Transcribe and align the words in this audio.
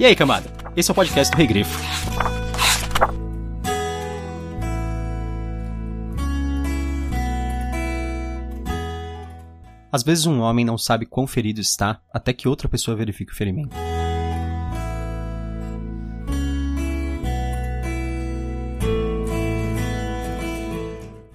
E 0.00 0.04
aí, 0.06 0.16
camada? 0.16 0.50
Esse 0.74 0.90
é 0.90 0.92
o 0.92 0.94
podcast 0.94 1.30
do 1.30 1.36
Regrifo. 1.36 1.78
Às 9.92 10.02
vezes 10.02 10.24
um 10.24 10.40
homem 10.40 10.64
não 10.64 10.78
sabe 10.78 11.04
quão 11.04 11.26
ferido 11.26 11.60
está 11.60 12.00
até 12.10 12.32
que 12.32 12.48
outra 12.48 12.66
pessoa 12.66 12.96
verifique 12.96 13.30
o 13.30 13.36
ferimento. 13.36 13.76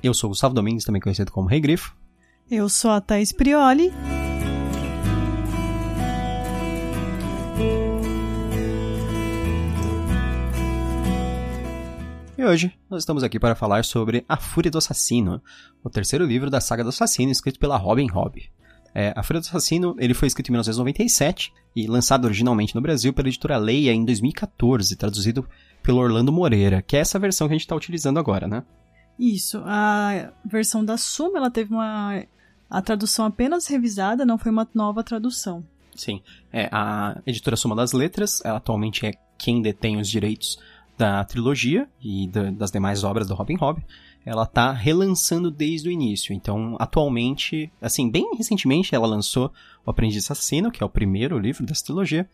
Eu 0.02 0.16
sou 0.16 0.32
Gustavo 0.32 0.56
Domingues, 0.56 0.86
também 0.86 1.00
conhecido 1.00 1.32
como 1.32 1.48
Rei 1.48 1.60
Grifo. 1.60 1.96
Eu 2.50 2.68
sou 2.68 2.90
a 2.90 3.00
Thaís 3.00 3.32
Prioli. 3.32 3.94
E 12.46 12.48
hoje 12.48 12.72
nós 12.88 13.02
estamos 13.02 13.24
aqui 13.24 13.40
para 13.40 13.56
falar 13.56 13.84
sobre 13.84 14.24
A 14.30 14.38
Fúria 14.38 14.70
do 14.70 14.78
Assassino, 14.78 15.42
o 15.84 15.90
terceiro 15.90 16.24
livro 16.24 16.48
da 16.48 16.62
saga 16.62 16.84
do 16.84 16.90
assassino 16.90 17.32
escrito 17.32 17.58
pela 17.58 17.76
Robin 17.76 18.08
Hobb. 18.08 18.52
É, 18.94 19.12
a 19.16 19.24
Fúria 19.24 19.42
do 19.42 19.46
Assassino 19.46 19.96
ele 19.98 20.14
foi 20.14 20.28
escrito 20.28 20.50
em 20.50 20.52
1997 20.52 21.52
e 21.76 21.88
lançado 21.88 22.26
originalmente 22.26 22.76
no 22.76 22.82
Brasil 22.82 23.12
pela 23.14 23.30
editora 23.30 23.58
Leia 23.58 23.92
em 23.92 24.06
2014, 24.06 24.96
traduzido 24.96 25.44
pelo 25.82 25.98
Orlando 25.98 26.32
Moreira, 26.32 26.84
que 26.84 26.96
é 26.96 27.00
essa 27.00 27.18
versão 27.18 27.48
que 27.48 27.54
a 27.54 27.58
gente 27.58 27.66
está 27.66 27.76
utilizando 27.76 28.20
agora, 28.20 28.48
né? 28.48 28.64
Isso, 29.18 29.64
a 29.66 30.32
versão 30.46 30.86
da 30.86 30.98
Suma, 30.98 31.40
ela 31.40 31.50
teve 31.50 31.74
uma 31.74 32.24
a 32.70 32.80
tradução 32.80 33.26
apenas 33.26 33.66
revisada, 33.66 34.24
não 34.24 34.38
foi 34.38 34.52
uma 34.52 34.70
nova 34.72 35.04
tradução. 35.04 35.66
Sim, 35.96 36.22
é, 36.54 36.70
a 36.72 37.20
editora 37.26 37.56
Suma 37.56 37.76
das 37.76 37.92
Letras, 37.92 38.40
ela 38.46 38.58
atualmente 38.58 39.04
é 39.04 39.14
quem 39.36 39.64
detém 39.64 39.98
os 39.98 40.08
direitos 40.08 40.60
da 40.98 41.24
trilogia 41.24 41.88
e 42.02 42.28
da, 42.28 42.52
das 42.52 42.72
demais 42.72 43.04
obras 43.04 43.28
do 43.28 43.36
Robin 43.36 43.56
Hobb. 43.56 43.84
Ela 44.26 44.46
tá 44.46 44.72
relançando 44.72 45.52
desde 45.52 45.88
o 45.88 45.92
início. 45.92 46.34
Então, 46.34 46.76
atualmente, 46.80 47.72
assim, 47.80 48.10
bem 48.10 48.36
recentemente, 48.36 48.96
ela 48.96 49.06
lançou 49.06 49.52
O 49.86 49.92
Aprendiz 49.92 50.24
Assassino, 50.24 50.72
que 50.72 50.82
é 50.82 50.86
o 50.86 50.90
primeiro 50.90 51.38
livro 51.38 51.66
dessa 51.66 51.86
trilogia. 51.86 52.28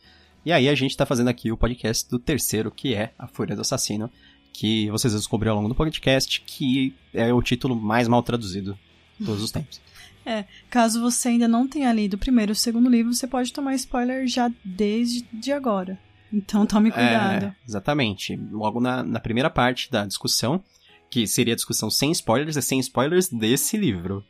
E 0.45 0.51
aí 0.51 0.69
a 0.69 0.75
gente 0.75 0.95
tá 0.95 1.05
fazendo 1.05 1.27
aqui 1.27 1.51
o 1.51 1.57
podcast 1.57 2.09
do 2.09 2.17
terceiro, 2.17 2.71
que 2.71 2.95
é 2.95 3.11
A 3.19 3.27
Fúria 3.27 3.55
do 3.55 3.61
Assassino, 3.61 4.09
que 4.53 4.89
vocês 4.89 5.13
descobriram 5.13 5.53
ao 5.53 5.57
longo 5.57 5.69
do 5.69 5.75
podcast, 5.75 6.41
que 6.41 6.95
é 7.13 7.33
o 7.33 7.41
título 7.41 7.75
mais 7.75 8.07
mal 8.07 8.23
traduzido 8.23 8.77
de 9.19 9.25
todos 9.25 9.43
os 9.43 9.51
tempos. 9.51 9.81
É, 10.23 10.45
caso 10.69 11.01
você 11.01 11.29
ainda 11.29 11.47
não 11.47 11.67
tenha 11.67 11.91
lido 11.91 12.13
o 12.13 12.17
primeiro 12.19 12.51
e 12.51 12.53
o 12.53 12.55
segundo 12.55 12.87
livro, 12.87 13.11
você 13.11 13.25
pode 13.25 13.51
tomar 13.51 13.73
spoiler 13.73 14.27
já 14.27 14.51
desde 14.63 15.25
de 15.33 15.51
agora. 15.51 15.97
Então 16.31 16.65
tome 16.65 16.91
cuidado. 16.91 17.45
É, 17.45 17.55
exatamente. 17.67 18.35
Logo 18.51 18.79
na, 18.79 19.03
na 19.03 19.19
primeira 19.19 19.49
parte 19.49 19.91
da 19.91 20.05
discussão, 20.05 20.63
que 21.09 21.27
seria 21.27 21.53
a 21.53 21.55
discussão 21.55 21.89
sem 21.89 22.11
spoilers, 22.11 22.57
é 22.57 22.61
sem 22.61 22.79
spoilers 22.79 23.29
desse 23.29 23.77
livro. 23.77 24.23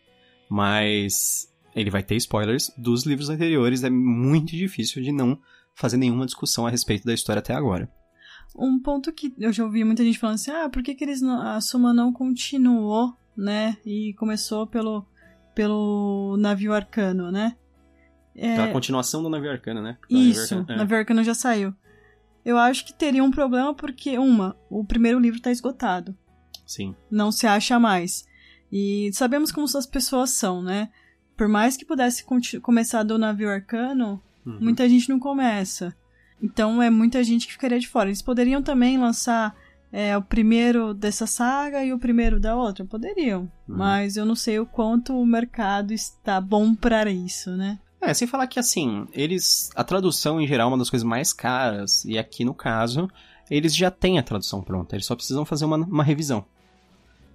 Mas 0.50 1.52
ele 1.76 1.90
vai 1.90 2.04
ter 2.04 2.16
spoilers 2.16 2.72
dos 2.78 3.06
livros 3.06 3.30
anteriores, 3.30 3.84
é 3.84 3.90
muito 3.90 4.56
difícil 4.56 5.02
de 5.02 5.12
não 5.12 5.40
fazer 5.74 5.98
nenhuma 5.98 6.26
discussão 6.26 6.66
a 6.68 6.70
respeito 6.70 7.06
da 7.06 7.14
história 7.14 7.40
até 7.40 7.54
agora. 7.54 7.90
Um 8.56 8.80
ponto 8.80 9.14
que 9.14 9.34
eu 9.40 9.54
já 9.54 9.64
ouvi 9.64 9.84
muita 9.84 10.04
gente 10.04 10.20
falando 10.20 10.36
assim, 10.36 10.52
ah, 10.52 10.70
por 10.70 10.84
que, 10.84 10.94
que 10.94 11.04
eles 11.04 11.22
não, 11.22 11.42
a 11.42 11.62
Suma 11.62 11.94
não 11.94 12.12
continuou, 12.12 13.16
né? 13.36 13.78
E 13.86 14.14
começou 14.16 14.68
pelo, 14.68 15.06
pelo 15.56 16.36
navio 16.38 16.74
arcano, 16.74 17.32
né? 17.32 17.56
É... 18.36 18.56
Pela 18.56 18.72
continuação 18.74 19.24
do 19.24 19.30
navio 19.30 19.52
arcano, 19.52 19.82
né? 19.82 19.98
Isso, 20.10 20.56
navio 20.56 20.60
arcano, 20.60 20.72
é. 20.72 20.78
navio 20.78 20.98
arcano 20.98 21.24
já 21.24 21.34
saiu. 21.34 21.74
Eu 22.44 22.58
acho 22.58 22.86
que 22.86 22.94
teria 22.94 23.24
um 23.24 23.32
problema 23.32 23.74
porque, 23.74 24.18
uma, 24.18 24.56
o 24.70 24.84
primeiro 24.84 25.20
livro 25.20 25.38
está 25.38 25.52
esgotado. 25.52 26.16
Sim. 26.66 26.96
Não 27.10 27.32
se 27.32 27.46
acha 27.46 27.80
mais. 27.80 28.26
E 28.72 29.12
sabemos 29.14 29.52
como 29.52 29.66
as 29.66 29.86
pessoas 29.86 30.32
são, 30.32 30.62
né? 30.62 30.90
Por 31.36 31.48
mais 31.48 31.76
que 31.76 31.86
pudesse 31.86 32.26
começar 32.62 33.04
do 33.04 33.18
navio 33.18 33.50
arcano, 33.50 34.22
uhum. 34.46 34.60
muita 34.62 34.88
gente 34.88 35.10
não 35.10 35.20
começa. 35.20 35.96
Então 36.42 36.82
é 36.82 36.90
muita 36.90 37.24
gente 37.24 37.46
que 37.46 37.54
ficaria 37.54 37.80
de 37.80 37.88
fora. 37.88 38.10
Eles 38.10 38.22
poderiam 38.22 38.62
também 38.62 38.98
lançar 38.98 39.56
é, 39.92 40.16
o 40.18 40.22
primeiro 40.22 40.94
dessa 40.94 41.28
saga 41.28 41.84
e 41.84 41.92
o 41.92 42.00
primeiro 42.00 42.40
da 42.40 42.56
outra? 42.56 42.86
Poderiam. 42.86 43.42
Uhum. 43.42 43.78
Mas 43.78 44.16
eu 44.16 44.26
não 44.26 44.36
sei 44.36 44.60
o 44.60 44.66
quanto 44.66 45.14
o 45.14 45.26
mercado 45.26 45.94
está 45.94 46.40
bom 46.40 46.74
para 46.74 47.12
isso, 47.12 47.52
né? 47.52 47.80
É, 48.02 48.14
sem 48.14 48.28
falar 48.28 48.48
que 48.48 48.60
assim, 48.60 49.08
eles. 49.14 49.70
A 49.76 49.84
tradução 49.84 50.42
em 50.42 50.48
geral 50.48 50.70
é 50.70 50.72
uma 50.72 50.78
das 50.78 50.90
coisas 50.90 51.08
mais 51.08 51.32
caras, 51.32 52.04
e 52.04 52.18
aqui 52.18 52.44
no 52.44 52.54
caso, 52.54 53.08
eles 53.50 53.76
já 53.76 53.92
têm 53.92 54.18
a 54.18 54.24
tradução 54.24 54.64
pronta, 54.64 54.96
eles 54.96 55.06
só 55.06 55.16
precisam 55.16 55.46
fazer 55.46 55.66
uma, 55.66 55.78
uma 55.78 56.04
revisão. 56.04 56.44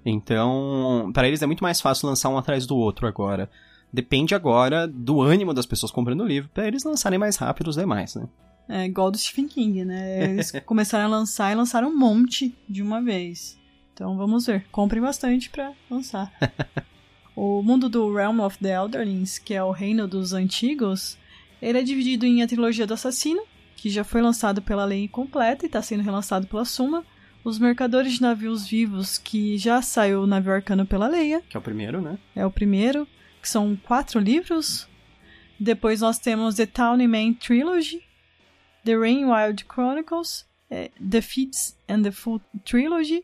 Então, 0.05 1.11
para 1.13 1.27
eles 1.27 1.43
é 1.43 1.47
muito 1.47 1.63
mais 1.63 1.81
fácil 1.81 2.09
lançar 2.09 2.29
um 2.29 2.39
atrás 2.39 2.67
do 2.67 2.77
outro 2.77 3.07
agora. 3.07 3.51
Depende 3.93 4.35
agora 4.35 4.87
do 4.87 5.21
ânimo 5.21 5.55
das 5.55 5.67
pessoas 5.67 5.93
comprando 5.93 6.23
o 6.23 6.27
livro, 6.27 6.51
para 6.53 6.67
eles 6.67 6.85
lançarem 6.85 7.19
mais 7.19 7.37
rápido 7.37 7.69
os 7.69 7.77
demais, 7.77 8.15
né? 8.15 8.29
É 8.69 8.85
igual 8.85 9.11
do 9.11 9.19
Stephen 9.19 9.47
King, 9.47 9.85
né? 9.85 10.25
Eles 10.25 10.53
começaram 10.67 11.05
a 11.05 11.09
lançar 11.09 11.53
e 11.53 11.55
lançaram 11.55 11.89
um 11.89 11.97
monte 11.97 12.55
de 12.69 12.83
uma 12.83 13.01
vez. 13.01 13.57
Então 13.95 14.17
vamos 14.17 14.47
ver. 14.47 14.67
Comprem 14.71 15.01
bastante 15.01 15.49
para 15.49 15.73
lançar. 15.89 16.33
o 17.37 17.63
mundo 17.63 17.91
do 17.91 18.13
Realm 18.13 18.41
of 18.41 18.59
the 18.59 18.75
Elderlings, 18.75 19.39
que 19.39 19.53
é 19.53 19.63
o 19.63 19.71
reino 19.71 20.09
dos 20.09 20.33
antigos, 20.33 21.19
ele 21.61 21.79
é 21.79 21.83
dividido 21.83 22.25
em 22.25 22.43
a 22.43 22.49
trilogia 22.49 22.87
do 22.87 22.95
assassino, 22.95 23.43
que 23.77 23.91
já 23.91 24.03
foi 24.03 24.23
lançado 24.23 24.63
pela 24.63 24.87
lei 24.87 25.07
completa 25.07 25.65
e 25.65 25.69
está 25.69 25.83
sendo 25.83 26.03
relançado 26.03 26.47
pela 26.47 26.65
Suma. 26.65 27.05
Os 27.45 27.59
Mercadores 27.59 28.15
de 28.15 28.23
Navios 28.23 28.67
Vivos, 28.67 29.19
que 29.19 29.57
já 29.59 29.81
saiu 29.83 30.23
o 30.23 30.27
navio 30.27 30.53
arcano 30.53 30.87
pela 30.87 31.07
Leia. 31.07 31.43
Que 31.49 31.57
é 31.57 31.61
o 31.61 31.63
primeiro, 31.63 32.01
né? 32.01 32.19
É 32.35 32.45
o 32.45 32.51
primeiro, 32.51 33.07
que 33.41 33.49
são 33.49 33.77
quatro 33.77 34.19
livros. 34.19 34.89
Depois 35.61 36.01
nós 36.01 36.19
temos 36.19 36.57
The 36.57 36.67
Tawny 36.67 37.07
Man 37.07 37.35
Trilogy, 37.35 38.03
The 38.85 38.97
Rain 38.97 39.27
Wild 39.27 39.65
Chronicles, 39.73 40.47
é, 40.71 40.91
The 40.99 41.21
Feats 41.21 41.79
and 41.89 42.03
the 42.03 42.11
Full 42.11 42.41
Trilogy 42.65 43.23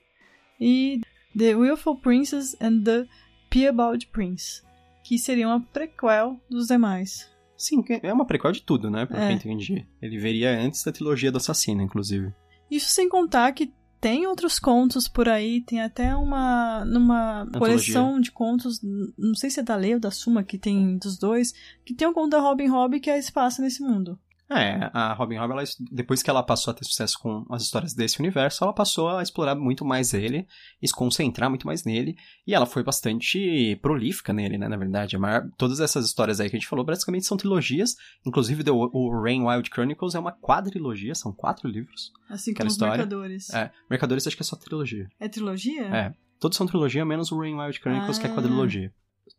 e 0.60 1.00
The 1.36 1.56
Willful 1.56 1.96
Princess 1.96 2.56
and 2.60 2.82
the 2.84 3.08
Piebald 3.52 4.06
Prince, 4.06 4.62
que 5.04 5.18
seria 5.18 5.46
uma 5.46 5.60
prequel 5.60 6.40
dos 6.48 6.68
demais. 6.68 7.30
Sim, 7.54 7.84
é 8.02 8.10
uma 8.10 8.24
prequel 8.24 8.50
de 8.50 8.62
tudo, 8.62 8.90
né? 8.90 9.04
Pelo 9.04 9.20
é. 9.20 9.26
que 9.26 9.32
eu 9.32 9.52
entendi. 9.52 9.86
Ele 10.00 10.18
veria 10.18 10.58
antes 10.58 10.82
da 10.82 10.90
trilogia 10.90 11.30
do 11.30 11.36
assassino, 11.36 11.82
inclusive. 11.82 12.32
Isso 12.70 12.88
sem 12.88 13.10
contar 13.10 13.52
que 13.52 13.70
tem 14.00 14.26
outros 14.26 14.58
contos 14.58 15.06
por 15.06 15.28
aí, 15.28 15.60
tem 15.60 15.82
até 15.82 16.16
uma 16.16 16.82
numa 16.86 17.42
Antologia. 17.42 17.76
coleção 17.76 18.20
de 18.20 18.32
contos, 18.32 18.80
não 18.82 19.34
sei 19.34 19.50
se 19.50 19.60
é 19.60 19.62
da 19.62 19.76
Lei 19.76 19.94
ou 19.94 20.00
da 20.00 20.10
Suma, 20.10 20.42
que 20.42 20.56
tem 20.56 20.96
dos 20.96 21.18
dois, 21.18 21.52
que 21.84 21.94
tem 21.94 22.08
um 22.08 22.12
conto 22.14 22.30
da 22.30 22.41
Robin 22.41 22.68
Hobb 22.68 22.98
que 23.00 23.10
é 23.10 23.18
Espaço 23.18 23.60
nesse 23.60 23.82
mundo. 23.82 24.18
É, 24.58 24.90
a 24.92 25.12
Robin 25.14 25.38
Hood, 25.38 25.52
ela, 25.52 25.64
depois 25.90 26.22
que 26.22 26.30
ela 26.30 26.42
passou 26.42 26.70
a 26.70 26.74
ter 26.74 26.84
sucesso 26.84 27.18
com 27.18 27.44
as 27.50 27.62
histórias 27.62 27.94
desse 27.94 28.20
universo, 28.20 28.64
ela 28.64 28.72
passou 28.72 29.08
a 29.08 29.22
explorar 29.22 29.54
muito 29.54 29.84
mais 29.84 30.12
ele 30.14 30.46
e 30.80 30.88
se 30.88 30.94
concentrar 30.94 31.48
muito 31.48 31.66
mais 31.66 31.84
nele. 31.84 32.16
E 32.46 32.54
ela 32.54 32.66
foi 32.66 32.82
bastante 32.82 33.76
prolífica 33.82 34.32
nele, 34.32 34.58
né? 34.58 34.68
Na 34.68 34.76
verdade, 34.76 35.16
maior, 35.18 35.48
todas 35.56 35.80
essas 35.80 36.06
histórias 36.06 36.41
aí 36.41 36.50
que 36.50 36.56
a 36.56 36.58
gente 36.58 36.68
falou 36.68 36.84
basicamente 36.84 37.26
são 37.26 37.36
trilogias. 37.36 37.96
Inclusive, 38.26 38.68
o, 38.70 38.91
o 38.92 39.22
Rain 39.22 39.42
Wild 39.44 39.70
Chronicles 39.70 40.14
é 40.14 40.18
uma 40.18 40.32
quadrilogia, 40.32 41.14
são 41.14 41.32
quatro 41.32 41.68
livros. 41.68 42.12
Assim 42.28 42.54
como 42.54 42.68
os 42.68 42.78
Mercadores. 42.78 43.50
É, 43.50 43.70
Mercadores 43.91 44.26
acho 44.26 44.36
que 44.36 44.42
é 44.42 44.46
só 44.46 44.56
trilogia. 44.56 45.08
É 45.20 45.28
trilogia? 45.28 45.86
É. 45.86 46.14
Todos 46.41 46.56
são 46.56 46.66
trilogia, 46.66 47.04
menos 47.04 47.30
o 47.30 47.38
Rain 47.38 47.54
Wild 47.54 47.78
Chronicles, 47.78 48.18
ah. 48.18 48.20
que 48.20 48.26
é 48.26 48.30
ah. 48.30 48.34
quadrilogia. 48.34 48.92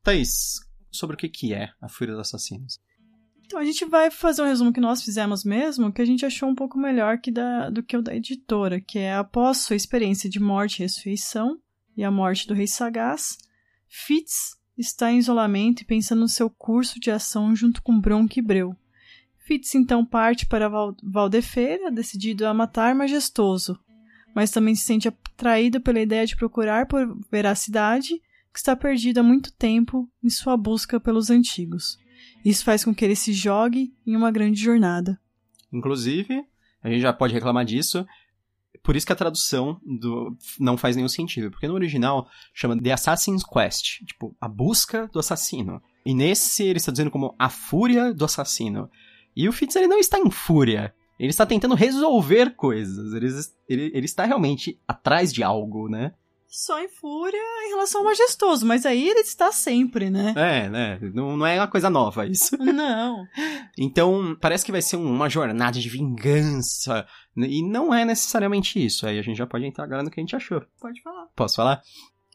Thaís, 0.03 0.59
sobre 0.91 1.15
o 1.15 1.17
que, 1.17 1.27
que 1.27 1.53
é 1.53 1.69
a 1.81 1.89
Fúria 1.89 2.13
dos 2.15 2.27
Assassinos? 2.27 2.79
Então 3.53 3.61
a 3.61 3.65
gente 3.65 3.85
vai 3.85 4.09
fazer 4.09 4.41
um 4.41 4.47
resumo 4.47 4.73
que 4.73 4.81
nós 4.81 5.03
fizemos 5.03 5.43
mesmo, 5.43 5.93
que 5.93 6.01
a 6.01 6.05
gente 6.05 6.25
achou 6.25 6.49
um 6.49 6.55
pouco 6.55 6.75
melhor 6.75 7.19
que 7.19 7.29
da, 7.29 7.69
do 7.69 7.83
que 7.83 7.95
o 7.95 8.01
da 8.01 8.15
editora, 8.15 8.81
que 8.81 8.97
é 8.97 9.13
após 9.13 9.59
sua 9.59 9.75
experiência 9.75 10.27
de 10.27 10.39
morte 10.39 10.79
e 10.79 10.81
ressurreição 10.81 11.59
e 11.95 12.03
a 12.03 12.09
morte 12.09 12.47
do 12.47 12.55
rei 12.55 12.65
sagaz, 12.65 13.37
Fitz 13.87 14.57
está 14.75 15.11
em 15.11 15.19
isolamento 15.19 15.83
e 15.83 15.85
pensa 15.85 16.15
no 16.15 16.27
seu 16.27 16.49
curso 16.49 16.99
de 16.99 17.11
ação 17.11 17.55
junto 17.55 17.83
com 17.83 18.01
Bronco 18.01 18.39
e 18.39 18.41
Breu. 18.41 18.75
Fitz 19.45 19.75
então 19.75 20.03
parte 20.03 20.47
para 20.47 20.67
Val 20.67 20.97
Valdefeira, 21.03 21.91
decidido 21.91 22.47
a 22.47 22.55
matar 22.55 22.95
Majestoso, 22.95 23.79
mas 24.33 24.49
também 24.49 24.73
se 24.73 24.83
sente 24.83 25.07
atraído 25.07 25.79
pela 25.79 26.01
ideia 26.01 26.25
de 26.25 26.35
procurar 26.35 26.87
por 26.87 27.19
veracidade 27.31 28.19
que 28.51 28.57
está 28.57 28.75
perdido 28.75 29.19
há 29.19 29.23
muito 29.23 29.53
tempo 29.53 30.09
em 30.23 30.29
sua 30.31 30.57
busca 30.57 30.99
pelos 30.99 31.29
antigos. 31.29 32.01
Isso 32.43 32.63
faz 32.63 32.83
com 32.83 32.93
que 32.93 33.05
ele 33.05 33.15
se 33.15 33.33
jogue 33.33 33.93
em 34.05 34.15
uma 34.15 34.31
grande 34.31 34.61
jornada. 34.61 35.19
Inclusive, 35.71 36.45
a 36.81 36.89
gente 36.89 37.01
já 37.01 37.13
pode 37.13 37.33
reclamar 37.33 37.65
disso. 37.65 38.05
Por 38.83 38.95
isso 38.95 39.05
que 39.05 39.13
a 39.13 39.15
tradução 39.15 39.79
do 39.85 40.37
não 40.59 40.77
faz 40.77 40.95
nenhum 40.95 41.07
sentido. 41.07 41.49
Porque 41.49 41.67
no 41.67 41.73
original 41.73 42.27
chama 42.53 42.79
The 42.79 42.91
Assassin's 42.91 43.43
Quest. 43.43 44.05
Tipo, 44.05 44.35
a 44.39 44.47
busca 44.47 45.07
do 45.07 45.19
assassino. 45.19 45.81
E 46.05 46.13
nesse 46.13 46.63
ele 46.63 46.77
está 46.77 46.91
dizendo 46.91 47.11
como 47.11 47.33
a 47.39 47.49
fúria 47.49 48.13
do 48.13 48.25
assassino. 48.25 48.89
E 49.35 49.47
o 49.47 49.53
Fitz 49.53 49.75
ele 49.75 49.87
não 49.87 49.99
está 49.99 50.19
em 50.19 50.29
fúria. 50.29 50.93
Ele 51.17 51.29
está 51.29 51.45
tentando 51.45 51.75
resolver 51.75 52.55
coisas. 52.55 53.13
Ele, 53.13 53.27
ele, 53.69 53.91
ele 53.95 54.05
está 54.05 54.25
realmente 54.25 54.77
atrás 54.85 55.31
de 55.31 55.41
algo, 55.41 55.87
né? 55.87 56.13
Só 56.55 56.79
em 56.79 56.87
fúria 56.87 57.41
em 57.65 57.69
relação 57.69 58.01
ao 58.01 58.05
majestoso, 58.05 58.63
mas 58.63 58.85
aí 58.85 59.09
ele 59.09 59.21
está 59.21 59.51
sempre, 59.51 60.11
né? 60.11 60.35
É, 60.37 60.69
né? 60.69 60.99
Não, 61.11 61.35
não 61.35 61.47
é 61.47 61.59
uma 61.59 61.67
coisa 61.67 61.89
nova 61.89 62.27
isso. 62.27 62.55
Não. 62.61 63.25
então, 63.75 64.37
parece 64.39 64.63
que 64.63 64.71
vai 64.71 64.81
ser 64.81 64.97
uma 64.97 65.27
jornada 65.27 65.79
de 65.79 65.89
vingança. 65.89 67.07
E 67.35 67.67
não 67.67 67.91
é 67.91 68.05
necessariamente 68.05 68.83
isso. 68.83 69.07
Aí 69.07 69.17
a 69.17 69.23
gente 69.23 69.35
já 69.35 69.47
pode 69.47 69.65
entrar 69.65 69.83
agora 69.83 70.03
no 70.03 70.11
que 70.11 70.19
a 70.19 70.21
gente 70.21 70.35
achou. 70.35 70.61
Pode 70.79 71.01
falar. 71.01 71.25
Posso 71.35 71.55
falar? 71.55 71.81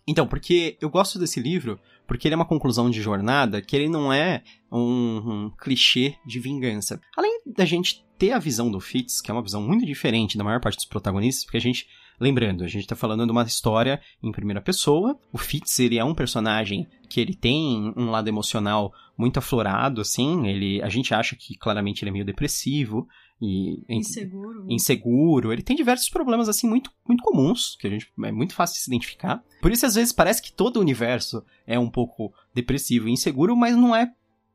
Então, 0.04 0.26
porque 0.26 0.76
eu 0.80 0.90
gosto 0.90 1.16
desse 1.16 1.38
livro, 1.38 1.78
porque 2.04 2.26
ele 2.26 2.34
é 2.34 2.36
uma 2.36 2.44
conclusão 2.44 2.90
de 2.90 3.00
jornada 3.00 3.62
que 3.62 3.76
ele 3.76 3.88
não 3.88 4.12
é 4.12 4.42
um, 4.72 5.46
um 5.46 5.50
clichê 5.56 6.16
de 6.26 6.40
vingança. 6.40 7.00
Além 7.16 7.40
da 7.46 7.64
gente 7.64 8.04
ter 8.18 8.32
a 8.32 8.40
visão 8.40 8.68
do 8.68 8.80
Fitz, 8.80 9.20
que 9.20 9.30
é 9.30 9.34
uma 9.34 9.44
visão 9.44 9.62
muito 9.62 9.86
diferente 9.86 10.36
da 10.36 10.42
maior 10.42 10.60
parte 10.60 10.74
dos 10.74 10.86
protagonistas, 10.86 11.44
porque 11.44 11.58
a 11.58 11.60
gente 11.60 11.86
Lembrando, 12.20 12.64
a 12.64 12.66
gente 12.66 12.82
está 12.82 12.96
falando 12.96 13.24
de 13.24 13.30
uma 13.30 13.44
história 13.44 14.00
em 14.22 14.32
primeira 14.32 14.60
pessoa. 14.60 15.18
O 15.32 15.38
Fitz, 15.38 15.78
ele 15.78 15.98
é 15.98 16.04
um 16.04 16.14
personagem 16.14 16.86
que 17.08 17.20
ele 17.20 17.34
tem 17.34 17.92
um 17.96 18.10
lado 18.10 18.28
emocional 18.28 18.92
muito 19.16 19.38
aflorado, 19.38 20.00
assim. 20.00 20.46
Ele, 20.46 20.82
a 20.82 20.88
gente 20.88 21.14
acha 21.14 21.36
que 21.36 21.56
claramente 21.56 22.02
ele 22.02 22.10
é 22.10 22.12
meio 22.12 22.24
depressivo 22.24 23.08
e 23.40 23.84
inseguro. 23.88 24.66
Inseguro. 24.68 25.52
Ele 25.52 25.62
tem 25.62 25.76
diversos 25.76 26.08
problemas 26.08 26.48
assim 26.48 26.68
muito 26.68 26.90
muito 27.06 27.22
comuns, 27.22 27.76
que 27.78 27.86
a 27.86 27.90
gente 27.90 28.12
é 28.24 28.32
muito 28.32 28.54
fácil 28.54 28.76
de 28.76 28.82
se 28.82 28.90
identificar. 28.90 29.42
Por 29.62 29.70
isso 29.70 29.86
às 29.86 29.94
vezes 29.94 30.12
parece 30.12 30.42
que 30.42 30.52
todo 30.52 30.76
o 30.78 30.80
universo 30.80 31.44
é 31.66 31.78
um 31.78 31.88
pouco 31.88 32.32
depressivo 32.54 33.08
e 33.08 33.12
inseguro, 33.12 33.56
mas 33.56 33.76
não 33.76 33.94
é 33.94 34.12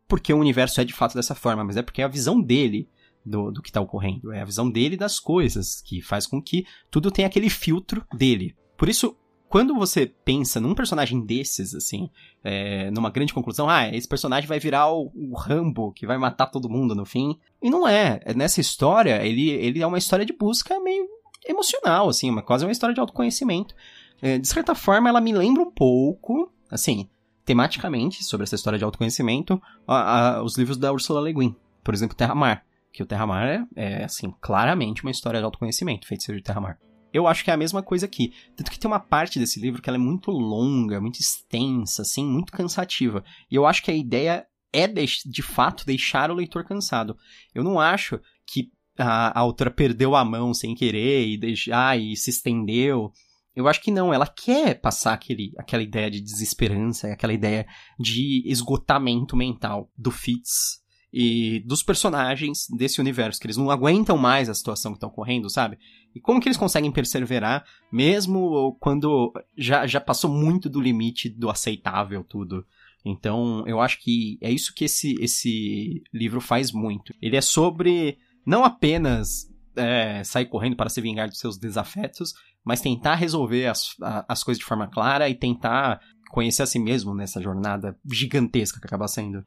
porque 0.08 0.34
o 0.34 0.38
universo 0.38 0.82
é 0.82 0.84
de 0.84 0.94
fato 0.94 1.16
dessa 1.16 1.34
forma, 1.34 1.64
mas 1.64 1.78
é 1.78 1.82
porque 1.82 2.02
a 2.02 2.08
visão 2.08 2.40
dele 2.42 2.88
do, 3.26 3.52
do 3.52 3.62
que 3.62 3.70
está 3.70 3.82
ocorrendo. 3.82 4.32
É 4.32 4.42
a 4.42 4.46
visão 4.46 4.70
dele 4.70 4.98
das 4.98 5.20
coisas, 5.20 5.82
que 5.82 6.02
faz 6.02 6.28
com 6.28 6.42
que 6.42 6.66
tudo 6.90 7.12
tenha 7.12 7.28
aquele 7.28 7.50
filtro 7.50 8.06
dele. 8.14 8.56
Por 8.78 8.90
isso, 8.90 9.16
quando 9.54 9.76
você 9.76 10.08
pensa 10.08 10.60
num 10.60 10.74
personagem 10.74 11.24
desses, 11.24 11.76
assim, 11.76 12.10
é, 12.44 12.90
numa 12.90 13.12
grande 13.12 13.34
conclusão, 13.34 13.70
ah, 13.70 13.88
esse 13.88 14.08
personagem 14.08 14.48
vai 14.48 14.60
virar 14.60 14.92
o, 14.92 15.12
o, 15.14 15.36
Rambo, 15.38 15.92
que 15.92 16.08
vai 16.08 16.18
matar 16.18 16.48
todo 16.48 16.68
mundo 16.68 16.96
no 16.96 17.06
fim. 17.06 17.38
E 17.62 17.70
não 17.70 17.88
é. 17.88 18.20
é. 18.26 18.34
Nessa 18.34 18.60
história, 18.60 19.24
ele, 19.24 19.52
ele 19.52 19.80
é 19.80 19.86
uma 19.86 20.00
história 20.00 20.26
de 20.26 20.34
busca 20.34 20.80
meio 20.80 21.08
emocional, 21.46 22.10
assim, 22.10 22.32
uma, 22.32 22.42
quase 22.42 22.66
uma 22.66 22.72
história 22.72 22.96
de 22.96 23.00
autoconhecimento. 23.00 23.76
É, 24.22 24.40
de 24.40 24.48
certa 24.48 24.74
forma, 24.74 25.08
ela 25.08 25.22
me 25.22 25.32
lembra 25.32 25.62
um 25.62 25.70
pouco, 25.70 26.52
assim, 26.72 27.08
tematicamente, 27.46 28.24
sobre 28.24 28.46
essa 28.46 28.56
história 28.56 28.80
de 28.80 28.86
autoconhecimento, 28.86 29.62
a, 29.88 30.38
a, 30.38 30.44
os 30.44 30.58
livros 30.58 30.78
da 30.78 30.92
Ursula 30.92 31.22
Le 31.22 31.32
Guin. 31.32 31.56
Por 31.84 31.94
exemplo, 31.94 32.18
Terra 32.18 32.34
Mar 32.34 32.66
que 32.94 33.02
o 33.02 33.06
Terra-Mar 33.08 33.48
é, 33.48 33.66
é, 33.76 34.04
assim, 34.04 34.32
claramente 34.40 35.02
uma 35.02 35.12
história 35.12 35.40
de 35.40 35.46
autoconhecimento, 35.46 36.08
feiticeiro 36.08 36.40
de 36.40 36.46
Terra-Mar. 36.46 36.78
Eu 37.12 37.28
acho 37.28 37.44
que 37.44 37.50
é 37.50 37.54
a 37.54 37.58
mesma 37.58 37.82
coisa 37.82 38.06
aqui. 38.06 38.34
Tanto 38.56 38.72
que 38.72 38.80
tem 38.80 38.90
uma 38.90 39.00
parte 39.00 39.40
desse 39.40 39.60
livro 39.60 39.82
que 39.82 39.90
ela 39.90 39.98
é 39.98 40.00
muito 40.00 40.32
longa, 40.32 41.02
muito 41.02 41.20
extensa, 41.20 42.04
assim, 42.04 42.26
muito 42.26 42.54
cansativa. 42.54 43.24
E 43.50 43.56
eu 43.56 43.66
acho 43.66 43.84
que 43.84 43.92
a 43.92 43.96
ideia 43.96 44.46
é, 44.72 44.88
de, 44.88 45.06
de 45.26 45.42
fato, 45.42 45.86
deixar 45.86 46.32
o 46.32 46.36
leitor 46.36 46.64
cansado. 46.64 47.18
Eu 47.54 47.64
não 47.64 47.80
acho 47.80 48.20
que 48.48 48.72
a, 48.98 49.38
a 49.38 49.40
autora 49.40 49.72
perdeu 49.72 50.16
a 50.16 50.24
mão 50.24 50.54
sem 50.54 50.76
querer 50.76 51.28
e, 51.28 51.38
deixar, 51.38 52.00
e 52.00 52.16
se 52.16 52.30
estendeu. 52.30 53.12
Eu 53.56 53.68
acho 53.68 53.82
que 53.82 53.92
não, 53.92 54.14
ela 54.14 54.28
quer 54.28 54.80
passar 54.82 55.14
aquele, 55.14 55.52
aquela 55.58 55.84
ideia 55.84 56.10
de 56.10 56.22
desesperança, 56.22 57.12
aquela 57.12 57.34
ideia 57.34 57.68
de 58.00 58.44
esgotamento 58.48 59.36
mental 59.36 59.92
do 59.96 60.10
Fitz 60.10 60.83
e 61.14 61.60
dos 61.60 61.84
personagens 61.84 62.68
desse 62.76 63.00
universo, 63.00 63.40
que 63.40 63.46
eles 63.46 63.58
não 63.58 63.70
aguentam 63.70 64.18
mais 64.18 64.50
a 64.50 64.54
situação 64.56 64.94
que 64.94 64.98
está 64.98 65.06
ocorrendo, 65.06 65.48
sabe? 65.48 65.78
E 66.16 66.20
como 66.20 66.42
que 66.42 66.48
eles 66.48 66.58
conseguem 66.58 66.92
perseverar, 66.92 67.64
mesmo 67.92 68.76
quando 68.80 69.32
já, 69.56 69.86
já 69.86 70.02
passou 70.02 70.32
muito 70.32 70.68
do 70.68 70.82
limite 70.82 71.30
do 71.30 71.52
aceitável 71.52 72.24
tudo. 72.24 72.66
Então, 73.06 73.64
eu 73.68 73.80
acho 73.80 74.02
que 74.02 74.40
é 74.42 74.50
isso 74.50 74.74
que 74.74 74.86
esse, 74.86 75.14
esse 75.22 76.02
livro 76.12 76.42
faz 76.42 76.72
muito. 76.72 77.14
Ele 77.22 77.38
é 77.38 77.42
sobre 77.42 78.18
não 78.44 78.64
apenas 78.66 79.48
é, 79.76 80.24
sair 80.24 80.48
correndo 80.48 80.76
para 80.76 80.90
se 80.90 81.00
vingar 81.00 81.30
dos 81.30 81.38
seus 81.38 81.60
desafetos, 81.60 82.34
mas 82.64 82.82
tentar 82.82 83.16
resolver 83.16 83.68
as, 83.68 83.96
as 84.28 84.44
coisas 84.44 84.60
de 84.60 84.66
forma 84.66 84.88
clara 84.88 85.30
e 85.30 85.36
tentar 85.36 86.02
conhecer 86.32 86.64
a 86.64 86.66
si 86.66 86.80
mesmo 86.80 87.14
nessa 87.14 87.40
jornada 87.40 87.96
gigantesca 88.12 88.80
que 88.80 88.88
acaba 88.88 89.08
sendo. 89.08 89.46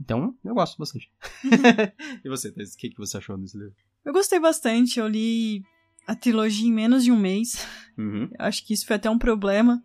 Então, 0.00 0.34
eu 0.44 0.54
gosto 0.54 0.78
bastante. 0.78 1.10
e 2.24 2.28
você, 2.28 2.52
Thais, 2.52 2.74
o 2.74 2.78
que, 2.78 2.90
que 2.90 2.98
você 2.98 3.16
achou 3.16 3.36
desse 3.36 3.58
livro? 3.58 3.74
Eu 4.04 4.12
gostei 4.12 4.38
bastante, 4.38 4.98
eu 5.00 5.08
li 5.08 5.62
a 6.06 6.14
trilogia 6.14 6.68
em 6.68 6.72
menos 6.72 7.04
de 7.04 7.12
um 7.12 7.18
mês. 7.18 7.66
Uhum. 7.96 8.30
Acho 8.38 8.64
que 8.64 8.72
isso 8.72 8.86
foi 8.86 8.96
até 8.96 9.10
um 9.10 9.18
problema, 9.18 9.82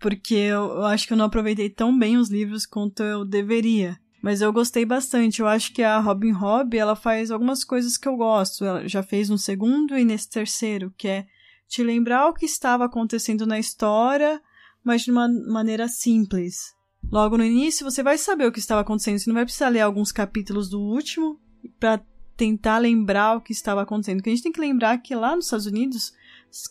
porque 0.00 0.34
eu, 0.34 0.64
eu 0.64 0.84
acho 0.86 1.06
que 1.06 1.12
eu 1.12 1.16
não 1.16 1.26
aproveitei 1.26 1.68
tão 1.68 1.96
bem 1.96 2.16
os 2.16 2.30
livros 2.30 2.66
quanto 2.66 3.02
eu 3.02 3.24
deveria. 3.24 3.98
Mas 4.22 4.40
eu 4.40 4.52
gostei 4.52 4.84
bastante. 4.84 5.40
Eu 5.40 5.46
acho 5.46 5.72
que 5.72 5.82
a 5.82 5.98
Robin 6.00 6.32
Hobb, 6.32 6.74
ela 6.74 6.96
faz 6.96 7.30
algumas 7.30 7.62
coisas 7.62 7.96
que 7.96 8.08
eu 8.08 8.16
gosto. 8.16 8.64
Ela 8.64 8.88
já 8.88 9.02
fez 9.02 9.28
no 9.28 9.38
segundo 9.38 9.96
e 9.96 10.04
nesse 10.04 10.28
terceiro, 10.28 10.92
que 10.96 11.06
é 11.06 11.26
te 11.68 11.82
lembrar 11.82 12.28
o 12.28 12.34
que 12.34 12.46
estava 12.46 12.86
acontecendo 12.86 13.46
na 13.46 13.58
história, 13.58 14.40
mas 14.82 15.02
de 15.02 15.10
uma 15.10 15.28
maneira 15.28 15.86
simples. 15.86 16.74
Logo 17.10 17.38
no 17.38 17.44
início, 17.44 17.90
você 17.90 18.02
vai 18.02 18.18
saber 18.18 18.46
o 18.46 18.52
que 18.52 18.58
estava 18.58 18.82
acontecendo. 18.82 19.18
Você 19.18 19.30
não 19.30 19.34
vai 19.34 19.44
precisar 19.44 19.70
ler 19.70 19.80
alguns 19.80 20.12
capítulos 20.12 20.68
do 20.68 20.80
último 20.80 21.40
para 21.80 22.00
tentar 22.36 22.78
lembrar 22.78 23.36
o 23.36 23.40
que 23.40 23.52
estava 23.52 23.82
acontecendo. 23.82 24.18
Porque 24.18 24.30
a 24.30 24.34
gente 24.34 24.42
tem 24.42 24.52
que 24.52 24.60
lembrar 24.60 24.98
que 24.98 25.14
lá 25.14 25.34
nos 25.34 25.46
Estados 25.46 25.66
Unidos, 25.66 26.12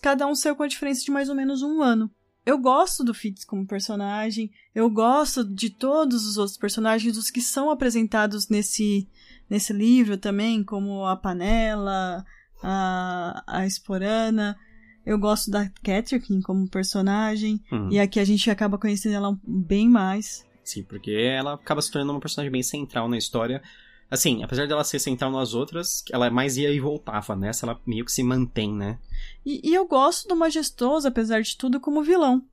cada 0.01 0.27
um 0.27 0.35
saiu 0.35 0.55
com 0.55 0.63
a 0.63 0.67
diferença 0.67 1.03
de 1.03 1.11
mais 1.11 1.27
ou 1.27 1.35
menos 1.35 1.63
um 1.63 1.81
ano. 1.81 2.09
Eu 2.45 2.57
gosto 2.57 3.03
do 3.03 3.13
Fitz 3.13 3.43
como 3.43 3.67
personagem, 3.67 4.49
eu 4.73 4.89
gosto 4.89 5.43
de 5.43 5.69
todos 5.69 6.25
os 6.25 6.37
outros 6.37 6.57
personagens, 6.57 7.17
os 7.17 7.29
que 7.29 7.41
são 7.41 7.69
apresentados 7.69 8.47
nesse, 8.47 9.05
nesse 9.49 9.73
livro 9.73 10.17
também, 10.17 10.63
como 10.63 11.05
a 11.05 11.17
Panela, 11.17 12.23
a, 12.63 13.43
a 13.45 13.65
Esporana. 13.65 14.55
Eu 15.07 15.17
gosto 15.17 15.49
da 15.49 15.69
Catherine 15.81 16.43
como 16.43 16.67
personagem. 16.67 17.61
Uhum. 17.71 17.89
E 17.89 17.97
aqui 17.97 18.19
a 18.19 18.25
gente 18.25 18.51
acaba 18.51 18.77
conhecendo 18.77 19.15
ela 19.15 19.39
bem 19.41 19.87
mais. 19.87 20.45
Sim, 20.65 20.83
porque 20.83 21.11
ela 21.11 21.53
acaba 21.53 21.81
se 21.81 21.89
tornando 21.89 22.11
uma 22.11 22.19
personagem 22.19 22.51
bem 22.51 22.61
central 22.61 23.07
na 23.07 23.17
história. 23.17 23.63
Assim, 24.11 24.43
apesar 24.43 24.67
dela 24.67 24.83
ser 24.83 24.99
central 24.99 25.31
nas 25.31 25.53
outras, 25.53 26.03
ela 26.11 26.29
mais 26.29 26.57
ia 26.57 26.69
e 26.73 26.79
voltava. 26.81 27.37
Nessa 27.37 27.65
ela 27.65 27.79
meio 27.87 28.03
que 28.03 28.11
se 28.11 28.21
mantém, 28.21 28.73
né? 28.73 28.99
E, 29.45 29.69
e 29.69 29.73
eu 29.73 29.87
gosto 29.87 30.27
do 30.27 30.35
Majestoso, 30.35 31.07
apesar 31.07 31.41
de 31.41 31.55
tudo, 31.55 31.79
como 31.79 32.03
vilão. 32.03 32.43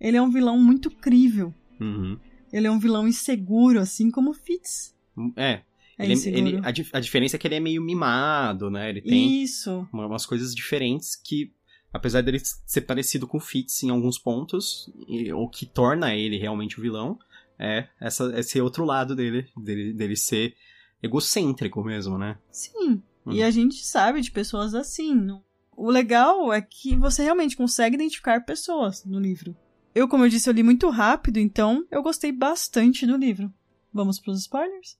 Ele 0.00 0.16
é 0.16 0.22
um 0.22 0.32
vilão 0.32 0.58
muito 0.58 0.90
crível. 0.90 1.54
Uhum. 1.80 2.18
Ele 2.52 2.66
é 2.66 2.70
um 2.72 2.80
vilão 2.80 3.06
inseguro, 3.06 3.78
assim 3.78 4.10
como 4.10 4.30
o 4.30 4.34
Fitz. 4.34 4.92
É, 5.36 5.62
é 5.96 6.04
ele, 6.04 6.14
ele, 6.26 6.58
a, 6.58 6.98
a, 6.98 7.00
diferença 7.00 7.36
é 7.36 7.38
que 7.38 7.46
ele 7.46 7.54
é 7.54 7.60
meio 7.60 7.80
mimado, 7.80 8.68
né? 8.68 8.90
Ele 8.90 9.00
tem 9.00 9.44
Isso. 9.44 9.86
umas 9.92 10.26
coisas 10.26 10.52
diferentes 10.52 11.14
que 11.14 11.52
apesar 11.94 12.22
dele 12.22 12.40
ser 12.42 12.80
parecido 12.80 13.26
com 13.26 13.38
o 13.38 13.40
Fitz 13.40 13.84
em 13.84 13.90
alguns 13.90 14.18
pontos, 14.18 14.92
e, 15.08 15.32
o 15.32 15.48
que 15.48 15.64
torna 15.64 16.12
ele 16.12 16.36
realmente 16.36 16.78
o 16.78 16.82
vilão 16.82 17.16
é 17.56 17.86
essa, 18.00 18.36
esse 18.36 18.60
outro 18.60 18.84
lado 18.84 19.14
dele, 19.14 19.46
dele, 19.56 19.92
dele 19.92 20.16
ser 20.16 20.56
egocêntrico 21.00 21.84
mesmo, 21.84 22.18
né? 22.18 22.36
Sim. 22.50 23.00
Hum. 23.24 23.32
E 23.32 23.44
a 23.44 23.50
gente 23.50 23.86
sabe 23.86 24.20
de 24.20 24.32
pessoas 24.32 24.74
assim. 24.74 25.28
O 25.76 25.88
legal 25.88 26.52
é 26.52 26.60
que 26.60 26.96
você 26.96 27.22
realmente 27.22 27.56
consegue 27.56 27.94
identificar 27.94 28.44
pessoas 28.44 29.04
no 29.04 29.20
livro. 29.20 29.56
Eu, 29.94 30.08
como 30.08 30.24
eu 30.24 30.28
disse, 30.28 30.50
eu 30.50 30.54
li 30.54 30.64
muito 30.64 30.90
rápido, 30.90 31.38
então 31.38 31.86
eu 31.92 32.02
gostei 32.02 32.32
bastante 32.32 33.06
do 33.06 33.16
livro. 33.16 33.52
Vamos 33.92 34.18
pros 34.18 34.40
spoilers? 34.40 34.98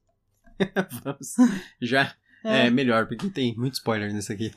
Vamos. 1.03 1.35
Já. 1.83 2.15
É. 2.45 2.67
é 2.67 2.71
melhor, 2.71 3.09
porque 3.09 3.29
tem 3.31 3.57
muito 3.57 3.75
spoiler 3.75 4.13
nesse 4.13 4.33
aqui. 4.33 4.53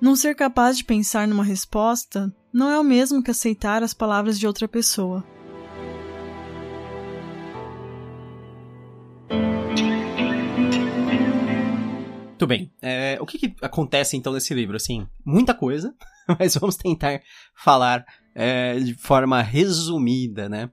Não 0.00 0.16
ser 0.16 0.34
capaz 0.34 0.76
de 0.76 0.84
pensar 0.84 1.28
numa 1.28 1.44
resposta 1.44 2.34
não 2.52 2.68
é 2.68 2.78
o 2.78 2.84
mesmo 2.84 3.22
que 3.22 3.30
aceitar 3.30 3.82
as 3.82 3.94
palavras 3.94 4.38
de 4.38 4.46
outra 4.46 4.68
pessoa. 4.68 5.24
Muito 12.42 12.48
bem. 12.48 12.72
É, 12.82 13.16
o 13.20 13.24
que, 13.24 13.38
que, 13.38 13.54
acontece 13.62 14.16
então 14.16 14.32
nesse 14.32 14.52
livro? 14.52 14.74
Assim, 14.74 15.06
muita 15.24 15.54
coisa, 15.54 15.94
mas 16.40 16.56
vamos 16.56 16.76
tentar 16.76 17.22
falar 17.54 18.04
é, 18.34 18.80
de 18.80 18.94
forma 18.94 19.40
resumida, 19.40 20.48
né? 20.48 20.68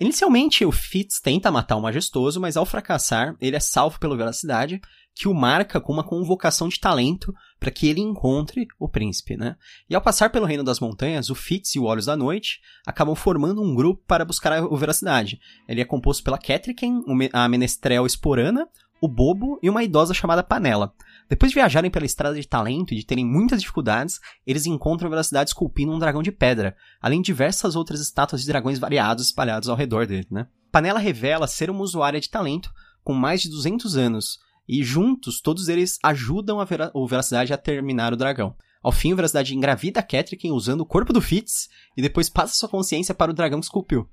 Inicialmente, 0.00 0.64
o 0.64 0.70
Fitz 0.70 1.20
tenta 1.20 1.50
matar 1.50 1.76
o 1.76 1.82
Majestoso, 1.82 2.40
mas 2.40 2.56
ao 2.56 2.64
fracassar, 2.64 3.36
ele 3.40 3.56
é 3.56 3.60
salvo 3.60 3.98
pela 3.98 4.16
Veracidade, 4.16 4.80
que 5.12 5.26
o 5.26 5.34
marca 5.34 5.80
com 5.80 5.92
uma 5.92 6.04
convocação 6.04 6.68
de 6.68 6.78
talento 6.78 7.34
para 7.58 7.72
que 7.72 7.88
ele 7.88 8.00
encontre 8.00 8.68
o 8.78 8.88
príncipe, 8.88 9.36
né? 9.36 9.56
E 9.90 9.96
ao 9.96 10.00
passar 10.00 10.30
pelo 10.30 10.46
Reino 10.46 10.62
das 10.62 10.78
Montanhas, 10.78 11.28
o 11.28 11.34
Fitz 11.34 11.74
e 11.74 11.80
o 11.80 11.84
Olhos 11.84 12.06
da 12.06 12.16
Noite 12.16 12.60
acabam 12.86 13.16
formando 13.16 13.60
um 13.60 13.74
grupo 13.74 14.04
para 14.06 14.24
buscar 14.24 14.62
o 14.62 14.76
Veracidade. 14.76 15.40
Ele 15.66 15.80
é 15.80 15.84
composto 15.84 16.22
pela 16.22 16.38
Ketriken, 16.38 17.02
a 17.32 17.48
Menestrel 17.48 18.06
Esporana, 18.06 18.68
o 19.00 19.08
Bobo 19.08 19.58
e 19.62 19.70
uma 19.70 19.82
idosa 19.82 20.12
chamada 20.12 20.42
Panela. 20.42 20.92
Depois 21.28 21.50
de 21.50 21.54
viajarem 21.54 21.90
pela 21.90 22.06
estrada 22.06 22.34
de 22.34 22.46
talento 22.46 22.92
e 22.92 22.96
de 22.96 23.04
terem 23.04 23.24
muitas 23.24 23.60
dificuldades, 23.60 24.20
eles 24.46 24.66
encontram 24.66 25.06
a 25.06 25.10
Veracidade 25.10 25.50
esculpindo 25.50 25.92
um 25.92 25.98
dragão 25.98 26.22
de 26.22 26.32
pedra, 26.32 26.76
além 27.00 27.20
de 27.20 27.26
diversas 27.26 27.76
outras 27.76 28.00
estátuas 28.00 28.40
de 28.40 28.46
dragões 28.46 28.78
variados 28.78 29.26
espalhados 29.26 29.68
ao 29.68 29.76
redor 29.76 30.06
dele, 30.06 30.26
né? 30.30 30.46
Panela 30.72 30.98
revela 30.98 31.46
ser 31.46 31.70
uma 31.70 31.82
usuária 31.82 32.20
de 32.20 32.30
talento 32.30 32.72
com 33.04 33.14
mais 33.14 33.40
de 33.40 33.48
200 33.48 33.96
anos, 33.96 34.38
e 34.68 34.82
juntos, 34.82 35.40
todos 35.40 35.68
eles 35.68 35.98
ajudam 36.02 36.60
a 36.60 36.64
Vera 36.64 36.90
o 36.92 37.06
Veracidade 37.06 37.54
a 37.54 37.58
terminar 37.58 38.12
o 38.12 38.16
dragão. 38.16 38.54
Ao 38.82 38.92
fim, 38.92 39.12
o 39.12 39.16
Veracidade 39.16 39.56
engravida 39.56 40.00
a 40.00 40.02
Ketriken 40.02 40.52
usando 40.52 40.82
o 40.82 40.86
corpo 40.86 41.12
do 41.12 41.22
Fitz 41.22 41.68
e 41.96 42.02
depois 42.02 42.28
passa 42.28 42.54
sua 42.54 42.68
consciência 42.68 43.14
para 43.14 43.30
o 43.30 43.34
dragão 43.34 43.60
que 43.60 43.66
esculpiu. 43.66 44.08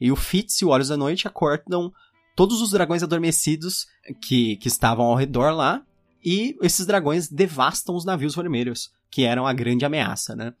E 0.00 0.10
o 0.10 0.16
Fitz 0.16 0.60
e 0.60 0.64
o 0.64 0.68
Olhos 0.68 0.88
da 0.88 0.96
Noite 0.96 1.28
acordam 1.28 1.92
todos 2.34 2.60
os 2.60 2.70
dragões 2.70 3.02
adormecidos 3.02 3.86
que, 4.20 4.56
que 4.56 4.68
estavam 4.68 5.06
ao 5.06 5.16
redor 5.16 5.52
lá 5.52 5.82
e 6.24 6.56
esses 6.62 6.86
dragões 6.86 7.28
devastam 7.28 7.94
os 7.94 8.04
navios 8.04 8.34
vermelhos, 8.34 8.90
que 9.10 9.24
eram 9.24 9.46
a 9.46 9.52
grande 9.52 9.84
ameaça, 9.84 10.36
né? 10.36 10.52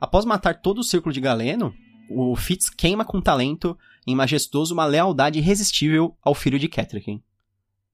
Após 0.00 0.24
matar 0.24 0.60
todo 0.60 0.78
o 0.78 0.84
círculo 0.84 1.12
de 1.12 1.20
Galeno, 1.20 1.74
o 2.10 2.36
Fitz 2.36 2.68
queima 2.68 3.04
com 3.04 3.20
talento 3.20 3.76
em 4.06 4.14
majestoso 4.14 4.74
uma 4.74 4.84
lealdade 4.84 5.38
irresistível 5.38 6.16
ao 6.22 6.34
filho 6.34 6.58
de 6.58 6.68
Ketriken. 6.68 7.22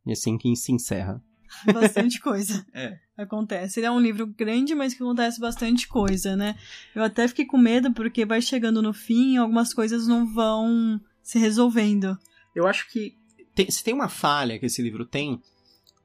E 0.05 0.13
assim 0.13 0.37
que 0.37 0.55
se 0.57 0.73
encerra. 0.73 1.23
Bastante 1.73 2.21
coisa. 2.21 2.67
é. 2.75 2.99
Acontece. 3.17 3.79
Ele 3.79 3.87
é 3.87 3.91
um 3.91 4.01
livro 4.01 4.27
grande, 4.27 4.75
mas 4.75 4.95
que 4.95 5.03
acontece 5.03 5.39
bastante 5.39 5.87
coisa, 5.87 6.35
né? 6.35 6.57
Eu 6.95 7.05
até 7.05 7.29
fiquei 7.29 7.45
com 7.45 7.59
medo 7.59 7.93
porque 7.93 8.25
vai 8.25 8.41
chegando 8.41 8.81
no 8.81 8.93
fim 8.93 9.35
e 9.35 9.37
algumas 9.37 9.73
coisas 9.73 10.09
não 10.09 10.33
vão 10.33 11.01
se 11.23 11.39
resolvendo. 11.39 12.17
Eu 12.55 12.67
acho 12.67 12.91
que 12.91 13.15
tem, 13.55 13.71
se 13.71 13.83
tem 13.83 13.95
uma 13.95 14.09
falha 14.09 14.59
que 14.59 14.67
esse 14.67 14.83
livro 14.83 15.05
tem, 15.05 15.41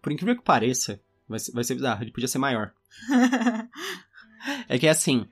por 0.01 0.12
incrível 0.12 0.36
que 0.36 0.44
pareça, 0.44 1.00
vai 1.27 1.39
ser, 1.39 1.51
vai 1.51 1.63
ser 1.63 1.75
bizarro, 1.75 2.04
ele 2.04 2.12
podia 2.12 2.27
ser 2.27 2.38
maior. 2.38 2.74
é 4.68 4.77
que 4.77 4.88
é 4.88 4.89
assim, 4.89 5.27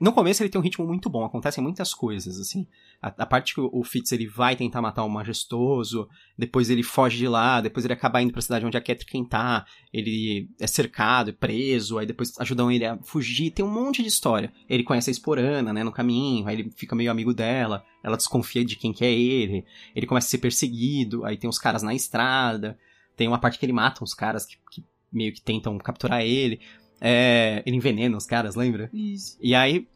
no 0.00 0.14
começo 0.14 0.42
ele 0.42 0.48
tem 0.48 0.58
um 0.58 0.64
ritmo 0.64 0.86
muito 0.86 1.10
bom, 1.10 1.24
acontecem 1.24 1.62
muitas 1.62 1.92
coisas, 1.92 2.40
assim. 2.40 2.66
A, 3.02 3.08
a, 3.08 3.26
parte 3.26 3.54
que 3.54 3.60
o, 3.60 3.68
o 3.70 3.84
Fitz 3.84 4.10
ele 4.12 4.26
vai 4.26 4.56
tentar 4.56 4.80
matar 4.80 5.04
o 5.04 5.10
Majestoso, 5.10 6.08
depois 6.38 6.70
ele 6.70 6.82
foge 6.82 7.18
de 7.18 7.28
lá, 7.28 7.60
depois 7.60 7.84
ele 7.84 7.92
acaba 7.92 8.22
indo 8.22 8.32
pra 8.32 8.40
cidade 8.40 8.64
onde 8.64 8.78
a 8.78 8.80
Catherine 8.80 9.28
tá, 9.28 9.66
ele 9.92 10.48
é 10.58 10.66
cercado 10.66 11.28
e 11.28 11.34
preso, 11.34 11.98
aí 11.98 12.06
depois 12.06 12.32
ajudam 12.40 12.72
ele 12.72 12.86
a 12.86 12.96
fugir, 13.02 13.50
tem 13.50 13.62
um 13.62 13.70
monte 13.70 14.02
de 14.02 14.08
história. 14.08 14.50
Ele 14.70 14.82
conhece 14.82 15.10
a 15.10 15.12
Esporana, 15.12 15.70
né, 15.70 15.84
no 15.84 15.92
caminho, 15.92 16.48
aí 16.48 16.58
ele 16.58 16.70
fica 16.74 16.96
meio 16.96 17.10
amigo 17.10 17.34
dela, 17.34 17.84
ela 18.02 18.16
desconfia 18.16 18.64
de 18.64 18.76
quem 18.76 18.94
que 18.94 19.04
é 19.04 19.12
ele, 19.12 19.66
ele 19.94 20.06
começa 20.06 20.28
a 20.28 20.30
ser 20.30 20.38
perseguido, 20.38 21.26
aí 21.26 21.36
tem 21.36 21.50
os 21.50 21.58
caras 21.58 21.82
na 21.82 21.94
estrada, 21.94 22.78
tem 23.16 23.28
uma 23.28 23.38
parte 23.38 23.58
que 23.58 23.66
ele 23.66 23.72
mata 23.74 24.02
uns 24.02 24.14
caras 24.14 24.46
que, 24.46 24.56
que 24.70 24.82
meio 25.12 25.32
que 25.32 25.42
tentam 25.42 25.76
capturar 25.78 26.22
ele. 26.22 26.60
É, 27.00 27.62
ele 27.64 27.76
envenena 27.76 28.16
os 28.16 28.26
caras, 28.26 28.54
lembra? 28.54 28.90
Isso. 28.92 29.38
E 29.40 29.54
aí, 29.54 29.88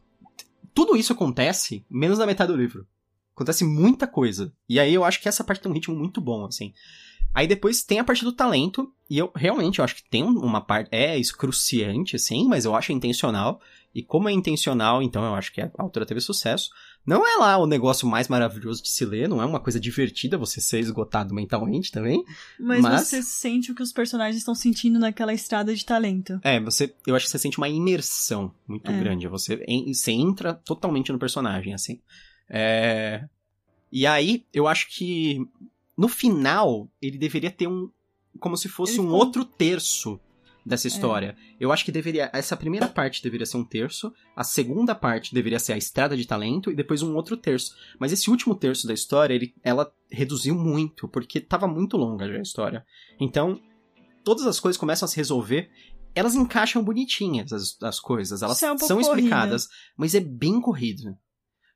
tudo 0.72 0.96
isso 0.96 1.12
acontece 1.12 1.84
menos 1.90 2.18
da 2.18 2.26
metade 2.26 2.52
do 2.52 2.58
livro. 2.58 2.86
Acontece 3.34 3.64
muita 3.64 4.06
coisa. 4.06 4.52
E 4.68 4.78
aí 4.78 4.94
eu 4.94 5.04
acho 5.04 5.20
que 5.20 5.28
essa 5.28 5.44
parte 5.44 5.60
tem 5.60 5.70
um 5.70 5.74
ritmo 5.74 5.94
muito 5.94 6.20
bom, 6.20 6.44
assim. 6.44 6.72
Aí 7.34 7.48
depois 7.48 7.82
tem 7.82 7.98
a 7.98 8.04
parte 8.04 8.24
do 8.24 8.32
talento, 8.32 8.92
e 9.10 9.18
eu 9.18 9.30
realmente 9.34 9.80
eu 9.80 9.84
acho 9.84 9.96
que 9.96 10.08
tem 10.08 10.22
uma 10.22 10.60
parte. 10.60 10.88
É 10.92 11.18
excruciante, 11.18 12.14
assim, 12.14 12.46
mas 12.46 12.64
eu 12.64 12.74
acho 12.74 12.92
intencional. 12.92 13.60
E 13.94 14.02
como 14.02 14.28
é 14.28 14.32
intencional, 14.32 15.00
então 15.02 15.24
eu 15.24 15.34
acho 15.34 15.52
que 15.52 15.60
a 15.60 15.70
autora 15.78 16.04
teve 16.04 16.20
sucesso. 16.20 16.70
Não 17.06 17.24
é 17.26 17.36
lá 17.36 17.56
o 17.58 17.66
negócio 17.66 18.08
mais 18.08 18.28
maravilhoso 18.28 18.82
de 18.82 18.88
se 18.88 19.04
ler, 19.04 19.28
não 19.28 19.40
é 19.40 19.46
uma 19.46 19.60
coisa 19.60 19.78
divertida 19.78 20.36
você 20.36 20.60
ser 20.60 20.80
esgotado 20.80 21.34
mentalmente 21.34 21.92
também. 21.92 22.24
Mas, 22.58 22.80
mas... 22.80 23.06
você 23.06 23.22
sente 23.22 23.70
o 23.70 23.74
que 23.74 23.82
os 23.82 23.92
personagens 23.92 24.36
estão 24.36 24.54
sentindo 24.54 24.98
naquela 24.98 25.32
estrada 25.32 25.74
de 25.74 25.84
talento. 25.84 26.40
É, 26.42 26.58
você, 26.58 26.92
eu 27.06 27.14
acho 27.14 27.26
que 27.26 27.30
você 27.30 27.38
sente 27.38 27.58
uma 27.58 27.68
imersão 27.68 28.52
muito 28.66 28.90
é. 28.90 28.98
grande. 28.98 29.28
Você, 29.28 29.64
você 29.86 30.10
entra 30.10 30.54
totalmente 30.54 31.12
no 31.12 31.18
personagem, 31.18 31.72
assim. 31.72 32.00
É... 32.48 33.28
E 33.92 34.06
aí, 34.06 34.44
eu 34.52 34.66
acho 34.66 34.88
que 34.88 35.46
no 35.96 36.08
final 36.08 36.88
ele 37.00 37.16
deveria 37.16 37.50
ter 37.50 37.68
um. 37.68 37.88
Como 38.40 38.56
se 38.56 38.68
fosse 38.68 38.98
ele 38.98 39.06
um 39.06 39.12
outro 39.12 39.44
terço 39.44 40.18
dessa 40.64 40.86
é. 40.86 40.88
história. 40.88 41.36
É. 41.38 41.54
Eu 41.60 41.72
acho 41.72 41.84
que 41.84 41.92
deveria. 41.92 42.30
Essa 42.32 42.56
primeira 42.56 42.88
parte 42.88 43.22
deveria 43.22 43.46
ser 43.46 43.56
um 43.56 43.64
terço, 43.64 44.12
a 44.34 44.42
segunda 44.42 44.94
parte 44.94 45.34
deveria 45.34 45.58
ser 45.58 45.72
a 45.72 45.76
estrada 45.76 46.16
de 46.16 46.26
talento 46.26 46.70
e 46.70 46.74
depois 46.74 47.02
um 47.02 47.14
outro 47.14 47.36
terço. 47.36 47.74
Mas 47.98 48.12
esse 48.12 48.30
último 48.30 48.54
terço 48.54 48.86
da 48.86 48.94
história, 48.94 49.34
ele, 49.34 49.54
ela 49.62 49.92
reduziu 50.10 50.54
muito, 50.54 51.08
porque 51.08 51.40
tava 51.40 51.66
muito 51.66 51.96
longa 51.96 52.28
já 52.28 52.38
a 52.38 52.42
história. 52.42 52.86
Então, 53.20 53.60
todas 54.22 54.46
as 54.46 54.58
coisas 54.58 54.78
começam 54.78 55.06
a 55.06 55.08
se 55.08 55.16
resolver. 55.16 55.70
Elas 56.14 56.36
encaixam 56.36 56.82
bonitinhas 56.82 57.52
as, 57.52 57.76
as 57.82 57.98
coisas, 57.98 58.40
elas 58.40 58.62
é 58.62 58.72
um 58.72 58.78
são 58.78 59.00
explicadas, 59.00 59.66
corrida. 59.66 59.94
mas 59.96 60.14
é 60.14 60.20
bem 60.20 60.60
corrido. 60.60 61.16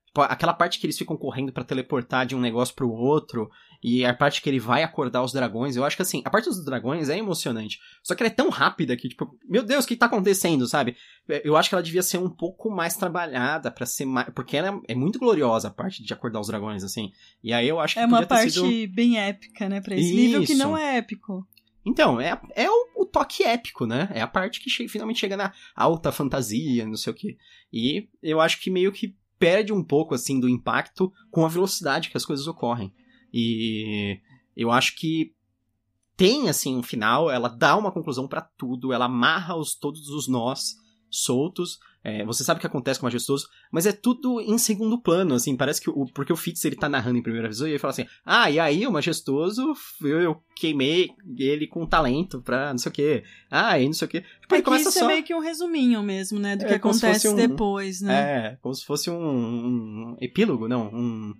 Tipo, 0.08 0.22
aquela 0.22 0.54
parte 0.54 0.78
que 0.80 0.86
eles 0.86 0.98
ficam 0.98 1.16
correndo 1.16 1.52
para 1.52 1.64
teleportar 1.64 2.26
de 2.26 2.34
um 2.34 2.40
negócio 2.40 2.74
pro 2.74 2.90
outro, 2.90 3.50
e 3.82 4.04
a 4.04 4.12
parte 4.12 4.42
que 4.42 4.48
ele 4.48 4.58
vai 4.58 4.82
acordar 4.82 5.22
os 5.22 5.32
dragões, 5.32 5.76
eu 5.76 5.84
acho 5.84 5.94
que 5.94 6.02
assim, 6.02 6.22
a 6.24 6.30
parte 6.30 6.46
dos 6.46 6.64
dragões 6.64 7.08
é 7.08 7.16
emocionante. 7.16 7.78
Só 8.02 8.14
que 8.14 8.22
ela 8.22 8.30
é 8.30 8.34
tão 8.34 8.48
rápida 8.48 8.96
que, 8.96 9.08
tipo, 9.08 9.38
meu 9.48 9.62
Deus, 9.62 9.84
o 9.84 9.88
que 9.88 9.96
tá 9.96 10.06
acontecendo, 10.06 10.66
sabe? 10.66 10.96
Eu 11.44 11.56
acho 11.56 11.68
que 11.68 11.74
ela 11.74 11.82
devia 11.82 12.02
ser 12.02 12.18
um 12.18 12.30
pouco 12.30 12.70
mais 12.70 12.96
trabalhada 12.96 13.70
para 13.70 13.86
ser 13.86 14.06
mais. 14.06 14.28
Porque 14.34 14.56
ela 14.56 14.80
é 14.88 14.94
muito 14.94 15.18
gloriosa 15.18 15.68
a 15.68 15.70
parte 15.70 16.02
de 16.02 16.12
acordar 16.12 16.40
os 16.40 16.48
dragões, 16.48 16.82
assim. 16.82 17.12
E 17.42 17.52
aí 17.52 17.68
eu 17.68 17.78
acho 17.78 17.94
que. 17.94 18.00
É 18.00 18.06
uma 18.06 18.26
parte 18.26 18.52
sido... 18.52 18.94
bem 18.94 19.18
épica, 19.18 19.68
né, 19.68 19.80
pra 19.80 19.94
esse 19.94 20.06
Isso. 20.06 20.16
nível 20.16 20.44
que 20.44 20.54
não 20.54 20.76
é 20.76 20.96
épico. 20.96 21.46
Então, 21.84 22.20
é, 22.20 22.38
é 22.54 22.68
o, 22.68 22.88
o, 22.96 23.06
toque 23.06 23.44
épico, 23.44 23.86
né? 23.86 24.08
É 24.12 24.20
a 24.20 24.26
parte 24.26 24.60
que 24.60 24.68
che 24.68 24.88
finalmente 24.88 25.20
chega 25.20 25.36
na 25.36 25.52
alta 25.74 26.12
fantasia, 26.12 26.84
não 26.84 26.96
sei 26.96 27.12
o 27.12 27.16
quê. 27.16 27.38
E 27.72 28.08
eu 28.22 28.40
acho 28.40 28.60
que 28.60 28.70
meio 28.70 28.92
que 28.92 29.14
perde 29.38 29.72
um 29.72 29.82
pouco, 29.82 30.14
assim, 30.14 30.40
do 30.40 30.48
impacto 30.48 31.12
com 31.30 31.44
a 31.44 31.48
velocidade 31.48 32.10
que 32.10 32.16
as 32.16 32.24
coisas 32.24 32.46
ocorrem. 32.46 32.92
E 33.32 34.20
eu 34.56 34.70
acho 34.70 34.96
que 34.96 35.32
tem, 36.16 36.48
assim, 36.48 36.76
um 36.76 36.82
final, 36.82 37.30
ela 37.30 37.48
dá 37.48 37.76
uma 37.76 37.92
conclusão 37.92 38.26
para 38.26 38.40
tudo, 38.40 38.92
ela 38.92 39.04
amarra 39.04 39.56
os, 39.56 39.74
todos 39.74 40.08
os 40.08 40.26
nós 40.26 40.76
soltos. 41.08 41.78
É, 42.08 42.24
você 42.24 42.42
sabe 42.42 42.58
o 42.58 42.60
que 42.60 42.66
acontece 42.66 42.98
com 42.98 43.04
o 43.04 43.08
Majestoso, 43.08 43.46
mas 43.70 43.84
é 43.84 43.92
tudo 43.92 44.40
em 44.40 44.56
segundo 44.56 45.00
plano, 45.00 45.34
assim, 45.34 45.56
parece 45.56 45.80
que 45.80 45.90
o. 45.90 46.06
Porque 46.14 46.32
o 46.32 46.36
Fitz 46.36 46.64
ele 46.64 46.76
tá 46.76 46.88
narrando 46.88 47.18
em 47.18 47.22
primeira 47.22 47.48
visão 47.48 47.66
e 47.68 47.72
ele 47.72 47.78
fala 47.78 47.90
assim: 47.90 48.06
Ah, 48.24 48.50
e 48.50 48.58
aí 48.58 48.86
o 48.86 48.92
Majestoso, 48.92 49.74
eu, 50.02 50.20
eu 50.20 50.42
queimei 50.56 51.10
ele 51.36 51.66
com 51.66 51.86
talento 51.86 52.40
pra 52.40 52.70
não 52.70 52.78
sei 52.78 52.90
o 52.90 52.92
quê. 52.92 53.24
Ah, 53.50 53.78
e 53.78 53.86
não 53.86 53.92
sei 53.92 54.06
o 54.06 54.10
quê. 54.10 54.24
Tipo, 54.40 54.54
é 54.54 54.62
começa 54.62 54.88
isso 54.88 54.98
é 54.98 55.00
só... 55.00 55.04
é 55.04 55.12
meio 55.12 55.24
que 55.24 55.34
um 55.34 55.40
resuminho 55.40 56.02
mesmo, 56.02 56.38
né? 56.38 56.56
Do 56.56 56.64
é, 56.64 56.68
que 56.68 56.74
acontece 56.74 57.28
um, 57.28 57.34
depois, 57.34 58.00
né? 58.00 58.14
É, 58.14 58.58
como 58.62 58.74
se 58.74 58.84
fosse 58.84 59.10
um, 59.10 59.16
um 59.18 60.16
epílogo, 60.20 60.66
não, 60.66 60.88
um. 60.88 61.34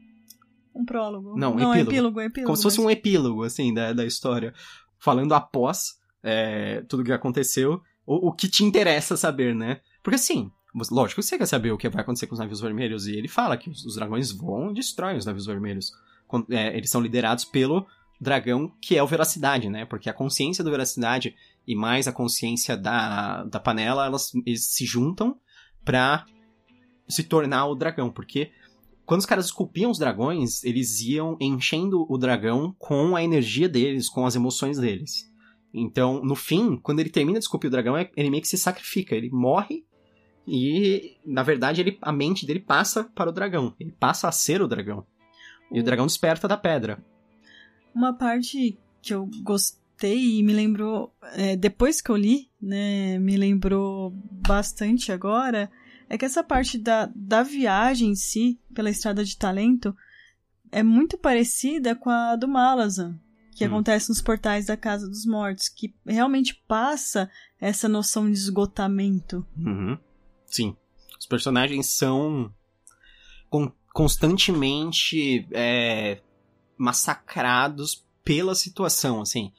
Um 0.75 0.85
prólogo. 0.85 1.37
Não, 1.37 1.55
não 1.55 1.73
epílogo. 1.73 1.91
epílogo, 1.91 2.21
epílogo. 2.21 2.47
Como 2.47 2.57
se 2.57 2.63
fosse 2.63 2.81
um 2.81 2.91
epílogo, 2.91 3.43
assim, 3.43 3.73
da, 3.73 3.93
da 3.93 4.05
história. 4.05 4.53
Falando 5.01 5.33
após 5.33 5.95
é, 6.23 6.83
tudo 6.89 7.05
que 7.05 7.13
aconteceu 7.13 7.81
o, 8.09 8.29
o 8.29 8.33
que 8.33 8.49
te 8.49 8.65
interessa 8.65 9.17
saber, 9.17 9.55
né? 9.55 9.81
Porque 10.03 10.17
assim, 10.17 10.51
lógico 10.75 11.23
você 11.23 11.39
quer 11.39 11.47
saber 11.47 11.73
o 11.73 11.79
que 11.79 11.89
vai 11.89 12.03
acontecer 12.03 12.27
com 12.27 12.35
os 12.35 12.39
navios 12.39 12.61
vermelhos, 12.61 13.07
e 13.07 13.17
ele 13.17 13.29
fala 13.29 13.57
que 13.57 13.71
os, 13.71 13.95
dragões 13.95 14.31
voam 14.31 14.71
e 14.71 14.75
destroem 14.75 15.17
os 15.17 15.25
navios 15.25 15.47
vermelhos. 15.47 15.93
É, 16.51 16.77
eles 16.77 16.91
são 16.91 17.01
liderados 17.01 17.45
pelo 17.45 17.87
dragão 18.21 18.73
que 18.81 18.97
é 18.97 19.03
o 19.03 19.07
Veracidade, 19.07 19.69
né? 19.69 19.85
Porque 19.85 20.11
a 20.11 20.15
consciência 20.15 20.63
do 20.63 20.71
Veracidade 20.71 21.35
e 21.67 21.75
mais 21.75 22.09
a 22.09 22.13
consciência 22.13 22.77
da, 22.77 23.45
da 23.45 23.61
panela, 23.61 24.07
elas 24.07 24.33
se 24.57 24.85
juntam 24.85 25.39
pra 25.85 26.27
se 27.09 27.23
tornar 27.23 27.67
o 27.67 27.75
dragão. 27.75 28.11
Porque 28.11 28.51
quando 29.07 29.21
os 29.21 29.27
caras 29.27 29.47
esculpiam 29.47 29.91
os 29.91 29.99
dragões, 29.99 30.65
eles 30.65 31.01
iam 31.01 31.37
enchendo 31.41 32.07
o 32.11 32.19
dragão 32.19 32.75
com 32.79 33.17
a 33.17 33.23
energia 33.23 33.69
deles, 33.69 34.09
com 34.09 34.27
as 34.27 34.35
emoções 34.35 34.79
deles. 34.79 35.31
Então, 35.73 36.23
no 36.23 36.35
fim, 36.35 36.77
quando 36.77 37.01
ele 37.01 37.11
termina 37.11 37.39
de 37.39 37.45
esculpir 37.45 37.69
o 37.69 37.71
dragão, 37.71 37.97
é, 37.97 38.11
ele 38.17 38.31
meio 38.31 38.43
que 38.43 38.49
se 38.49 38.59
sacrifica. 38.59 39.15
Ele 39.15 39.31
morre 39.31 39.85
e, 40.49 41.17
na 41.27 41.43
verdade, 41.43 41.81
ele, 41.81 41.99
a 42.01 42.13
mente 42.13 42.47
dele 42.47 42.61
passa 42.61 43.05
para 43.05 43.31
o 43.31 43.33
dragão. 43.33 43.75
Ele 43.79 43.93
passa 43.93 44.29
a 44.29 44.33
ser 44.33 44.63
o 44.63 44.69
dragão. 44.69 45.07
E 45.71 45.81
o 45.81 45.85
dragão 45.85 46.07
desperta 46.07 46.49
da 46.49 46.57
pedra. 46.57 47.05
Uma 47.95 48.13
parte 48.15 48.79
que 49.03 49.13
eu 49.13 49.29
gostei 49.43 50.39
e 50.39 50.43
me 50.43 50.53
lembrou, 50.53 51.13
é, 51.35 51.57
depois 51.57 52.01
que 52.01 52.11
eu 52.11 52.17
li, 52.17 52.51
né, 52.61 53.19
me 53.19 53.37
lembrou 53.37 54.13
bastante 54.47 55.13
agora, 55.13 55.71
é 56.09 56.17
que 56.17 56.25
essa 56.25 56.43
parte 56.43 56.79
da, 56.79 57.11
da 57.15 57.43
viagem 57.43 58.11
em 58.11 58.17
si, 58.17 58.59
pela 58.73 58.91
estrada 58.91 59.25
de 59.25 59.37
talento, 59.37 59.95
é 60.73 60.83
muito 60.83 61.19
parecida 61.19 61.95
com 61.95 62.09
a 62.11 62.37
do 62.37 62.49
Malazan, 62.49 63.19
que 63.55 63.65
Hum. 63.65 63.69
acontece 63.69 64.09
nos 64.09 64.23
portais 64.23 64.67
da 64.67 64.77
Casa 64.77 65.09
dos 65.09 65.27
Mortos, 65.27 65.69
que 65.69 65.95
realmente 66.07 66.55
passa 66.67 67.29
essa 67.61 67.89
noção 67.89 68.27
de 68.27 68.39
esgotamento. 68.39 69.45
Uhum. 69.57 69.99
Sim. 70.49 70.77
Os 71.19 71.27
personagens 71.27 71.87
são 71.87 72.53
con- 73.51 73.73
constantemente 73.93 75.47
é, 75.53 76.21
massacrados 76.77 78.05
pela 78.25 78.55
situação, 78.55 79.21
assim. 79.21 79.53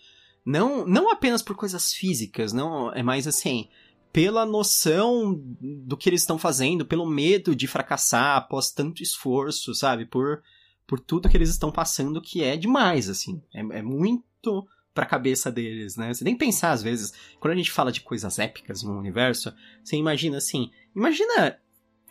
Não, 0.45 0.85
não 0.85 1.11
apenas 1.11 1.41
por 1.41 1.55
coisas 1.55 1.93
físicas, 1.93 2.53
não 2.53 2.91
é 2.93 3.03
mais 3.03 3.27
assim, 3.27 3.67
pela 4.11 4.45
noção 4.45 5.39
do 5.61 5.95
que 5.95 6.09
eles 6.09 6.21
estão 6.21 6.37
fazendo, 6.37 6.85
pelo 6.85 7.05
medo 7.05 7.55
de 7.55 7.67
fracassar 7.67 8.37
após 8.37 8.71
tanto 8.71 9.03
esforço, 9.03 9.75
sabe? 9.75 10.05
Por, 10.05 10.41
por 10.87 10.99
tudo 10.99 11.29
que 11.29 11.37
eles 11.37 11.49
estão 11.49 11.71
passando, 11.71 12.21
que 12.21 12.43
é 12.43 12.57
demais, 12.57 13.09
assim. 13.09 13.41
É, 13.53 13.59
é 13.59 13.81
muito 13.81 14.67
pra 14.93 15.05
cabeça 15.05 15.51
deles, 15.51 15.95
né? 15.95 16.13
Você 16.13 16.23
que 16.23 16.35
pensar, 16.35 16.71
às 16.71 16.83
vezes, 16.83 17.13
quando 17.39 17.53
a 17.53 17.57
gente 17.57 17.71
fala 17.71 17.91
de 17.91 18.01
coisas 18.01 18.39
épicas 18.39 18.83
no 18.83 18.97
universo, 18.97 19.53
você 19.83 19.95
imagina 19.95 20.37
assim, 20.37 20.71
imagina 20.95 21.59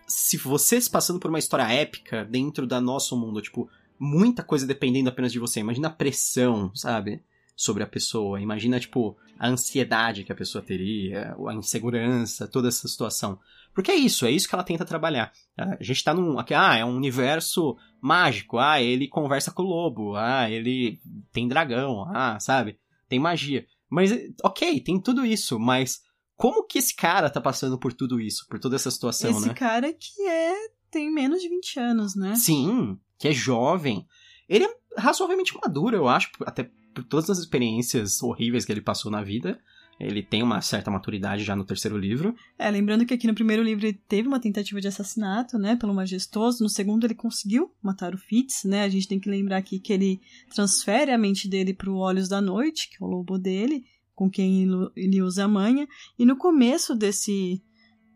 se 0.06 0.38
vocês 0.38 0.88
passando 0.88 1.20
por 1.20 1.28
uma 1.28 1.38
história 1.38 1.70
épica 1.70 2.25
dentro 2.25 2.66
da 2.66 2.80
nosso 2.80 3.16
mundo, 3.16 3.42
tipo, 3.42 3.68
muita 3.99 4.42
coisa 4.42 4.66
dependendo 4.66 5.08
apenas 5.08 5.30
de 5.30 5.38
você. 5.38 5.61
Imagina 5.61 5.88
a 5.88 5.92
pressão, 5.92 6.75
sabe? 6.75 7.23
Sobre 7.54 7.82
a 7.82 7.87
pessoa. 7.87 8.40
Imagina, 8.40 8.80
tipo, 8.80 9.16
a 9.38 9.49
ansiedade 9.49 10.25
que 10.25 10.32
a 10.32 10.37
pessoa 10.37 10.64
teria, 10.64 11.37
a 11.47 11.54
insegurança, 11.54 12.49
toda 12.49 12.68
essa 12.68 12.88
situação. 12.88 13.38
Porque 13.78 13.92
é 13.92 13.94
isso, 13.94 14.26
é 14.26 14.32
isso 14.32 14.49
que 14.49 14.56
ela 14.56 14.64
tenta 14.64 14.85
trabalhar. 14.85 15.30
A 15.56 15.80
gente 15.80 16.02
tá 16.02 16.12
num. 16.12 16.37
Ah, 16.37 16.76
é 16.76 16.85
um 16.85 16.97
universo 16.97 17.76
mágico. 18.00 18.58
Ah, 18.58 18.82
ele 18.82 19.06
conversa 19.06 19.52
com 19.52 19.62
o 19.62 19.66
lobo. 19.66 20.16
Ah, 20.16 20.50
ele 20.50 21.00
tem 21.32 21.47
dragão. 21.47 22.04
Ah, 22.12 22.40
sabe? 22.40 22.76
Tem 23.08 23.20
magia. 23.20 23.64
Mas, 23.88 24.11
ok, 24.42 24.80
tem 24.80 25.00
tudo 25.00 25.25
isso, 25.25 25.61
mas 25.61 26.00
como 26.35 26.66
que 26.66 26.80
esse 26.80 26.92
cara 26.92 27.30
tá 27.30 27.40
passando 27.40 27.78
por 27.78 27.92
tudo 27.92 28.20
isso, 28.20 28.49
por 28.49 28.58
toda 28.58 28.75
essa 28.75 28.90
situação, 28.90 29.30
Esse 29.30 29.47
né? 29.47 29.54
cara 29.54 29.92
que 29.92 30.26
é 30.26 30.54
tem 30.90 31.08
menos 31.08 31.40
de 31.40 31.49
20 31.49 31.78
anos, 31.78 32.16
né? 32.16 32.35
Sim, 32.35 32.99
que 33.16 33.28
é 33.28 33.32
jovem. 33.32 34.04
Ele 34.49 34.64
é 34.64 34.75
razoavelmente 34.97 35.56
maduro, 35.62 35.94
eu 35.94 36.08
acho, 36.08 36.32
até 36.44 36.68
por 36.92 37.04
todas 37.04 37.30
as 37.30 37.38
experiências 37.38 38.20
horríveis 38.25 38.64
que 38.64 38.73
ele 38.73 38.80
passou 38.80 39.08
na 39.08 39.23
vida. 39.23 39.56
Ele 40.00 40.23
tem 40.23 40.43
uma 40.43 40.61
certa 40.61 40.90
maturidade 40.90 41.43
já 41.43 41.57
no 41.57 41.64
terceiro 41.64 41.99
livro. 41.99 42.35
É, 42.59 42.71
lembrando 42.71 43.05
que 43.05 43.12
aqui 43.14 43.26
no 43.26 43.35
primeiro 43.35 43.62
livro 43.62 43.85
ele 43.87 44.00
teve 44.09 44.28
uma 44.28 44.38
tentativa 44.38 44.81
de 44.81 44.87
assassinato, 44.87 45.59
né, 45.59 45.75
pelo 45.75 45.93
majestoso. 45.93 46.62
No 46.62 46.69
segundo 46.69 47.05
ele 47.05 47.14
conseguiu 47.14 47.73
matar 47.83 48.14
o 48.14 48.19
Fitz, 48.19 48.62
né? 48.64 48.85
A 48.85 48.88
gente 48.88 49.09
tem 49.09 49.19
que 49.19 49.28
lembrar 49.28 49.57
aqui 49.57 49.81
que 49.81 49.93
ele 49.93 50.21
transfere 50.55 51.11
a 51.11 51.19
mente 51.19 51.49
dele 51.49 51.75
para 51.75 51.90
o 51.90 51.97
Olhos 51.97 52.28
da 52.28 52.40
Noite, 52.40 52.88
que 52.88 53.02
é 53.02 53.05
o 53.07 53.11
lobo 53.11 53.37
dele, 53.38 53.85
com 54.14 54.31
quem 54.31 54.69
ele- 54.97 55.23
usa 55.23 55.45
a 55.45 55.49
manha. 55.49 55.87
E 56.19 56.25
no 56.25 56.37
começo 56.37 56.95
desse 56.95 57.61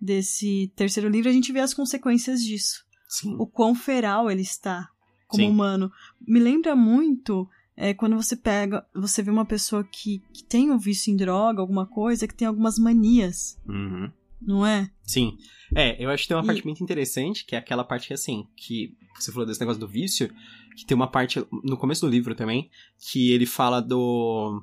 desse 0.00 0.72
terceiro 0.74 1.08
livro 1.08 1.30
a 1.30 1.32
gente 1.32 1.52
vê 1.52 1.60
as 1.60 1.72
consequências 1.74 2.42
disso. 2.44 2.84
Sim. 3.08 3.36
O 3.38 3.46
quão 3.46 3.74
feral 3.74 4.30
ele 4.30 4.42
está 4.42 4.88
como 5.28 5.44
Sim. 5.44 5.48
humano. 5.50 5.90
Me 6.26 6.40
lembra 6.40 6.74
muito 6.74 7.48
é, 7.76 7.94
quando 7.94 8.16
você 8.16 8.36
pega, 8.36 8.86
você 8.94 9.22
vê 9.22 9.30
uma 9.30 9.44
pessoa 9.46 9.82
que, 9.84 10.22
que 10.32 10.44
tem 10.44 10.70
um 10.70 10.78
vício 10.78 11.12
em 11.12 11.16
droga, 11.16 11.60
alguma 11.60 11.86
coisa, 11.86 12.26
que 12.28 12.34
tem 12.34 12.46
algumas 12.48 12.78
manias, 12.78 13.58
Uhum. 13.66 14.10
não 14.40 14.66
é? 14.66 14.90
Sim. 15.02 15.36
É, 15.74 16.02
eu 16.04 16.10
acho 16.10 16.24
que 16.24 16.28
tem 16.28 16.36
uma 16.36 16.42
E- 16.44 16.46
parte 16.46 16.64
muito 16.64 16.82
interessante, 16.82 17.44
que 17.46 17.54
é 17.54 17.58
aquela 17.58 17.82
parte 17.84 18.08
que, 18.08 18.14
assim, 18.14 18.46
que 18.56 18.94
você 19.18 19.32
falou 19.32 19.46
desse 19.46 19.60
negócio 19.60 19.80
do 19.80 19.88
vício, 19.88 20.30
que 20.76 20.84
tem 20.86 20.94
uma 20.94 21.06
parte 21.10 21.44
no 21.64 21.76
começo 21.76 22.02
do 22.06 22.10
livro 22.10 22.34
também, 22.34 22.70
que 22.98 23.30
ele 23.32 23.46
fala 23.46 23.80
do. 23.80 24.62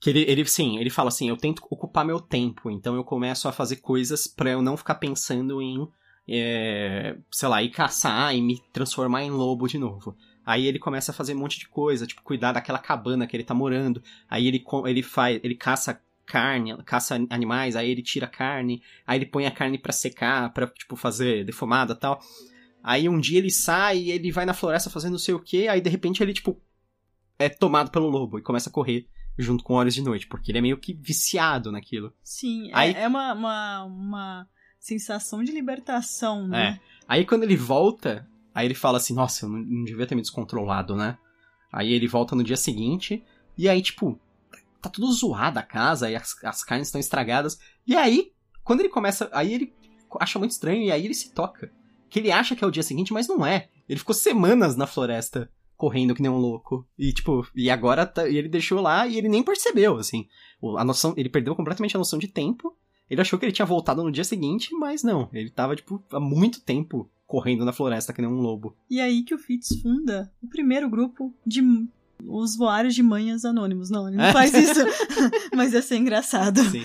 Que 0.00 0.10
ele, 0.10 0.20
ele, 0.28 0.44
sim, 0.46 0.78
ele 0.78 0.90
fala 0.90 1.08
assim, 1.08 1.28
eu 1.28 1.36
tento 1.36 1.62
ocupar 1.70 2.04
meu 2.04 2.18
tempo, 2.20 2.70
então 2.70 2.94
eu 2.96 3.04
começo 3.04 3.46
a 3.46 3.52
fazer 3.52 3.76
coisas 3.76 4.26
pra 4.26 4.50
eu 4.50 4.60
não 4.60 4.76
ficar 4.76 4.96
pensando 4.96 5.62
em, 5.62 5.86
é, 6.28 7.16
sei 7.30 7.48
lá, 7.48 7.62
ir 7.62 7.70
caçar 7.70 8.34
e 8.34 8.40
me 8.42 8.58
transformar 8.72 9.22
em 9.22 9.30
lobo 9.30 9.68
de 9.68 9.78
novo. 9.78 10.16
Aí 10.44 10.66
ele 10.66 10.78
começa 10.78 11.12
a 11.12 11.14
fazer 11.14 11.34
um 11.34 11.38
monte 11.38 11.58
de 11.58 11.68
coisa, 11.68 12.06
tipo, 12.06 12.22
cuidar 12.22 12.52
daquela 12.52 12.78
cabana 12.78 13.26
que 13.26 13.36
ele 13.36 13.44
tá 13.44 13.54
morando. 13.54 14.02
Aí 14.28 14.46
ele, 14.46 14.64
ele 14.86 15.02
faz, 15.02 15.40
ele 15.42 15.54
caça 15.54 16.00
carne, 16.24 16.76
caça 16.84 17.14
animais, 17.30 17.76
aí 17.76 17.90
ele 17.90 18.02
tira 18.02 18.26
carne, 18.26 18.82
aí 19.06 19.18
ele 19.18 19.26
põe 19.26 19.46
a 19.46 19.50
carne 19.50 19.76
pra 19.78 19.92
secar, 19.92 20.52
pra, 20.52 20.66
tipo, 20.66 20.96
fazer 20.96 21.44
defumada 21.44 21.92
e 21.92 21.96
tal. 21.96 22.20
Aí 22.82 23.08
um 23.08 23.20
dia 23.20 23.38
ele 23.38 23.50
sai 23.50 23.98
e 23.98 24.10
ele 24.10 24.32
vai 24.32 24.44
na 24.44 24.54
floresta 24.54 24.90
fazendo 24.90 25.12
não 25.12 25.18
sei 25.18 25.34
o 25.34 25.38
que, 25.40 25.68
aí 25.68 25.80
de 25.80 25.90
repente 25.90 26.22
ele, 26.22 26.32
tipo, 26.32 26.60
é 27.38 27.48
tomado 27.48 27.90
pelo 27.90 28.08
lobo 28.08 28.38
e 28.38 28.42
começa 28.42 28.68
a 28.70 28.72
correr 28.72 29.06
junto 29.38 29.62
com 29.64 29.74
Olhos 29.74 29.94
de 29.94 30.02
Noite, 30.02 30.26
porque 30.26 30.50
ele 30.50 30.58
é 30.58 30.62
meio 30.62 30.76
que 30.78 30.92
viciado 30.92 31.70
naquilo. 31.72 32.12
Sim, 32.22 32.70
é- 32.70 32.74
Aí- 32.74 32.94
é, 32.94 33.06
uma, 33.08 33.32
uma, 33.32 33.84
uma 33.84 34.48
sensação 34.78 35.42
de 35.44 35.52
libertação, 35.52 36.46
né? 36.48 36.80
Aí 37.06 37.24
quando 37.24 37.42
ele 37.44 37.56
volta, 37.56 38.28
aí 38.54 38.66
ele 38.66 38.74
fala 38.74 38.98
assim, 38.98 39.14
nossa, 39.14 39.44
eu 39.46 39.48
não, 39.48 39.58
não 39.58 39.84
devia 39.84 40.06
ter 40.06 40.14
me 40.14 40.22
descontrolado, 40.22 40.94
né? 40.96 41.18
Aí 41.72 41.92
ele 41.92 42.06
volta 42.06 42.36
no 42.36 42.44
dia 42.44 42.56
seguinte, 42.56 43.24
e 43.56 43.68
aí, 43.68 43.80
tipo, 43.80 44.18
tá 44.80 44.90
tudo 44.90 45.10
zoado 45.12 45.58
a 45.58 45.62
casa, 45.62 46.10
e 46.10 46.16
as, 46.16 46.34
as 46.44 46.62
carnes 46.62 46.88
estão 46.88 47.00
estragadas. 47.00 47.58
E 47.86 47.96
aí, 47.96 48.32
quando 48.62 48.80
ele 48.80 48.88
começa, 48.88 49.30
aí 49.32 49.54
ele 49.54 49.72
acha 50.20 50.38
muito 50.38 50.50
estranho, 50.50 50.82
e 50.82 50.90
aí 50.92 51.04
ele 51.04 51.14
se 51.14 51.32
toca. 51.32 51.72
Que 52.10 52.18
ele 52.18 52.30
acha 52.30 52.54
que 52.54 52.62
é 52.62 52.66
o 52.66 52.70
dia 52.70 52.82
seguinte, 52.82 53.12
mas 53.12 53.26
não 53.26 53.44
é. 53.44 53.68
Ele 53.88 53.98
ficou 53.98 54.14
semanas 54.14 54.76
na 54.76 54.86
floresta, 54.86 55.50
correndo 55.76 56.14
que 56.14 56.20
nem 56.20 56.30
um 56.30 56.36
louco. 56.36 56.86
E, 56.98 57.12
tipo, 57.12 57.46
e 57.56 57.70
agora 57.70 58.04
tá- 58.04 58.28
e 58.28 58.36
ele 58.36 58.48
deixou 58.48 58.80
lá 58.80 59.06
e 59.06 59.16
ele 59.16 59.28
nem 59.28 59.42
percebeu, 59.42 59.96
assim. 59.96 60.28
A 60.76 60.84
noção, 60.84 61.14
ele 61.16 61.28
perdeu 61.30 61.56
completamente 61.56 61.96
a 61.96 61.98
noção 61.98 62.18
de 62.18 62.28
tempo. 62.28 62.76
Ele 63.08 63.20
achou 63.20 63.38
que 63.38 63.44
ele 63.44 63.52
tinha 63.52 63.66
voltado 63.66 64.02
no 64.02 64.12
dia 64.12 64.24
seguinte, 64.24 64.74
mas 64.74 65.02
não. 65.02 65.28
Ele 65.32 65.50
tava, 65.50 65.74
tipo, 65.74 66.02
há 66.12 66.20
muito 66.20 66.60
tempo 66.60 67.10
correndo 67.32 67.64
na 67.64 67.72
floresta 67.72 68.12
que 68.12 68.20
nem 68.20 68.30
um 68.30 68.34
lobo. 68.42 68.76
E 68.90 69.00
aí 69.00 69.22
que 69.22 69.34
o 69.34 69.38
Fitz 69.38 69.80
funda 69.80 70.30
o 70.42 70.46
primeiro 70.46 70.86
grupo 70.90 71.34
de 71.46 71.62
os 72.24 72.54
voários 72.56 72.94
de 72.94 73.02
manhas 73.02 73.42
anônimos. 73.44 73.88
Não, 73.88 74.06
ele 74.06 74.18
não 74.18 74.30
faz 74.32 74.52
isso, 74.54 74.80
mas 75.56 75.72
ia 75.72 75.80
ser 75.80 75.96
engraçado. 75.96 76.60
Sim. 76.62 76.84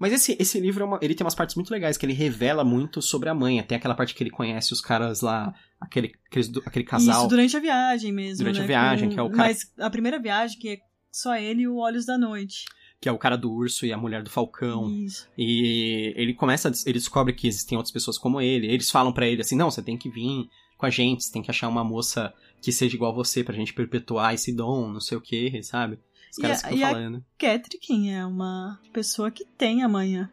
Mas 0.00 0.12
esse, 0.12 0.36
esse 0.40 0.58
livro, 0.60 0.82
é 0.82 0.86
uma- 0.86 0.98
ele 1.00 1.14
tem 1.14 1.24
umas 1.24 1.36
partes 1.36 1.54
muito 1.54 1.70
legais, 1.70 1.96
que 1.96 2.04
ele 2.04 2.12
revela 2.12 2.64
muito 2.64 3.00
sobre 3.00 3.28
a 3.28 3.34
manha. 3.34 3.62
Tem 3.62 3.76
aquela 3.78 3.94
parte 3.94 4.12
que 4.14 4.22
ele 4.22 4.28
conhece 4.30 4.72
os 4.72 4.80
caras 4.80 5.20
lá, 5.22 5.54
aquele, 5.80 6.12
aqueles 6.26 6.50
aquele 6.66 6.84
casal. 6.84 7.20
Isso 7.20 7.28
durante 7.28 7.56
a 7.56 7.60
viagem 7.60 8.12
mesmo. 8.12 8.38
Durante 8.38 8.58
a 8.58 8.62
né, 8.62 8.66
viagem, 8.66 9.08
com- 9.08 9.14
que 9.14 9.20
é 9.20 9.22
o 9.22 9.30
cara- 9.30 9.48
Mas 9.48 9.72
a 9.78 9.88
primeira 9.88 10.18
viagem, 10.20 10.58
que 10.58 10.68
é 10.70 10.78
só 11.12 11.34
ele 11.36 11.62
e 11.62 11.68
o 11.68 11.76
Olhos 11.76 12.04
da 12.04 12.18
Noite. 12.18 12.64
Que 13.00 13.08
é 13.08 13.12
o 13.12 13.18
cara 13.18 13.36
do 13.36 13.52
urso 13.52 13.84
e 13.84 13.92
a 13.92 13.98
mulher 13.98 14.22
do 14.22 14.30
falcão. 14.30 14.90
Isso. 14.90 15.28
E 15.36 16.12
ele 16.16 16.32
começa, 16.34 16.68
a 16.68 16.72
ele 16.86 16.98
descobre 16.98 17.32
que 17.34 17.46
existem 17.46 17.76
outras 17.76 17.92
pessoas 17.92 18.16
como 18.18 18.40
ele. 18.40 18.66
Eles 18.66 18.90
falam 18.90 19.12
pra 19.12 19.26
ele 19.28 19.42
assim: 19.42 19.54
não, 19.56 19.70
você 19.70 19.82
tem 19.82 19.96
que 19.98 20.08
vir 20.08 20.48
com 20.78 20.86
a 20.86 20.90
gente, 20.90 21.24
você 21.24 21.32
tem 21.32 21.42
que 21.42 21.50
achar 21.50 21.68
uma 21.68 21.84
moça 21.84 22.32
que 22.60 22.72
seja 22.72 22.96
igual 22.96 23.12
a 23.12 23.14
você 23.14 23.44
pra 23.44 23.54
gente 23.54 23.72
perpetuar 23.74 24.34
esse 24.34 24.52
dom, 24.54 24.88
não 24.88 25.00
sei 25.00 25.16
o 25.18 25.20
que, 25.20 25.62
sabe? 25.62 25.98
Os 26.30 26.38
E 26.38 26.42
caras 26.42 26.64
a- 26.64 26.68
ficam 26.68 26.78
e 26.78 26.84
a- 26.84 26.88
falando. 26.90 27.24
Ketrikin 27.38 28.10
é 28.12 28.24
uma 28.26 28.80
pessoa 28.92 29.30
que 29.30 29.44
tem 29.44 29.82
a 29.82 29.88
manha. 29.88 30.32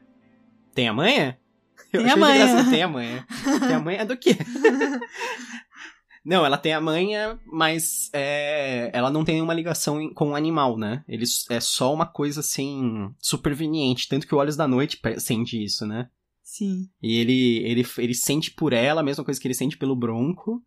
Tem 0.74 0.88
a 0.88 0.94
manha? 0.94 1.38
Eu 1.92 2.02
Tem 2.02 2.10
a 2.10 2.14
achei 2.14 2.20
manha. 2.22 2.70
Tem 2.70 2.82
a 2.84 2.88
manha. 2.88 3.28
Tem 3.60 3.76
a 3.76 3.80
manha 3.80 4.06
do 4.06 4.18
quê? 4.18 4.36
Não, 6.26 6.46
ela 6.46 6.58
tem 6.58 6.74
a 6.74 6.80
manha, 6.80 7.38
mas 7.46 8.10
é, 8.14 8.90
ela 8.94 9.12
não 9.12 9.26
tem 9.26 9.36
nenhuma 9.36 9.54
ligação 9.54 10.14
com 10.14 10.30
o 10.30 10.36
animal, 10.36 10.78
né? 10.78 11.04
Ele 11.08 11.26
é 11.50 11.60
só 11.60 11.94
uma 11.94 12.06
coisa 12.06 12.40
assim, 12.40 13.14
superveniente. 13.20 14.08
Tanto 14.08 14.26
que 14.26 14.34
o 14.34 14.38
Olhos 14.38 14.56
da 14.56 14.68
Noite 14.68 15.00
sente 15.18 15.62
isso, 15.62 15.86
né? 15.86 16.10
Sim. 16.42 16.90
E 17.02 17.18
ele, 17.18 17.58
ele, 17.66 17.86
ele 17.98 18.14
sente 18.14 18.52
por 18.52 18.72
ela 18.72 19.02
a 19.02 19.04
mesma 19.04 19.24
coisa 19.24 19.40
que 19.40 19.48
ele 19.48 19.54
sente 19.54 19.78
pelo 19.78 19.96
Bronco. 19.96 20.64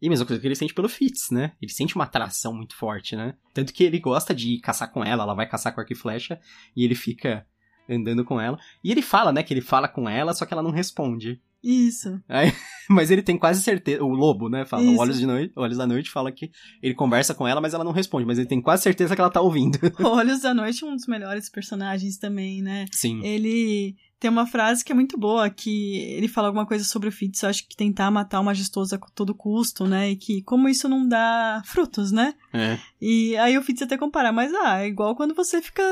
E 0.00 0.06
a 0.06 0.10
mesma 0.10 0.26
coisa 0.26 0.40
que 0.40 0.46
ele 0.46 0.54
sente 0.54 0.74
pelo 0.74 0.88
Fitz, 0.88 1.30
né? 1.30 1.52
Ele 1.60 1.72
sente 1.72 1.94
uma 1.94 2.04
atração 2.04 2.54
muito 2.54 2.76
forte, 2.76 3.16
né? 3.16 3.34
Tanto 3.52 3.72
que 3.72 3.84
ele 3.84 3.98
gosta 3.98 4.34
de 4.34 4.58
caçar 4.60 4.92
com 4.92 5.04
ela, 5.04 5.24
ela 5.24 5.34
vai 5.34 5.48
caçar 5.48 5.74
com 5.74 5.80
arco 5.80 5.92
e 5.92 5.96
flecha, 5.96 6.38
e 6.74 6.84
ele 6.84 6.94
fica 6.94 7.46
andando 7.88 8.24
com 8.24 8.40
ela. 8.40 8.58
E 8.82 8.90
ele 8.90 9.02
fala, 9.02 9.32
né, 9.32 9.42
que 9.42 9.52
ele 9.52 9.60
fala 9.60 9.88
com 9.88 10.08
ela, 10.08 10.34
só 10.34 10.44
que 10.44 10.52
ela 10.52 10.62
não 10.62 10.70
responde. 10.70 11.40
Isso. 11.62 12.20
Mas 12.88 13.10
ele 13.10 13.22
tem 13.22 13.36
quase 13.36 13.60
certeza, 13.60 14.04
o 14.04 14.14
lobo, 14.14 14.48
né, 14.48 14.64
fala, 14.64 14.84
Isso. 14.84 15.00
Olhos, 15.00 15.18
de 15.18 15.26
noite, 15.26 15.52
Olhos 15.56 15.76
da 15.76 15.86
Noite 15.86 16.10
fala 16.10 16.30
que 16.30 16.50
ele 16.80 16.94
conversa 16.94 17.34
com 17.34 17.48
ela, 17.48 17.60
mas 17.60 17.74
ela 17.74 17.82
não 17.82 17.90
responde, 17.90 18.24
mas 18.24 18.38
ele 18.38 18.46
tem 18.46 18.62
quase 18.62 18.84
certeza 18.84 19.16
que 19.16 19.20
ela 19.20 19.30
tá 19.30 19.40
ouvindo. 19.40 19.76
Olhos 20.00 20.42
da 20.42 20.54
Noite 20.54 20.84
é 20.84 20.86
um 20.86 20.94
dos 20.94 21.08
melhores 21.08 21.48
personagens 21.50 22.18
também, 22.18 22.62
né? 22.62 22.86
Sim. 22.92 23.20
Ele 23.24 23.96
tem 24.20 24.30
uma 24.30 24.46
frase 24.46 24.84
que 24.84 24.92
é 24.92 24.94
muito 24.94 25.18
boa, 25.18 25.50
que 25.50 25.98
ele 26.12 26.28
fala 26.28 26.46
alguma 26.46 26.64
coisa 26.64 26.84
sobre 26.84 27.08
o 27.08 27.12
Fitz, 27.12 27.42
eu 27.42 27.48
acho 27.48 27.66
que 27.68 27.76
tentar 27.76 28.10
matar 28.12 28.40
o 28.40 28.44
majestoso 28.44 28.94
a 28.94 28.98
todo 29.14 29.34
custo, 29.34 29.86
né? 29.86 30.10
E 30.10 30.16
que 30.16 30.42
como 30.42 30.68
isso 30.68 30.88
não 30.88 31.06
dá 31.06 31.62
frutos, 31.64 32.12
né? 32.12 32.34
É. 32.52 32.78
E 33.00 33.36
aí 33.38 33.58
o 33.58 33.62
Fitz 33.62 33.82
até 33.82 33.98
compara, 33.98 34.30
mas 34.30 34.54
ah, 34.54 34.82
é 34.82 34.86
igual 34.86 35.16
quando 35.16 35.34
você 35.34 35.60
fica 35.60 35.82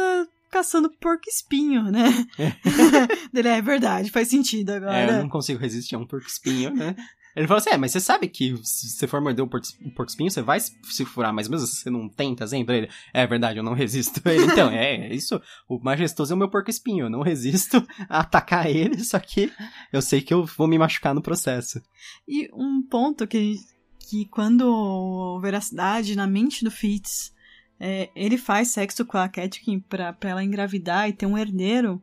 caçando 0.55 0.88
porco 1.01 1.29
espinho, 1.29 1.90
né? 1.90 2.27
Dele, 3.33 3.49
é 3.49 3.61
verdade, 3.61 4.09
faz 4.09 4.29
sentido 4.29 4.71
É, 4.71 4.77
eu 4.77 4.88
agora. 4.88 5.23
não 5.23 5.29
consigo 5.29 5.59
resistir 5.59 5.97
a 5.97 5.99
um 5.99 6.07
porco 6.07 6.29
espinho, 6.29 6.73
né? 6.73 6.95
Ele 7.35 7.49
falou 7.49 7.59
assim: 7.59 7.71
é, 7.71 7.77
mas 7.77 7.90
você 7.90 7.99
sabe 7.99 8.29
que 8.29 8.57
se 8.62 8.90
você 8.90 9.09
for 9.09 9.21
morder 9.21 9.45
o 9.45 9.49
porco 9.49 9.67
porco 9.97 10.11
espinho, 10.11 10.31
você 10.31 10.40
vai 10.40 10.61
se 10.61 11.05
furar, 11.05 11.35
mas 11.35 11.49
mesmo 11.49 11.67
se 11.67 11.75
você 11.83 11.90
não 11.90 12.09
tenta 12.09 12.47
sempre, 12.47 12.77
ele, 12.77 12.88
é 13.12 13.27
verdade, 13.27 13.59
eu 13.59 13.64
não 13.64 13.75
resisto. 13.75 14.21
Ele, 14.29 14.45
então, 14.45 14.71
é, 14.71 15.09
é 15.09 15.12
isso, 15.12 15.43
o 15.69 15.81
majestoso 15.81 16.33
é 16.33 16.37
o 16.37 16.38
meu 16.38 16.49
porco 16.49 16.71
espinho, 16.71 17.07
eu 17.07 17.11
não 17.11 17.23
resisto 17.23 17.85
a 18.09 18.21
atacar 18.21 18.71
ele, 18.71 19.03
só 19.03 19.19
que 19.19 19.53
eu 19.93 20.01
sei 20.01 20.21
que 20.21 20.33
eu 20.33 20.45
vou 20.45 20.69
me 20.69 20.79
machucar 20.79 21.12
no 21.12 21.21
processo. 21.23 21.83
E 22.29 22.49
um 22.55 22.81
ponto 22.81 23.27
que, 23.27 23.57
que 23.99 24.27
quando 24.27 25.40
veracidade 25.40 26.14
na 26.14 26.29
mente 26.29 26.62
do 26.62 26.71
Fitz, 26.71 27.34
é, 27.79 28.11
ele 28.15 28.39
faz 28.39 28.69
sexo 28.69 29.05
com 29.05 29.19
a 29.19 29.29
Catkin 29.29 29.81
pra, 29.81 30.13
pra 30.13 30.31
ela 30.31 30.45
engravidar 30.45 31.09
e 31.09 31.13
ter 31.13 31.27
um 31.27 31.37
herdeiro, 31.37 32.03